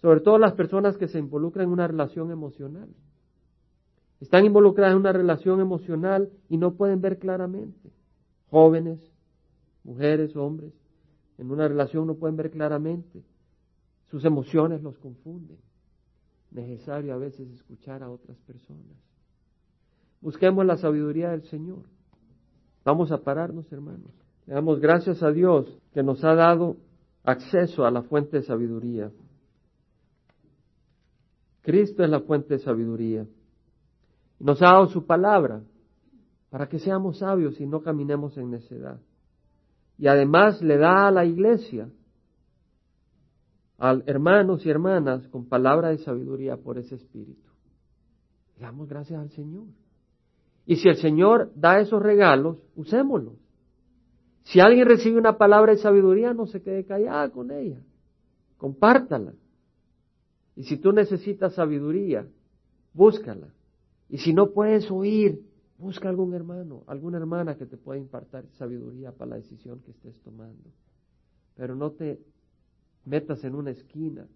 Sobre 0.00 0.20
todo 0.20 0.38
las 0.38 0.54
personas 0.54 0.96
que 0.96 1.08
se 1.08 1.18
involucran 1.18 1.66
en 1.66 1.72
una 1.72 1.86
relación 1.86 2.30
emocional. 2.30 2.88
Están 4.20 4.44
involucradas 4.44 4.92
en 4.92 5.00
una 5.00 5.12
relación 5.12 5.60
emocional 5.60 6.30
y 6.48 6.56
no 6.56 6.74
pueden 6.74 7.00
ver 7.00 7.18
claramente. 7.18 7.92
Jóvenes, 8.50 9.00
mujeres, 9.84 10.34
hombres, 10.36 10.72
en 11.36 11.50
una 11.50 11.68
relación 11.68 12.06
no 12.06 12.14
pueden 12.14 12.36
ver 12.36 12.50
claramente. 12.50 13.22
Sus 14.06 14.24
emociones 14.24 14.82
los 14.82 14.98
confunden. 14.98 15.58
Necesario 16.50 17.12
a 17.12 17.18
veces 17.18 17.50
escuchar 17.50 18.02
a 18.02 18.10
otras 18.10 18.38
personas. 18.38 18.96
Busquemos 20.20 20.64
la 20.64 20.78
sabiduría 20.78 21.30
del 21.30 21.42
Señor. 21.42 21.84
Vamos 22.88 23.12
a 23.12 23.18
pararnos, 23.18 23.70
hermanos. 23.70 24.10
Le 24.46 24.54
damos 24.54 24.80
gracias 24.80 25.22
a 25.22 25.30
Dios 25.30 25.66
que 25.92 26.02
nos 26.02 26.24
ha 26.24 26.34
dado 26.34 26.78
acceso 27.22 27.84
a 27.84 27.90
la 27.90 28.00
fuente 28.00 28.38
de 28.38 28.44
sabiduría. 28.44 29.12
Cristo 31.60 32.02
es 32.02 32.08
la 32.08 32.20
fuente 32.20 32.54
de 32.54 32.60
sabiduría. 32.60 33.26
Nos 34.40 34.62
ha 34.62 34.72
dado 34.72 34.86
su 34.86 35.04
palabra 35.04 35.60
para 36.48 36.66
que 36.70 36.78
seamos 36.78 37.18
sabios 37.18 37.60
y 37.60 37.66
no 37.66 37.82
caminemos 37.82 38.38
en 38.38 38.52
necedad. 38.52 38.98
Y 39.98 40.06
además 40.06 40.62
le 40.62 40.78
da 40.78 41.08
a 41.08 41.10
la 41.10 41.26
iglesia, 41.26 41.90
a 43.76 43.98
hermanos 44.06 44.64
y 44.64 44.70
hermanas, 44.70 45.28
con 45.28 45.46
palabra 45.46 45.90
de 45.90 45.98
sabiduría 45.98 46.56
por 46.56 46.78
ese 46.78 46.94
espíritu. 46.94 47.50
Le 48.56 48.62
damos 48.62 48.88
gracias 48.88 49.20
al 49.20 49.28
Señor. 49.28 49.66
Y 50.68 50.76
si 50.76 50.86
el 50.90 50.96
Señor 50.96 51.50
da 51.56 51.80
esos 51.80 52.02
regalos, 52.02 52.58
usémoslos. 52.76 53.32
Si 54.44 54.60
alguien 54.60 54.86
recibe 54.86 55.18
una 55.18 55.38
palabra 55.38 55.72
de 55.72 55.78
sabiduría, 55.78 56.34
no 56.34 56.46
se 56.46 56.60
quede 56.60 56.84
callada 56.84 57.30
con 57.30 57.50
ella. 57.50 57.80
Compártala. 58.58 59.32
Y 60.56 60.64
si 60.64 60.76
tú 60.76 60.92
necesitas 60.92 61.54
sabiduría, 61.54 62.28
búscala. 62.92 63.48
Y 64.10 64.18
si 64.18 64.34
no 64.34 64.50
puedes 64.50 64.90
oír, 64.90 65.40
busca 65.78 66.10
algún 66.10 66.34
hermano, 66.34 66.84
alguna 66.86 67.16
hermana 67.16 67.56
que 67.56 67.64
te 67.64 67.78
pueda 67.78 67.98
impartir 67.98 68.44
sabiduría 68.58 69.12
para 69.12 69.30
la 69.30 69.36
decisión 69.36 69.80
que 69.80 69.92
estés 69.92 70.20
tomando. 70.20 70.68
Pero 71.56 71.76
no 71.76 71.92
te 71.92 72.20
metas 73.06 73.42
en 73.42 73.54
una 73.54 73.70
esquina 73.70 74.26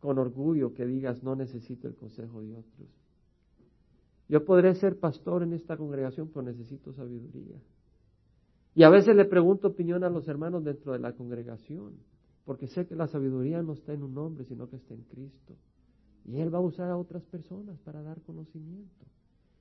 con 0.00 0.18
orgullo 0.18 0.74
que 0.74 0.84
digas 0.84 1.22
no 1.22 1.34
necesito 1.34 1.88
el 1.88 1.94
consejo 1.94 2.42
de 2.42 2.52
otros. 2.52 2.88
Yo 4.28 4.44
podré 4.44 4.74
ser 4.74 4.98
pastor 4.98 5.42
en 5.42 5.54
esta 5.54 5.76
congregación, 5.76 6.28
pero 6.28 6.42
necesito 6.42 6.92
sabiduría. 6.92 7.56
Y 8.74 8.82
a 8.82 8.90
veces 8.90 9.16
le 9.16 9.24
pregunto 9.24 9.68
opinión 9.68 10.04
a 10.04 10.10
los 10.10 10.28
hermanos 10.28 10.62
dentro 10.64 10.92
de 10.92 10.98
la 10.98 11.12
congregación, 11.12 11.94
porque 12.44 12.68
sé 12.68 12.86
que 12.86 12.94
la 12.94 13.08
sabiduría 13.08 13.62
no 13.62 13.72
está 13.72 13.92
en 13.92 14.02
un 14.02 14.16
hombre, 14.18 14.44
sino 14.44 14.68
que 14.68 14.76
está 14.76 14.94
en 14.94 15.02
Cristo. 15.02 15.54
Y 16.24 16.40
Él 16.40 16.54
va 16.54 16.58
a 16.58 16.62
usar 16.62 16.90
a 16.90 16.96
otras 16.96 17.24
personas 17.24 17.78
para 17.80 18.02
dar 18.02 18.20
conocimiento. 18.22 19.06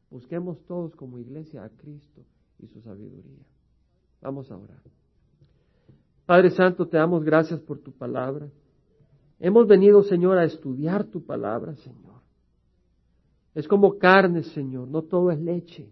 Busquemos 0.09 0.61
todos 0.65 0.95
como 0.95 1.17
iglesia 1.17 1.63
a 1.63 1.69
Cristo 1.69 2.21
y 2.59 2.67
su 2.67 2.81
sabiduría. 2.81 3.45
Vamos 4.21 4.51
a 4.51 4.57
orar. 4.57 4.81
Padre 6.25 6.49
Santo, 6.49 6.87
te 6.87 6.97
damos 6.97 7.23
gracias 7.23 7.59
por 7.61 7.79
tu 7.79 7.93
palabra. 7.93 8.49
Hemos 9.39 9.67
venido, 9.67 10.03
Señor, 10.03 10.37
a 10.37 10.43
estudiar 10.43 11.05
tu 11.05 11.23
palabra, 11.23 11.75
Señor. 11.75 12.06
Es 13.57 13.67
como 13.67 13.97
carne, 13.97 14.43
Señor, 14.43 14.87
no 14.87 15.01
todo 15.01 15.31
es 15.31 15.39
leche. 15.39 15.89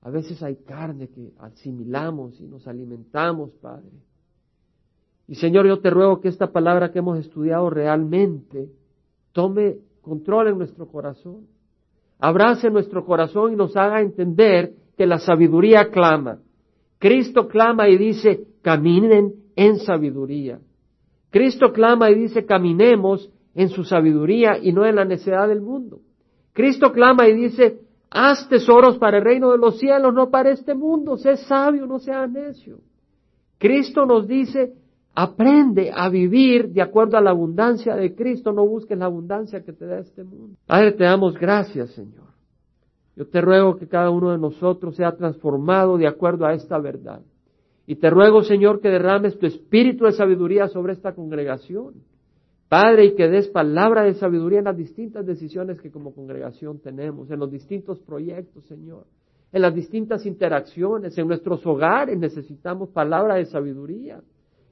A 0.00 0.10
veces 0.10 0.40
hay 0.44 0.58
carne 0.58 1.08
que 1.08 1.32
asimilamos 1.40 2.40
y 2.40 2.46
nos 2.46 2.68
alimentamos, 2.68 3.50
Padre. 3.60 3.90
Y 5.26 5.34
Señor, 5.34 5.66
yo 5.66 5.80
te 5.80 5.90
ruego 5.90 6.20
que 6.20 6.28
esta 6.28 6.52
palabra 6.52 6.92
que 6.92 7.00
hemos 7.00 7.18
estudiado 7.18 7.68
realmente 7.68 8.70
tome 9.32 9.78
control 10.02 10.46
en 10.46 10.58
nuestro 10.58 10.86
corazón, 10.86 11.48
abrace 12.20 12.70
nuestro 12.70 13.04
corazón 13.04 13.54
y 13.54 13.56
nos 13.56 13.76
haga 13.76 14.00
entender 14.00 14.74
que 14.96 15.08
la 15.08 15.18
sabiduría 15.18 15.90
clama. 15.90 16.38
Cristo 17.00 17.48
clama 17.48 17.88
y 17.88 17.98
dice, 17.98 18.46
caminen 18.62 19.34
en 19.56 19.80
sabiduría. 19.80 20.60
Cristo 21.30 21.72
clama 21.72 22.08
y 22.08 22.14
dice, 22.14 22.46
caminemos 22.46 23.28
en 23.56 23.68
su 23.70 23.82
sabiduría 23.82 24.58
y 24.62 24.72
no 24.72 24.86
en 24.86 24.94
la 24.94 25.04
necedad 25.04 25.48
del 25.48 25.60
mundo. 25.60 26.02
Cristo 26.52 26.92
clama 26.92 27.28
y 27.28 27.34
dice, 27.34 27.80
Haz 28.10 28.48
tesoros 28.48 28.98
para 28.98 29.18
el 29.18 29.24
reino 29.24 29.52
de 29.52 29.58
los 29.58 29.78
cielos, 29.78 30.12
no 30.12 30.30
para 30.30 30.50
este 30.50 30.74
mundo. 30.74 31.16
Sé 31.16 31.36
sabio, 31.36 31.86
no 31.86 32.00
sea 32.00 32.26
necio. 32.26 32.78
Cristo 33.58 34.04
nos 34.04 34.26
dice, 34.26 34.74
aprende 35.14 35.92
a 35.94 36.08
vivir 36.08 36.70
de 36.70 36.82
acuerdo 36.82 37.16
a 37.16 37.20
la 37.20 37.30
abundancia 37.30 37.94
de 37.94 38.14
Cristo, 38.14 38.52
no 38.52 38.66
busques 38.66 38.98
la 38.98 39.04
abundancia 39.04 39.62
que 39.62 39.72
te 39.72 39.86
da 39.86 40.00
este 40.00 40.24
mundo. 40.24 40.56
Padre, 40.66 40.92
te 40.92 41.04
damos 41.04 41.38
gracias, 41.38 41.90
Señor. 41.90 42.30
Yo 43.14 43.28
te 43.28 43.40
ruego 43.40 43.76
que 43.76 43.86
cada 43.86 44.10
uno 44.10 44.32
de 44.32 44.38
nosotros 44.38 44.96
sea 44.96 45.14
transformado 45.14 45.96
de 45.96 46.08
acuerdo 46.08 46.46
a 46.46 46.54
esta 46.54 46.78
verdad. 46.78 47.20
Y 47.86 47.96
te 47.96 48.10
ruego, 48.10 48.42
Señor, 48.42 48.80
que 48.80 48.88
derrames 48.88 49.38
tu 49.38 49.46
espíritu 49.46 50.04
de 50.04 50.12
sabiduría 50.12 50.68
sobre 50.68 50.94
esta 50.94 51.14
congregación 51.14 51.94
Padre, 52.70 53.06
y 53.06 53.14
que 53.16 53.28
des 53.28 53.48
palabra 53.48 54.04
de 54.04 54.14
sabiduría 54.14 54.60
en 54.60 54.66
las 54.66 54.76
distintas 54.76 55.26
decisiones 55.26 55.80
que 55.80 55.90
como 55.90 56.14
congregación 56.14 56.78
tenemos, 56.78 57.28
en 57.28 57.40
los 57.40 57.50
distintos 57.50 57.98
proyectos, 57.98 58.64
Señor, 58.66 59.06
en 59.50 59.62
las 59.62 59.74
distintas 59.74 60.24
interacciones, 60.24 61.18
en 61.18 61.26
nuestros 61.26 61.66
hogares 61.66 62.16
necesitamos 62.16 62.90
palabra 62.90 63.34
de 63.34 63.46
sabiduría, 63.46 64.20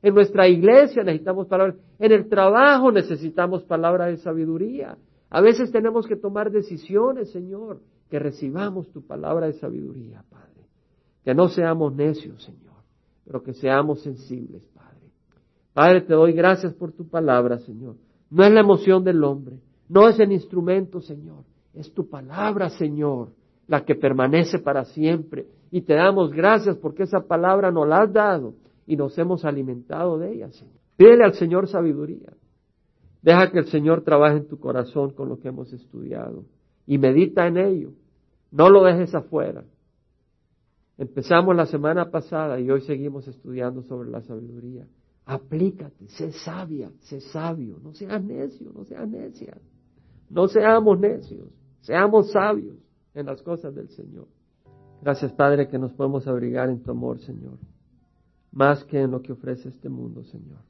en 0.00 0.14
nuestra 0.14 0.46
iglesia 0.46 1.02
necesitamos 1.02 1.48
palabra, 1.48 1.74
en 1.98 2.12
el 2.12 2.28
trabajo 2.28 2.92
necesitamos 2.92 3.64
palabra 3.64 4.06
de 4.06 4.18
sabiduría. 4.18 4.96
A 5.28 5.40
veces 5.40 5.72
tenemos 5.72 6.06
que 6.06 6.14
tomar 6.14 6.52
decisiones, 6.52 7.32
Señor, 7.32 7.80
que 8.08 8.20
recibamos 8.20 8.92
tu 8.92 9.04
palabra 9.04 9.46
de 9.46 9.54
sabiduría, 9.54 10.22
Padre. 10.30 10.68
Que 11.24 11.34
no 11.34 11.48
seamos 11.48 11.96
necios, 11.96 12.44
Señor, 12.44 12.76
pero 13.24 13.42
que 13.42 13.54
seamos 13.54 14.02
sensibles, 14.02 14.62
Padre. 14.72 14.87
Padre, 15.78 16.00
te 16.00 16.12
doy 16.12 16.32
gracias 16.32 16.74
por 16.74 16.90
tu 16.90 17.08
palabra, 17.08 17.58
Señor. 17.58 17.94
No 18.30 18.42
es 18.42 18.50
la 18.50 18.62
emoción 18.62 19.04
del 19.04 19.22
hombre, 19.22 19.60
no 19.88 20.08
es 20.08 20.18
el 20.18 20.32
instrumento, 20.32 21.00
Señor. 21.00 21.44
Es 21.72 21.94
tu 21.94 22.08
palabra, 22.08 22.68
Señor, 22.68 23.28
la 23.68 23.84
que 23.84 23.94
permanece 23.94 24.58
para 24.58 24.84
siempre. 24.86 25.46
Y 25.70 25.82
te 25.82 25.94
damos 25.94 26.32
gracias 26.32 26.76
porque 26.78 27.04
esa 27.04 27.20
palabra 27.20 27.70
nos 27.70 27.86
la 27.86 28.00
has 28.02 28.12
dado 28.12 28.54
y 28.88 28.96
nos 28.96 29.16
hemos 29.18 29.44
alimentado 29.44 30.18
de 30.18 30.32
ella, 30.32 30.50
Señor. 30.50 30.74
Pídele 30.96 31.22
al 31.22 31.34
Señor 31.34 31.68
sabiduría. 31.68 32.32
Deja 33.22 33.52
que 33.52 33.60
el 33.60 33.66
Señor 33.66 34.02
trabaje 34.02 34.38
en 34.38 34.48
tu 34.48 34.58
corazón 34.58 35.10
con 35.10 35.28
lo 35.28 35.38
que 35.38 35.46
hemos 35.46 35.72
estudiado 35.72 36.42
y 36.88 36.98
medita 36.98 37.46
en 37.46 37.56
ello. 37.56 37.90
No 38.50 38.68
lo 38.68 38.82
dejes 38.82 39.14
afuera. 39.14 39.62
Empezamos 40.96 41.54
la 41.54 41.66
semana 41.66 42.10
pasada 42.10 42.58
y 42.58 42.68
hoy 42.68 42.80
seguimos 42.80 43.28
estudiando 43.28 43.82
sobre 43.82 44.10
la 44.10 44.22
sabiduría. 44.22 44.84
Aplícate, 45.28 46.08
sé 46.08 46.32
sabia, 46.32 46.90
sé 47.00 47.20
sabio, 47.20 47.78
no 47.82 47.92
seas 47.92 48.24
necio, 48.24 48.72
no 48.72 48.86
seas 48.86 49.06
necia. 49.06 49.58
No 50.30 50.48
seamos 50.48 50.98
necios, 50.98 51.50
seamos 51.82 52.32
sabios 52.32 52.78
en 53.12 53.26
las 53.26 53.42
cosas 53.42 53.74
del 53.74 53.90
Señor. 53.90 54.26
Gracias, 55.02 55.30
Padre, 55.34 55.68
que 55.68 55.78
nos 55.78 55.92
podemos 55.92 56.26
abrigar 56.26 56.70
en 56.70 56.82
tu 56.82 56.92
amor, 56.92 57.18
Señor, 57.18 57.58
más 58.52 58.82
que 58.84 59.02
en 59.02 59.10
lo 59.10 59.20
que 59.20 59.32
ofrece 59.32 59.68
este 59.68 59.90
mundo, 59.90 60.24
Señor. 60.24 60.60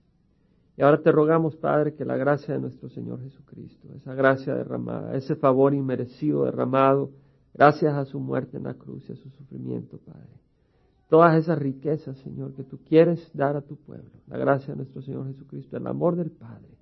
Y 0.77 0.83
ahora 0.83 1.01
te 1.03 1.13
rogamos, 1.13 1.55
Padre, 1.55 1.95
que 1.95 2.05
la 2.05 2.17
gracia 2.17 2.55
de 2.55 2.61
nuestro 2.61 2.89
Señor 2.89 3.23
Jesucristo, 3.23 3.95
esa 3.95 4.13
gracia 4.15 4.57
derramada, 4.57 5.15
ese 5.15 5.37
favor 5.37 5.73
inmerecido 5.73 6.47
derramado, 6.47 7.13
gracias 7.55 7.95
a 7.95 8.05
su 8.07 8.19
muerte 8.19 8.57
en 8.57 8.65
la 8.65 8.75
cruz 8.75 9.09
y 9.09 9.13
a 9.13 9.17
su 9.17 9.31
sufrimiento, 9.31 9.99
Padre. 9.99 10.48
Todas 11.09 11.37
esas 11.37 11.59
riquezas, 11.59 12.19
Señor, 12.19 12.53
que 12.53 12.65
tú 12.65 12.79
quieres 12.85 13.31
dar 13.33 13.57
a 13.57 13.63
tu 13.63 13.77
pueblo, 13.77 14.11
la 14.27 14.37
gracia 14.37 14.75
de 14.75 14.77
nuestro 14.77 15.01
Señor 15.01 15.27
Jesucristo, 15.27 15.77
el 15.77 15.87
amor 15.87 16.17
del 16.17 16.31
Padre, 16.31 16.77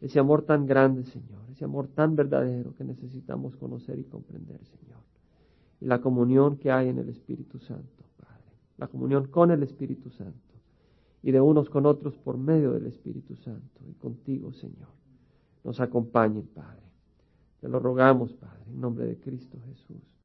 ese 0.00 0.18
amor 0.18 0.42
tan 0.42 0.66
grande, 0.66 1.04
Señor, 1.04 1.40
ese 1.52 1.64
amor 1.64 1.86
tan 1.86 2.16
verdadero 2.16 2.74
que 2.74 2.82
necesitamos 2.82 3.54
conocer 3.56 4.00
y 4.00 4.04
comprender, 4.04 4.64
Señor. 4.64 4.98
Y 5.80 5.86
la 5.86 6.00
comunión 6.00 6.56
que 6.56 6.72
hay 6.72 6.88
en 6.88 6.98
el 6.98 7.08
Espíritu 7.08 7.60
Santo, 7.60 8.04
Padre. 8.16 8.56
La 8.78 8.88
comunión 8.88 9.28
con 9.28 9.52
el 9.52 9.62
Espíritu 9.62 10.10
Santo. 10.10 10.54
Y 11.22 11.30
de 11.30 11.40
unos 11.40 11.70
con 11.70 11.86
otros 11.86 12.16
por 12.18 12.36
medio 12.36 12.72
del 12.72 12.86
Espíritu 12.86 13.36
Santo. 13.36 13.80
Y 13.88 13.94
contigo, 13.94 14.52
Señor. 14.52 14.88
Nos 15.62 15.80
acompañen, 15.80 16.48
Padre. 16.48 16.82
Te 17.60 17.68
lo 17.68 17.78
rogamos, 17.78 18.32
Padre, 18.32 18.64
en 18.66 18.80
nombre 18.80 19.06
de 19.06 19.20
Cristo 19.20 19.58
Jesús. 19.68 20.12